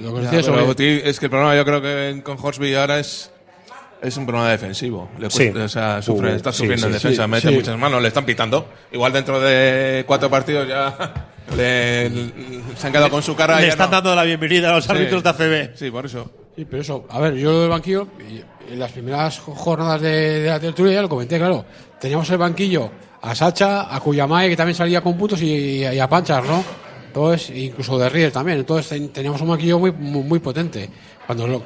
lo 0.01 0.09
que 0.15 0.23
ya, 0.23 0.31
decía 0.31 0.51
pero, 0.53 0.65
sobre- 0.73 1.09
es 1.09 1.19
que 1.19 1.25
el 1.27 1.29
problema 1.29 1.55
yo 1.55 1.63
creo 1.63 1.81
que 1.81 2.21
con 2.23 2.37
Horsby 2.41 2.73
ahora 2.75 2.99
es 2.99 3.31
es 3.99 4.15
un 4.15 4.25
problema 4.27 4.49
defensivo. 4.51 5.09
Le 5.17 5.27
Sí. 5.31 5.49
cuesta- 5.49 5.63
o 5.63 5.69
sea, 5.69 6.01
sufre, 6.03 6.33
Uh, 6.33 6.35
está 6.35 6.51
sí, 6.51 6.59
sufriendo 6.59 6.81
sí, 6.83 6.87
en 6.87 6.93
defensa, 6.93 7.23
sí, 7.23 7.29
mete 7.31 7.49
sí. 7.49 7.53
muchas 7.55 7.77
manos, 7.79 7.99
le 8.01 8.07
están 8.09 8.25
pitando. 8.25 8.67
Igual 8.91 9.11
dentro 9.13 9.39
de 9.39 10.03
cuatro 10.05 10.29
partidos 10.29 10.67
ya 10.67 10.95
le- 11.55 12.09
le- 12.09 12.31
se 12.75 12.87
han 12.87 12.93
quedado 12.93 13.09
con 13.09 13.21
su 13.23 13.35
cara. 13.35 13.57
y 13.57 13.61
Le 13.61 13.67
ya 13.67 13.71
están 13.73 13.89
no. 13.89 13.95
dando 13.97 14.15
la 14.15 14.23
bienvenida 14.23 14.69
a 14.71 14.75
los 14.75 14.85
Sí. 14.85 14.91
árbitros 14.91 15.23
de 15.23 15.29
ACB. 15.29 15.71
Sí, 15.77 15.91
por 15.91 16.05
eso. 16.05 16.29
Sí, 16.55 16.65
pero 16.65 16.81
eso, 16.81 17.05
a 17.09 17.19
ver, 17.19 17.35
yo 17.35 17.51
lo 17.51 17.61
del 17.61 17.69
banquillo, 17.69 18.07
y- 18.29 18.41
en 18.73 18.79
las 18.79 18.91
primeras 18.91 19.39
jo- 19.39 19.55
jornadas 19.55 20.01
de, 20.01 20.41
de 20.41 20.49
la 20.49 20.59
tertulia 20.59 20.93
ya 20.95 21.01
lo 21.01 21.07
comenté, 21.09 21.37
claro. 21.37 21.63
Teníamos 22.01 22.29
el 22.31 22.37
banquillo 22.37 22.91
a 23.21 23.33
Sacha, 23.33 23.93
a 23.95 23.99
Cuyamae, 24.01 24.49
que 24.49 24.57
también 24.57 24.75
salía 24.75 24.99
con 25.01 25.17
puntos, 25.17 25.41
y, 25.41 25.85
y 25.85 25.99
a 25.99 26.09
Panchar, 26.09 26.43
¿no? 26.43 26.63
Entonces, 27.07 27.49
incluso 27.55 27.97
de 27.97 28.09
River 28.09 28.31
también. 28.31 28.57
Entonces 28.59 28.89
ten- 28.89 29.09
teníamos 29.09 29.39
un 29.41 29.47
banquillo 29.49 29.79
muy, 29.79 29.91
muy, 29.91 30.21
muy 30.23 30.39
potente. 30.39 30.89
Cuando 31.25 31.47
lo, 31.47 31.55
en 31.57 31.63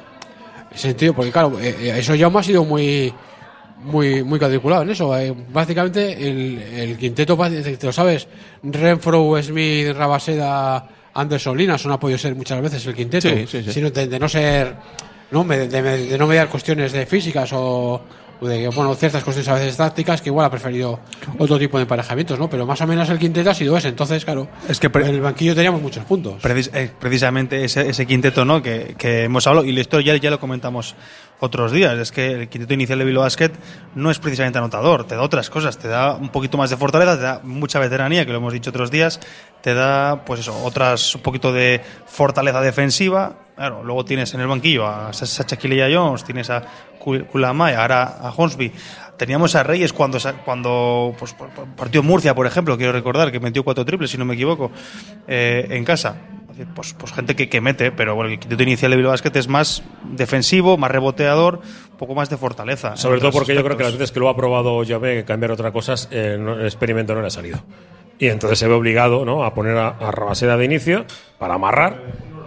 ese 0.72 0.88
sentido, 0.88 1.12
porque 1.14 1.32
claro, 1.32 1.58
eh, 1.60 1.74
eh, 1.80 1.94
eso 1.98 2.14
ya 2.14 2.30
me 2.30 2.38
ha 2.38 2.42
sido 2.42 2.64
muy 2.64 3.12
muy 3.82 4.22
muy 4.24 4.38
calculado 4.38 4.82
en 4.82 4.90
eso. 4.90 5.16
Eh, 5.18 5.34
básicamente 5.52 6.12
el, 6.28 6.58
el 6.58 6.96
quinteto, 6.98 7.36
te 7.36 7.86
lo 7.86 7.92
sabes, 7.92 8.28
Renfro, 8.62 9.40
Smith, 9.42 9.88
Rabaseda, 9.96 10.88
Anderson, 11.14 11.56
Lina, 11.58 11.78
son 11.78 11.92
apoyos 11.92 12.20
ser 12.20 12.34
muchas 12.34 12.60
veces 12.62 12.86
el 12.86 12.94
quinteto. 12.94 13.28
Sí, 13.28 13.46
sí, 13.46 13.62
sí. 13.62 13.72
Sino 13.72 13.90
de, 13.90 14.06
de 14.06 14.18
no 14.18 14.28
ser, 14.28 14.74
no, 15.30 15.44
de, 15.44 15.68
de- 15.68 15.82
de 16.06 16.18
no 16.18 16.26
mediar 16.26 16.48
cuestiones 16.48 16.92
de 16.92 17.06
físicas 17.06 17.52
o 17.52 18.02
o 18.40 18.48
de 18.48 18.66
bueno 18.70 18.92
ciertas 18.96 19.22
cuestiones 19.22 19.48
a 19.50 19.54
veces 19.54 19.76
tácticas 19.76 20.20
que 20.20 20.28
igual 20.28 20.44
ha 20.46 20.50
preferido 20.50 20.98
otro 21.38 21.60
tipo 21.60 21.78
de 21.78 21.82
emparejamientos, 21.82 22.40
¿no? 22.40 22.50
Pero 22.50 22.66
más 22.66 22.80
o 22.80 22.88
menos 22.88 23.08
el 23.08 23.16
quinteto 23.20 23.50
ha 23.50 23.54
sido 23.54 23.76
ese. 23.76 23.86
Entonces, 23.86 24.24
claro, 24.24 24.48
Es 24.68 24.80
que 24.80 24.88
en 24.88 25.06
el 25.06 25.20
banquillo 25.20 25.54
teníamos 25.54 25.80
muchos 25.80 26.04
puntos. 26.04 26.42
Precis- 26.42 26.70
eh, 26.74 26.90
precisamente 26.98 27.64
ese, 27.64 27.88
ese 27.88 28.04
quinteto 28.04 28.44
¿no? 28.44 28.60
que, 28.60 28.96
que 28.98 29.22
hemos 29.24 29.46
hablado, 29.46 29.64
y 29.64 29.78
esto 29.78 30.00
ya, 30.00 30.16
ya 30.16 30.28
lo 30.28 30.40
comentamos 30.40 30.96
otros 31.44 31.72
días, 31.72 31.98
es 31.98 32.12
que 32.12 32.32
el 32.32 32.48
quinteto 32.48 32.72
inicial 32.74 33.00
de 33.00 33.04
Bilbao 33.04 33.24
Basket 33.24 33.50
no 33.96 34.10
es 34.12 34.18
precisamente 34.20 34.58
anotador, 34.58 35.04
te 35.04 35.16
da 35.16 35.22
otras 35.22 35.50
cosas, 35.50 35.76
te 35.76 35.88
da 35.88 36.14
un 36.14 36.28
poquito 36.28 36.56
más 36.56 36.70
de 36.70 36.76
fortaleza, 36.76 37.16
te 37.16 37.22
da 37.22 37.40
mucha 37.42 37.80
veteranía, 37.80 38.24
que 38.24 38.30
lo 38.30 38.38
hemos 38.38 38.52
dicho 38.52 38.70
otros 38.70 38.90
días, 38.92 39.18
te 39.60 39.74
da, 39.74 40.24
pues 40.24 40.40
eso, 40.40 40.56
otras, 40.64 41.14
un 41.16 41.22
poquito 41.22 41.52
de 41.52 41.80
fortaleza 42.06 42.60
defensiva. 42.60 43.34
Claro, 43.56 43.82
luego 43.84 44.04
tienes 44.04 44.32
en 44.34 44.40
el 44.40 44.46
banquillo 44.46 44.86
a 44.86 45.12
Sa- 45.12 45.26
Sacha 45.26 45.56
Killeya 45.56 45.88
Jones, 45.92 46.24
tienes 46.24 46.48
a 46.48 46.62
Kul- 46.98 47.26
Kulamay, 47.26 47.74
ahora 47.74 48.02
a 48.20 48.32
Hornsby. 48.34 48.72
Teníamos 49.18 49.54
a 49.54 49.62
Reyes 49.62 49.92
cuando, 49.92 50.18
cuando 50.44 51.14
pues, 51.18 51.34
partió 51.76 52.02
Murcia, 52.02 52.34
por 52.34 52.46
ejemplo, 52.46 52.76
quiero 52.76 52.92
recordar, 52.92 53.30
que 53.30 53.40
metió 53.40 53.62
cuatro 53.62 53.84
triples, 53.84 54.10
si 54.10 54.16
no 54.18 54.24
me 54.24 54.34
equivoco, 54.34 54.70
eh, 55.28 55.66
en 55.70 55.84
casa. 55.84 56.16
Pues, 56.74 56.94
pues 56.94 57.12
gente 57.12 57.34
que, 57.36 57.48
que 57.48 57.60
mete, 57.60 57.92
pero 57.92 58.14
bueno, 58.14 58.30
el 58.30 58.38
quinteto 58.38 58.62
inicial 58.62 58.90
de 58.90 58.96
Bilbao 58.96 59.12
Basket 59.12 59.34
es 59.36 59.48
más 59.48 59.82
defensivo, 60.04 60.76
más 60.76 60.90
reboteador, 60.90 61.60
un 61.92 61.96
poco 61.96 62.14
más 62.14 62.28
de 62.30 62.36
fortaleza. 62.36 62.96
Sobre 62.96 63.16
en 63.16 63.20
todo 63.22 63.32
porque 63.32 63.54
yo 63.54 63.64
creo 63.64 63.76
que 63.76 63.84
las 63.84 63.92
veces 63.94 64.12
que 64.12 64.20
lo 64.20 64.28
ha 64.28 64.36
probado 64.36 64.82
Javé 64.86 65.24
cambiar 65.24 65.50
otras 65.52 65.72
cosas, 65.72 66.08
eh, 66.10 66.36
no- 66.38 66.54
el 66.54 66.64
experimento 66.66 67.14
no 67.14 67.20
le 67.20 67.26
ha 67.28 67.30
salido. 67.30 67.62
Y 68.18 68.28
entonces 68.28 68.58
se 68.58 68.68
ve 68.68 68.74
obligado 68.74 69.24
¿no? 69.24 69.44
a 69.44 69.54
poner 69.54 69.76
a, 69.76 69.88
a 69.88 70.10
Rabaseda 70.10 70.56
de 70.56 70.64
inicio 70.64 71.04
para 71.38 71.54
amarrar. 71.54 72.02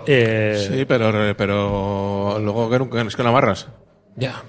eh, 0.07 0.67
Sí, 0.71 0.85
pero, 0.85 1.11
pero 1.35 2.37
luego 2.39 2.69
que 2.69 2.79
nunca- 2.79 3.01
es 3.01 3.15
que 3.15 3.23
no 3.23 3.29
amarras. 3.29 3.67
Ya. 4.15 4.43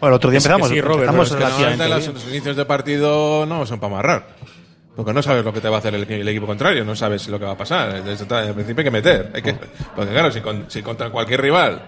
Bueno, 0.00 0.08
el 0.08 0.16
otro 0.16 0.30
día 0.30 0.38
Es 0.38 0.44
que 0.46 0.52
empezamos, 0.52 0.68
sí, 0.74 0.80
Robert, 0.80 1.00
empezamos 1.10 1.30
es 1.30 1.36
que 1.76 1.88
los, 1.88 2.06
los 2.14 2.28
inicios 2.28 2.56
de 2.56 2.64
partido 2.66 3.46
no 3.46 3.64
son 3.66 3.80
para 3.80 3.94
amarrar. 3.94 4.26
Porque 4.96 5.12
no 5.12 5.22
sabes 5.22 5.44
lo 5.44 5.52
que 5.52 5.60
te 5.60 5.68
va 5.68 5.76
a 5.76 5.78
hacer 5.80 5.94
el, 5.94 6.10
el 6.10 6.28
equipo 6.28 6.46
contrario, 6.46 6.82
no 6.84 6.96
sabes 6.96 7.28
lo 7.28 7.38
que 7.38 7.44
va 7.44 7.52
a 7.52 7.56
pasar. 7.56 7.96
El 7.96 8.02
principio 8.54 8.78
hay 8.80 8.84
que 8.84 8.90
meter. 8.90 9.30
Hay 9.34 9.42
que, 9.42 9.54
porque 9.94 10.10
claro, 10.10 10.32
si, 10.32 10.40
con- 10.40 10.64
si 10.70 10.82
contra 10.82 11.10
cualquier 11.10 11.42
rival 11.42 11.82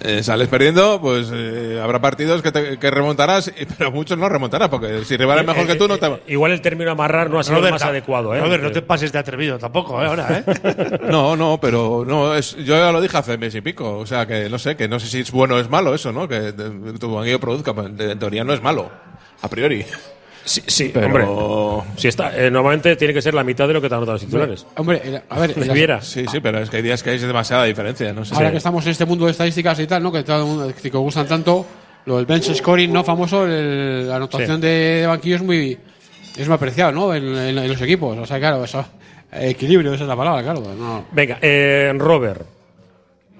eh, 0.00 0.22
sales 0.22 0.48
perdiendo, 0.48 0.98
pues 1.00 1.30
eh, 1.32 1.78
habrá 1.80 2.00
partidos 2.00 2.42
que, 2.42 2.50
te- 2.50 2.76
que 2.78 2.90
remontarás, 2.90 3.52
y- 3.56 3.64
pero 3.78 3.92
muchos 3.92 4.18
no 4.18 4.28
remontarás, 4.28 4.68
porque 4.68 5.04
si 5.04 5.14
el 5.14 5.20
rival 5.20 5.38
es 5.40 5.46
mejor 5.46 5.66
que 5.68 5.76
tú, 5.76 5.86
no 5.86 5.96
te 5.98 6.08
va. 6.08 6.18
Igual 6.26 6.50
el 6.52 6.60
término 6.60 6.90
amarrar 6.90 7.30
no 7.30 7.38
ha 7.38 7.44
sido 7.44 7.56
Robert, 7.58 7.74
más 7.74 7.82
adecuado. 7.84 8.34
¿eh? 8.34 8.40
Robert, 8.40 8.64
no 8.64 8.72
te 8.72 8.82
pases 8.82 9.12
de 9.12 9.18
atrevido 9.20 9.56
tampoco, 9.58 10.02
¿eh? 10.02 10.06
Ahora, 10.06 10.42
¿eh? 10.44 10.98
No, 11.08 11.36
no, 11.36 11.58
pero 11.60 12.02
no 12.04 12.34
es, 12.34 12.56
yo 12.56 12.74
ya 12.74 12.90
lo 12.90 13.00
dije 13.00 13.16
hace 13.16 13.38
mes 13.38 13.54
y 13.54 13.60
pico. 13.60 13.98
O 13.98 14.06
sea, 14.06 14.26
que 14.26 14.48
no 14.48 14.58
sé, 14.58 14.74
que 14.74 14.88
no 14.88 14.98
sé 14.98 15.06
si 15.06 15.20
es 15.20 15.30
bueno 15.30 15.54
o 15.54 15.58
es 15.60 15.70
malo 15.70 15.94
eso, 15.94 16.10
¿no? 16.10 16.26
Que 16.26 16.40
de- 16.50 16.98
tu 16.98 17.14
banquillo 17.14 17.38
produzca. 17.38 17.72
pues, 17.74 17.86
En 17.96 18.18
teoría 18.18 18.42
no 18.42 18.54
es 18.54 18.60
malo, 18.62 18.90
a 19.42 19.48
priori. 19.48 19.84
Sí, 20.44 20.62
sí, 20.66 20.90
Pero- 20.92 21.06
hombre. 21.06 21.92
Si 21.96 22.08
está, 22.08 22.36
eh, 22.36 22.50
normalmente 22.50 22.96
tiene 22.96 23.14
que 23.14 23.22
ser 23.22 23.32
la 23.34 23.42
mitad 23.44 23.66
de 23.66 23.74
lo 23.74 23.80
que 23.80 23.88
te 23.88 23.94
anotan 23.94 24.14
los 24.14 24.20
titulares. 24.24 24.66
Hombre, 24.76 25.22
a 25.28 25.40
ver, 25.40 25.52
el- 25.56 25.70
Viera. 25.70 26.00
Sí, 26.02 26.24
sí, 26.30 26.40
pero 26.40 26.58
es 26.58 26.68
que 26.70 26.76
hay 26.78 26.82
días 26.82 27.02
que 27.02 27.10
hay 27.10 27.18
demasiada 27.18 27.64
diferencia. 27.64 28.12
No 28.12 28.24
sé 28.24 28.34
ahora 28.34 28.48
si- 28.48 28.52
que 28.52 28.58
estamos 28.58 28.84
en 28.84 28.92
este 28.92 29.04
mundo 29.06 29.24
de 29.24 29.30
estadísticas 29.32 29.80
y 29.80 29.86
tal, 29.86 30.02
¿no? 30.02 30.12
Que 30.12 30.22
todo 30.22 30.38
el 30.40 30.44
mundo 30.44 30.72
que 30.80 30.88
os 30.88 31.02
gustan 31.02 31.26
tanto, 31.26 31.64
lo 32.06 32.16
del 32.18 32.26
bench 32.26 32.52
scoring, 32.54 32.92
¿no? 32.92 33.02
Famoso, 33.04 33.46
el- 33.46 34.06
la 34.08 34.16
anotación 34.16 34.56
Sí. 34.60 34.66
de, 34.66 34.68
de 35.00 35.06
banquillo 35.06 35.36
es 35.36 35.42
muy 35.42 35.78
es 36.36 36.46
muy 36.48 36.54
apreciado, 36.56 36.92
¿no? 36.92 37.14
En, 37.14 37.24
en- 37.24 37.58
en 37.58 37.68
los 37.68 37.80
equipos. 37.80 38.18
O 38.18 38.26
sea, 38.26 38.38
claro, 38.38 38.62
eso 38.64 38.84
equilibrio, 39.32 39.94
esa 39.94 40.04
es 40.04 40.08
la 40.08 40.16
palabra, 40.16 40.42
claro. 40.42 40.60
No. 40.78 41.06
Venga, 41.12 41.38
eh, 41.40 41.92
Robert. 41.96 42.42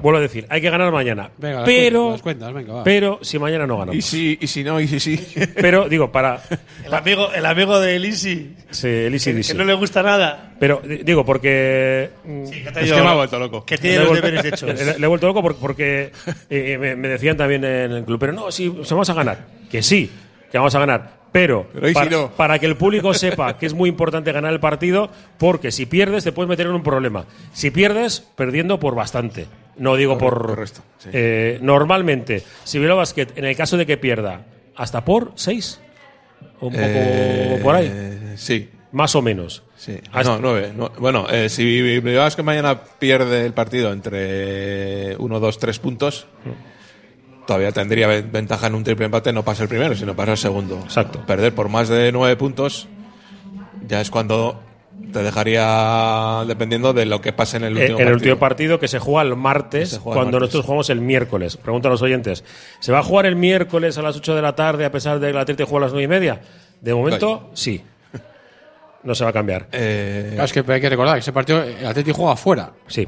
Vuelvo 0.00 0.18
a 0.18 0.20
decir, 0.22 0.44
hay 0.50 0.60
que 0.60 0.68
ganar 0.70 0.90
mañana. 0.92 1.30
Venga, 1.38 1.60
las 1.60 1.64
pero, 1.66 2.00
cuentas, 2.02 2.12
las 2.12 2.22
cuentas, 2.22 2.52
venga, 2.54 2.72
va. 2.74 2.84
pero 2.84 3.20
si 3.22 3.38
mañana 3.38 3.66
no 3.66 3.76
Y 3.76 3.78
ganamos. 3.78 4.04
si, 4.04 4.36
y 4.40 4.46
si 4.48 4.64
no, 4.64 4.80
y 4.80 4.88
si 4.88 4.98
sí. 5.00 5.20
Pero 5.54 5.88
digo, 5.88 6.10
para. 6.12 6.42
El 6.84 6.92
amigo, 6.92 7.32
el 7.32 7.46
amigo 7.46 7.78
de 7.80 7.98
Lisi, 8.00 8.54
Sí, 8.70 8.88
el 8.88 9.14
easy 9.14 9.30
que, 9.30 9.36
dice. 9.36 9.52
que 9.52 9.58
no 9.58 9.64
le 9.64 9.72
gusta 9.74 10.02
nada. 10.02 10.52
Pero 10.58 10.82
di- 10.84 10.98
digo, 11.04 11.24
porque. 11.24 12.10
mm, 12.24 12.44
que 12.50 12.70
te 12.72 12.78
ha 12.80 12.82
Es 12.82 12.88
ido- 12.88 12.96
que 12.96 13.02
me 13.02 13.08
ha 13.08 13.14
vuelto 13.14 13.38
loco. 13.38 13.64
Que 13.64 13.78
tiene 13.78 14.04
los 14.04 14.14
deberes 14.14 14.44
hechos. 14.52 14.62
Le, 14.74 14.98
le 14.98 15.04
he 15.04 15.06
vuelto 15.08 15.26
loco 15.28 15.40
por- 15.42 15.56
porque, 15.56 16.10
eh, 16.50 16.76
me, 16.78 16.96
me 16.96 17.08
decían 17.08 17.36
también 17.36 17.64
en 17.64 17.92
el 17.92 18.04
club, 18.04 18.18
pero 18.18 18.32
no, 18.32 18.50
sí, 18.50 18.74
se 18.82 18.94
vamos 18.94 19.08
a 19.08 19.14
ganar. 19.14 19.46
Que 19.70 19.80
sí, 19.82 20.10
que 20.50 20.58
vamos 20.58 20.74
a 20.74 20.80
ganar. 20.80 21.24
Pero, 21.32 21.66
Pero 21.72 21.86
¿y 21.86 21.90
si 21.90 21.94
para, 21.94 22.10
no? 22.10 22.30
para 22.30 22.58
que 22.58 22.66
el 22.66 22.76
público 22.76 23.12
sepa 23.14 23.58
que 23.58 23.66
es 23.66 23.74
muy 23.74 23.88
importante 23.88 24.30
ganar 24.32 24.52
el 24.52 24.60
partido, 24.60 25.10
porque 25.38 25.72
si 25.72 25.86
pierdes 25.86 26.22
te 26.24 26.30
puedes 26.32 26.48
meter 26.48 26.66
en 26.66 26.72
un 26.74 26.82
problema. 26.82 27.24
Si 27.52 27.70
pierdes, 27.70 28.20
perdiendo 28.36 28.78
por 28.78 28.94
bastante. 28.94 29.46
No 29.76 29.96
digo 29.96 30.16
por. 30.18 30.46
correcto, 30.46 30.80
sí. 30.98 31.10
eh, 31.12 31.58
normalmente, 31.60 32.42
si 32.64 32.78
Bilbao 32.78 32.96
Basket, 32.98 33.28
en 33.36 33.44
el 33.44 33.56
caso 33.56 33.76
de 33.76 33.86
que 33.86 33.96
pierda, 33.96 34.44
hasta 34.76 35.04
por 35.04 35.32
seis. 35.34 35.80
Un 36.60 36.70
poco 36.72 36.76
Eh, 36.80 37.60
por 37.62 37.74
ahí. 37.74 38.32
Sí. 38.36 38.70
Más 38.92 39.14
o 39.16 39.22
menos. 39.22 39.64
Sí. 39.76 39.98
Hasta- 40.12 40.34
No, 40.34 40.38
nueve. 40.40 40.72
no- 40.74 40.90
bueno, 40.98 41.26
eh, 41.28 41.48
si 41.48 41.64
Bilbao 42.00 42.28
que 42.36 42.42
mañana 42.44 42.80
pierde 42.98 43.44
el 43.44 43.52
partido 43.52 43.92
entre 43.92 45.16
uno, 45.18 45.40
dos, 45.40 45.58
tres 45.58 45.78
puntos, 45.80 46.26
todavía 47.46 47.72
tendría 47.72 48.06
ve- 48.06 48.22
ventaja 48.22 48.68
en 48.68 48.74
un 48.76 48.84
triple 48.84 49.06
empate, 49.06 49.32
no 49.32 49.44
pasa 49.44 49.64
el 49.64 49.68
primero, 49.68 49.94
sino 49.94 50.14
pasa 50.14 50.32
el 50.32 50.38
segundo. 50.38 50.78
Exacto. 50.84 51.24
Perder 51.26 51.54
por 51.54 51.68
más 51.68 51.88
de 51.88 52.12
nueve 52.12 52.36
puntos 52.36 52.88
ya 53.86 54.00
es 54.00 54.10
cuando 54.10 54.62
te 55.12 55.22
dejaría 55.22 56.44
dependiendo 56.46 56.92
de 56.92 57.06
lo 57.06 57.20
que 57.20 57.32
pase 57.32 57.56
en 57.58 57.64
el 57.64 57.76
Eh, 57.76 57.80
último 57.82 57.98
en 57.98 58.06
el 58.08 58.12
partido. 58.12 58.14
último 58.32 58.38
partido 58.38 58.80
que 58.80 58.88
se 58.88 58.98
juega 58.98 59.22
el 59.22 59.36
martes, 59.36 59.92
el 59.94 60.00
cuando 60.00 60.22
martes. 60.24 60.40
nosotros 60.40 60.64
jugamos 60.64 60.90
el 60.90 61.00
miércoles. 61.00 61.56
Preguntan 61.56 61.92
los 61.92 62.02
oyentes. 62.02 62.44
¿Se 62.80 62.90
va 62.92 62.98
a 62.98 63.02
jugar 63.02 63.26
el 63.26 63.36
miércoles 63.36 63.96
a 63.98 64.02
las 64.02 64.16
8 64.16 64.34
de 64.34 64.42
la 64.42 64.54
tarde 64.56 64.84
a 64.84 64.90
pesar 64.92 65.20
de 65.20 65.28
que 65.28 65.32
la 65.32 65.40
Atlético 65.42 65.68
juega 65.68 65.84
a 65.84 65.86
las 65.88 65.92
9 65.92 66.04
y 66.04 66.08
media? 66.08 66.40
De 66.80 66.94
momento, 66.94 67.50
sí. 67.54 67.82
No 69.02 69.14
se 69.14 69.22
va 69.24 69.30
a 69.30 69.32
cambiar. 69.32 69.68
Eh, 69.72 70.30
Claro, 70.32 70.44
es 70.44 70.52
que 70.52 70.72
hay 70.72 70.80
que 70.80 70.88
recordar 70.88 71.14
que 71.14 71.20
ese 71.20 71.32
partido 71.32 71.62
el 71.62 71.86
Atlético 71.86 72.16
juega 72.16 72.32
afuera. 72.32 72.72
Sí. 72.86 73.06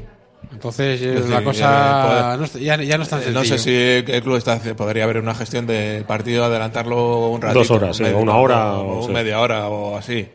Entonces 0.51 1.01
Es 1.01 1.21
es 1.25 1.29
la 1.29 1.43
cosa 1.43 2.29
ya 2.31 2.37
no 2.37 2.43
está- 2.45 2.59
ya, 2.59 2.75
ya 2.81 2.97
no 2.97 3.03
es 3.03 3.09
tan 3.09 3.21
Eh. 3.21 3.31
No 3.33 3.43
sé 3.43 3.57
si 3.57 3.73
el 3.75 4.21
club 4.21 4.35
está, 4.37 4.59
podría 4.75 5.03
haber 5.03 5.17
una 5.17 5.33
gestión 5.35 5.65
del 5.65 6.03
partido, 6.05 6.45
adelantarlo 6.45 7.29
un 7.29 7.41
ratito. 7.41 7.59
Dos 7.59 7.71
horas, 7.71 7.97
sí, 7.97 8.03
media- 8.03 8.17
o 8.17 8.21
una 8.21 8.35
hora, 8.35 8.73
O, 8.75 8.99
o 8.99 9.07
sí. 9.07 9.11
media 9.11 9.39
hora 9.41 9.67
o 9.67 9.97
así. 9.97 10.27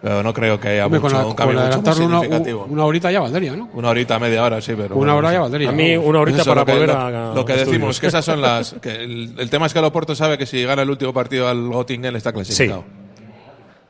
Pero 0.00 0.22
no 0.22 0.32
creo 0.32 0.60
que 0.60 0.68
haya 0.68 0.86
Hombre, 0.86 1.00
mucho, 1.00 1.10
con, 1.12 1.20
la- 1.20 1.26
un 1.26 1.34
con 1.34 1.36
cambio 1.36 1.54
mucho 1.54 1.66
más 1.66 1.74
adelantarlo 1.76 2.06
una, 2.06 2.20
significativo. 2.20 2.66
una 2.70 2.84
horita 2.84 3.10
ya 3.10 3.20
valdría, 3.20 3.56
¿no? 3.56 3.68
Una 3.74 3.88
horita, 3.88 4.18
media 4.20 4.44
hora, 4.44 4.60
sí, 4.60 4.72
pero. 4.76 4.94
Una 4.94 5.12
bueno, 5.14 5.16
hora 5.16 5.32
ya 5.32 5.40
valdría. 5.40 5.68
A 5.70 5.72
mí 5.72 5.96
una 5.96 6.20
horita 6.20 6.42
Eso, 6.42 6.50
para 6.50 6.60
lo 6.60 6.66
que, 6.66 6.72
volver 6.72 6.88
lo- 6.88 6.96
a. 6.98 7.34
Lo 7.34 7.44
que 7.44 7.52
decimos, 7.54 7.98
que 7.98 8.06
esas 8.06 8.24
son 8.24 8.40
las. 8.40 8.76
Que 8.80 8.90
el, 9.02 9.34
el 9.38 9.50
tema 9.50 9.66
es 9.66 9.72
que 9.72 9.80
el 9.80 9.84
Oporto 9.84 10.14
sabe 10.14 10.38
que 10.38 10.46
si 10.46 10.62
gana 10.64 10.82
el 10.82 10.90
último 10.90 11.12
partido 11.12 11.48
al 11.48 11.68
Göttingen 11.72 12.14
está 12.14 12.32
clasificado. 12.32 12.84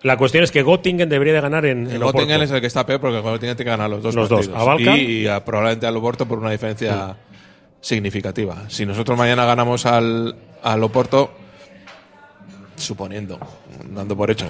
La 0.03 0.17
cuestión 0.17 0.45
es 0.45 0.51
que 0.51 0.63
Göttingen 0.63 1.09
debería 1.11 1.35
de 1.35 1.41
ganar 1.43 1.67
en, 1.67 1.87
en 1.89 1.91
El 1.97 2.03
Oporto. 2.03 2.21
Göttingen 2.21 2.41
es 2.43 2.51
el 2.53 2.61
que 2.63 2.69
está 2.69 2.87
peor 2.87 3.01
porque 3.01 3.17
el 3.19 3.23
Göttingen 3.23 3.57
tiene 3.57 3.65
que 3.65 3.77
ganar 3.77 3.91
los 3.91 4.03
dos 4.03 4.15
Los 4.15 4.29
dos. 4.31 4.49
partidos. 4.49 4.61
A 4.63 4.65
Valkan. 4.65 4.97
Y, 4.99 5.27
a- 5.27 5.45
probablemente 5.45 5.87
al 5.87 5.97
Oporto 5.99 6.25
por 6.27 6.39
una 6.39 6.51
diferencia 6.53 7.17
significativa. 7.83 8.57
Si 8.69 8.87
nosotros 8.87 9.19
mañana 9.19 9.45
ganamos 9.45 9.85
al, 9.85 10.35
al 10.63 10.83
Oporto, 10.85 11.33
suponiendo, 12.77 13.39
dando 13.93 14.17
por 14.17 14.31
hecho, 14.31 14.47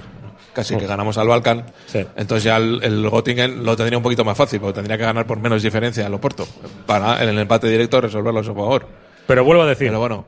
casi 0.59 0.77
que 0.77 0.87
ganamos 0.87 1.17
al 1.19 1.29
Balkan, 1.29 1.65
Sí. 1.87 2.05
entonces 2.17 2.43
ya 2.45 2.57
el, 2.57 2.81
el 2.83 3.09
Göttingen 3.09 3.65
lo 3.65 3.77
tendría 3.77 3.97
un 3.97 4.03
poquito 4.03 4.25
más 4.25 4.37
fácil, 4.37 4.59
porque 4.61 4.75
tendría 4.75 4.99
que 4.99 5.05
ganar 5.05 5.25
por 5.27 5.39
menos 5.39 5.63
diferencia 5.63 6.05
al 6.05 6.15
Oporto, 6.15 6.49
para 6.85 7.23
en 7.23 7.29
el 7.29 7.39
empate 7.39 7.69
directo 7.69 8.01
resolverlo 8.01 8.41
a 8.41 8.45
su 8.45 8.55
favor. 8.55 8.87
Pero 9.29 9.45
vuelvo 9.45 9.63
a 9.63 9.67
decir 9.67 9.87
Pero 9.89 10.01
bueno, 10.01 10.25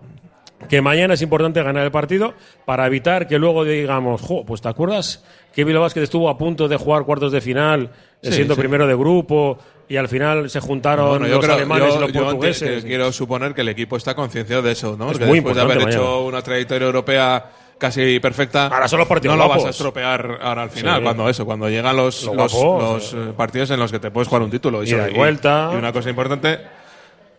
que 0.69 0.81
mañana 0.81 1.15
es 1.15 1.23
importante 1.23 1.63
ganar 1.63 1.85
el 1.85 1.91
partido 1.91 2.35
para 2.65 2.87
evitar 2.87 3.27
que 3.27 3.39
luego 3.39 3.65
digamos, 3.65 4.21
jo, 4.21 4.45
pues 4.45 4.61
te 4.61 4.69
acuerdas 4.69 5.25
que 5.53 5.65
Bilbao 5.65 5.83
Basket 5.83 6.03
estuvo 6.03 6.29
a 6.29 6.39
punto 6.39 6.69
de 6.69 6.77
jugar 6.77 7.03
cuartos 7.05 7.33
de 7.33 7.41
final, 7.41 7.91
eh, 8.23 8.29
Sí, 8.29 8.33
siendo 8.35 8.55
sí. 8.55 8.61
primero 8.61 8.87
de 8.87 8.95
grupo 8.95 9.59
y 9.89 9.97
al 9.97 10.07
final 10.07 10.49
se 10.49 10.61
juntaron 10.61 11.09
Bueno, 11.09 11.27
los 11.27 11.41
creo- 11.45 11.57
alemanes 11.57 11.89
yo- 11.89 11.97
y 11.97 12.01
los 12.03 12.13
yo 12.13 12.23
portugueses. 12.23 12.69
enti- 12.71 12.83
que 12.83 12.89
quiero 12.89 13.11
suponer 13.11 13.55
que 13.55 13.63
el 13.63 13.69
equipo 13.71 13.97
está 13.97 14.15
concienciado 14.15 14.63
de 14.63 14.73
eso, 14.73 14.97
¿no? 14.97 15.11
Es 15.11 15.19
que 15.19 15.25
muy 15.25 15.39
después 15.41 15.57
de 15.57 15.63
haber 15.63 15.89
hecho 15.89 16.25
una 16.25 16.41
trayectoria 16.43 16.87
europea 16.87 17.45
casi 17.81 18.21
perfecta, 18.21 18.67
Ahora 18.69 18.87
son 18.87 19.01
los 19.01 19.09
partidos 19.09 19.37
no 19.37 19.43
lo 19.43 19.49
vas 19.49 19.65
a 19.65 19.71
estropear 19.71 20.39
ahora 20.41 20.63
al 20.63 20.71
final, 20.71 20.99
Sí. 20.99 21.03
cuando 21.03 21.29
eso, 21.29 21.45
cuando 21.45 21.69
llegan 21.69 21.97
los, 21.97 22.23
Lo 22.25 22.35
los, 22.35 22.53
sí. 22.53 23.17
eh, 23.17 23.33
partidos 23.37 23.71
en 23.71 23.81
los 23.81 23.91
que 23.91 23.99
te 23.99 24.13
puedes 24.13 24.29
jugar 24.29 24.43
un 24.43 24.51
título. 24.51 24.85
Ida 24.85 25.11
y 25.11 25.15
vuelta. 25.15 25.71
Y 25.73 25.77
una 25.77 25.93
cosa 25.93 26.11
importante, 26.11 26.59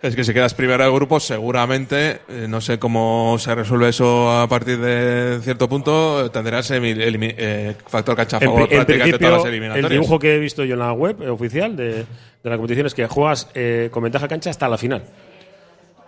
Es 0.03 0.15
que 0.15 0.23
si 0.23 0.33
quedas 0.33 0.55
primero 0.55 0.83
de 0.83 0.89
grupo, 0.91 1.19
seguramente, 1.19 2.21
eh, 2.27 2.47
no 2.49 2.59
sé 2.59 2.79
cómo 2.79 3.35
se 3.37 3.53
resuelve 3.53 3.89
eso 3.89 4.31
a 4.31 4.47
partir 4.47 4.79
de 4.79 5.39
cierto 5.43 5.69
punto, 5.69 6.31
tendrás 6.31 6.71
el, 6.71 6.83
eh, 6.87 7.75
factor 7.87 8.15
cancha 8.15 8.37
a 8.37 8.39
En, 8.39 8.45
favor 8.47 8.61
en 8.63 8.67
prácticamente 8.69 8.87
principio, 9.19 9.27
todas 9.27 9.37
las 9.43 9.45
el 9.45 9.51
eliminatorias. 9.53 9.91
dibujo 9.91 10.17
que 10.17 10.33
he 10.35 10.39
visto 10.39 10.63
yo 10.65 10.73
en 10.73 10.79
la 10.79 10.91
web 10.93 11.21
eh, 11.21 11.29
oficial 11.29 11.75
de, 11.75 11.93
de 11.93 12.05
la 12.49 12.55
competición 12.57 12.87
es 12.87 12.95
que 12.95 13.05
juegas 13.05 13.47
eh, 13.53 13.89
con 13.91 14.01
ventaja 14.01 14.27
cancha 14.27 14.49
hasta 14.49 14.67
la 14.67 14.79
final. 14.79 15.03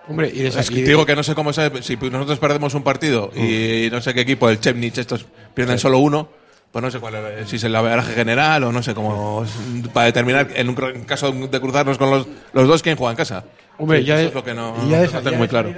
Hombre, 0.07 0.31
y, 0.33 0.45
Es 0.45 0.69
que 0.69 0.83
digo 0.83 1.05
que 1.05 1.15
no 1.15 1.23
sé 1.23 1.33
cómo 1.33 1.53
se, 1.53 1.81
si 1.81 1.95
nosotros 1.95 2.39
perdemos 2.39 2.73
un 2.73 2.83
partido 2.83 3.31
y 3.35 3.89
no 3.91 4.01
sé 4.01 4.13
qué 4.13 4.21
equipo, 4.21 4.49
el 4.49 4.59
Chemnitz, 4.59 4.97
estos 4.97 5.25
pierden 5.53 5.79
solo 5.79 5.99
uno, 5.99 6.29
pues 6.71 6.83
no 6.83 6.91
sé 6.91 6.99
cuál 6.99 7.15
es, 7.15 7.49
si 7.49 7.55
es 7.55 7.63
el 7.63 7.75
averaje 7.75 8.13
general 8.13 8.65
o 8.65 8.71
no 8.71 8.83
sé 8.83 8.93
cómo, 8.93 9.45
para 9.93 10.07
determinar 10.07 10.49
en 10.55 10.69
un 10.69 10.83
en 10.83 11.05
caso 11.05 11.31
de 11.31 11.61
cruzarnos 11.61 11.97
con 11.97 12.09
los, 12.09 12.27
los 12.51 12.67
dos 12.67 12.81
quién 12.81 12.97
juega 12.97 13.11
en 13.11 13.17
casa. 13.17 13.45
Hombre, 13.77 13.99
Sí, 13.99 14.05
ya 14.05 14.19
eso 14.19 14.29
es 14.29 14.33
lo 14.33 14.43
que 14.43 14.53
no, 14.53 14.89
ya 14.89 15.07
tengo 15.21 15.37
muy 15.37 15.47
claro. 15.47 15.73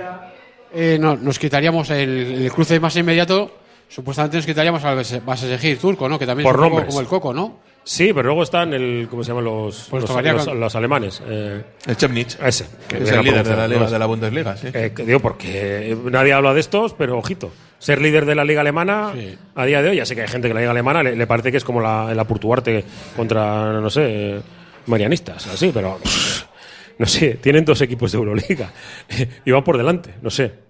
Eh, 0.74 0.98
no, 1.00 1.16
nos 1.16 1.40
quitaríamos 1.40 1.90
el, 1.92 2.44
el 2.44 2.52
cruce 2.52 2.80
más 2.80 2.96
inmediato. 2.96 3.52
Supuestamente 3.88 4.38
nos 4.38 4.46
quitaríamos 4.46 4.84
al 4.84 4.96
Basesegir 5.26 5.78
turco, 5.78 6.10
¿no? 6.10 6.20
Que 6.20 6.26
también 6.26 6.44
Por 6.50 6.56
es 6.56 6.58
un 6.58 6.64
poco 6.64 6.70
nombres. 6.76 6.88
como 6.90 7.02
el 7.02 7.08
coco, 7.08 7.34
¿no? 7.34 7.60
Sí, 7.88 8.12
pero 8.14 8.24
luego 8.24 8.42
están 8.42 8.74
el, 8.74 9.08
¿cómo 9.10 9.24
se 9.24 9.28
llaman 9.30 9.44
los, 9.46 9.88
Pues 9.92 10.02
los, 10.02 10.24
los- 10.24 10.46
con- 10.46 10.60
los 10.60 10.76
alemanes? 10.76 11.22
Eh, 11.28 11.62
El 11.86 11.96
Chemnitz. 11.96 12.36
ese. 12.44 12.66
Que 12.88 12.98
es 13.04 13.12
a 13.12 13.20
el 13.20 13.26
líder 13.26 13.48
de 13.48 13.56
la, 13.56 13.68
liga, 13.68 13.82
¿no? 13.86 13.92
de 13.92 14.00
la 14.00 14.06
Bundesliga, 14.08 14.58
sí. 14.58 14.68
Eh, 14.74 14.92
que 14.96 15.04
digo, 15.06 15.20
porque 15.20 15.96
nadie 16.06 16.34
habla 16.34 16.54
de 16.56 16.62
estos, 16.62 16.94
pero 16.96 17.18
ojito. 17.20 17.52
Ser 17.78 18.02
líder 18.02 18.26
de 18.26 18.34
la 18.34 18.44
liga 18.44 18.62
alemana 18.62 19.14
a 19.54 19.66
día 19.66 19.84
de 19.84 19.90
hoy, 19.90 19.98
ya 19.98 20.06
sé 20.08 20.16
que 20.16 20.22
hay 20.24 20.28
gente 20.28 20.48
que 20.48 20.56
la 20.56 20.62
liga 20.62 20.72
alemana 20.72 21.04
le, 21.04 21.16
le 21.16 21.28
parece 21.28 21.52
que 21.52 21.58
es 21.58 21.64
como 21.64 21.80
la, 21.80 22.12
la 22.16 22.24
Portuarte 22.24 22.84
contra, 23.16 23.74
no 23.80 23.90
sé, 23.92 24.42
marianistas, 24.88 25.46
así, 25.46 25.70
pero 25.72 26.00
pff, 26.02 26.44
no 26.98 27.06
sé, 27.06 27.36
tienen 27.36 27.66
dos 27.66 27.82
equipos 27.82 28.12
de 28.12 28.18
Euroliga 28.18 28.72
y 29.46 29.52
van 29.52 29.64
por 29.64 29.78
delante, 29.78 30.16
no 30.24 30.32
sé. 30.32 30.65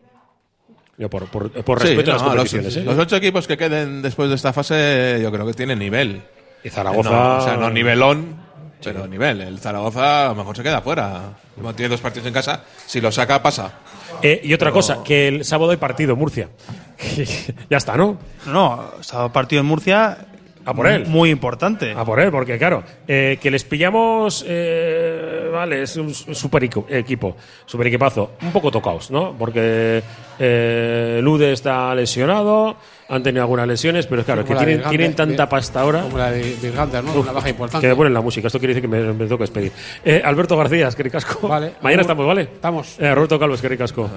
Yo 0.97 1.09
por, 1.09 1.25
por, 1.27 1.51
por 1.51 1.81
Sí, 1.81 1.87
respeto 1.87 2.11
a 2.11 2.17
no, 2.17 2.19
las 2.19 2.35
los, 2.35 2.49
competiciones, 2.51 2.77
¿eh? 2.77 2.83
los 2.83 2.97
ocho 2.97 3.17
equipos 3.17 3.47
que 3.47 3.57
queden 3.57 4.01
después 4.01 4.29
de 4.29 4.35
esta 4.35 4.53
fase, 4.53 5.19
yo 5.21 5.31
creo 5.31 5.45
que 5.45 5.53
tienen 5.53 5.79
nivel. 5.79 6.21
Y 6.63 6.69
Zaragoza- 6.69 7.09
No, 7.11 7.37
o 7.37 7.41
sea, 7.41 7.57
no 7.57 7.69
nivelón, 7.69 8.37
pero 8.83 9.05
nivel. 9.07 9.41
El 9.41 9.59
Zaragoza 9.59 10.25
a 10.25 10.29
lo 10.29 10.35
mejor 10.35 10.55
se 10.55 10.63
queda 10.63 10.81
fuera. 10.81 11.21
Como 11.55 11.73
tiene 11.75 11.89
dos 11.89 12.01
partidos 12.01 12.27
en 12.27 12.33
casa, 12.33 12.63
si 12.85 13.01
lo 13.01 13.11
saca, 13.11 13.41
pasa. 13.43 13.73
Eh, 14.21 14.39
y 14.43 14.53
otra 14.53 14.71
cosa, 14.71 15.03
que 15.03 15.27
el 15.27 15.43
sábado 15.45 15.71
hay 15.71 15.77
partido, 15.77 16.15
Murcia. 16.15 16.49
ya 17.69 17.77
está, 17.77 17.97
¿no? 17.97 18.17
No, 18.45 18.91
estaba 18.99 19.31
partido 19.31 19.59
en 19.61 19.65
Murcia. 19.67 20.17
A 20.65 20.73
por 20.73 20.87
él. 20.87 21.05
Muy 21.07 21.29
importante. 21.29 21.91
A 21.95 22.03
por 22.03 22.19
él, 22.19 22.31
porque 22.31 22.57
claro, 22.57 22.83
eh, 23.07 23.37
que 23.41 23.51
les 23.51 23.63
pillamos, 23.63 24.43
eh, 24.47 25.49
vale, 25.51 25.83
es 25.83 25.95
un 25.97 26.13
su- 26.13 26.33
super 26.33 26.63
equipo, 26.63 27.35
super 27.65 27.87
equipazo, 27.87 28.31
un 28.41 28.51
poco 28.51 28.71
tocaos, 28.71 29.11
¿no? 29.11 29.35
Porque 29.37 30.01
eh, 30.39 31.19
Lude 31.21 31.53
está 31.53 31.93
lesionado, 31.93 32.75
han 33.07 33.21
tenido 33.21 33.43
algunas 33.43 33.67
lesiones, 33.67 34.07
pero 34.07 34.23
claro, 34.23 34.41
es 34.41 34.47
que 34.47 34.53
Como 34.53 34.59
la 34.61 34.65
tienen, 34.65 34.83
de 34.83 34.89
tienen 34.89 35.15
tanta 35.15 35.43
de- 35.43 35.49
pasta 35.49 35.81
ahora. 35.81 36.01
Como 36.01 36.17
la 36.17 36.31
de 36.31 36.55
Virgander, 36.61 37.03
¿no? 37.03 37.11
Uf, 37.11 37.17
Una 37.23 37.31
baja 37.31 37.49
importante. 37.49 37.85
Que 37.85 37.89
me 37.89 37.95
ponen 37.95 38.13
la 38.13 38.21
música, 38.21 38.47
esto 38.47 38.57
quiere 38.59 38.73
decir 38.73 38.89
que 38.89 38.95
me, 38.95 39.13
me 39.13 39.25
tengo 39.25 39.37
que 39.37 39.43
despedir. 39.43 39.71
Eh, 40.03 40.21
Alberto 40.25 40.57
García, 40.57 40.87
es 40.87 40.95
que 40.95 41.03
ricasco. 41.03 41.47
Vale. 41.47 41.73
Mañana 41.81 42.01
estamos, 42.01 42.25
¿vale? 42.25 42.41
Estamos. 42.41 42.95
Eh, 42.99 43.13
Roberto 43.13 43.37
Calvo, 43.39 43.53
es 43.55 43.61
que 43.61 43.69
ricasco. 43.69 44.09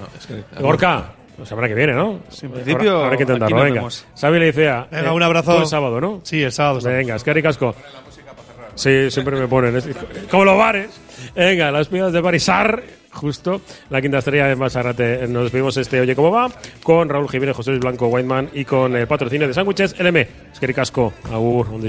Gorka, 0.61 1.13
la 1.39 1.47
semana 1.47 1.69
que 1.69 1.75
viene, 1.75 1.93
¿no? 1.93 2.21
en 2.43 2.51
principio, 2.51 2.91
Habrá, 2.91 3.05
habrá 3.07 3.17
que 3.17 3.23
aquí 3.23 3.23
intentarlo, 3.33 3.57
nos 3.57 3.65
venga. 3.65 3.75
vemos. 3.81 4.07
Xavi 4.21 4.39
Leicea. 4.39 4.89
Venga, 4.91 5.13
un 5.13 5.23
abrazo. 5.23 5.61
el 5.61 5.67
sábado, 5.67 6.01
¿no? 6.01 6.21
Sí, 6.25 6.43
el 6.43 6.53
sábado. 6.53 6.81
Venga, 6.83 7.17
es 7.17 7.23
que 7.25 7.33
ricasco. 7.33 7.75
Sí, 8.75 9.11
siempre 9.11 9.37
me 9.37 9.49
ponen. 9.49 9.81
como 10.31 10.45
los 10.45 10.57
bares. 10.57 10.91
Venga, 11.35 11.71
las 11.73 11.89
piedras 11.89 12.13
de 12.13 12.21
Barisar, 12.21 12.83
justo. 13.13 13.61
La 13.91 14.01
quinta 14.01 14.19
estrella 14.19 14.47
de 14.47 14.57
Masarrate. 14.57 15.27
Nos 15.29 15.45
despedimos 15.45 15.77
este 15.77 16.01
Oye 16.01 16.15
Cómo 16.15 16.31
Va 16.31 16.49
con 16.83 17.09
Raúl 17.09 17.29
Jiménez, 17.29 17.57
José 17.57 17.71
Luis 17.71 17.81
Blanco, 17.81 18.07
Whiteman 18.07 18.51
y 18.55 18.65
con 18.65 18.95
el 18.95 19.07
patrocinio 19.07 19.49
de 19.49 19.55
sándwiches 19.55 19.99
LM. 19.99 20.17
Es 20.17 20.61
que 20.61 20.67
ricasco. 20.67 21.13
Agur, 21.33 21.69
un 21.71 21.83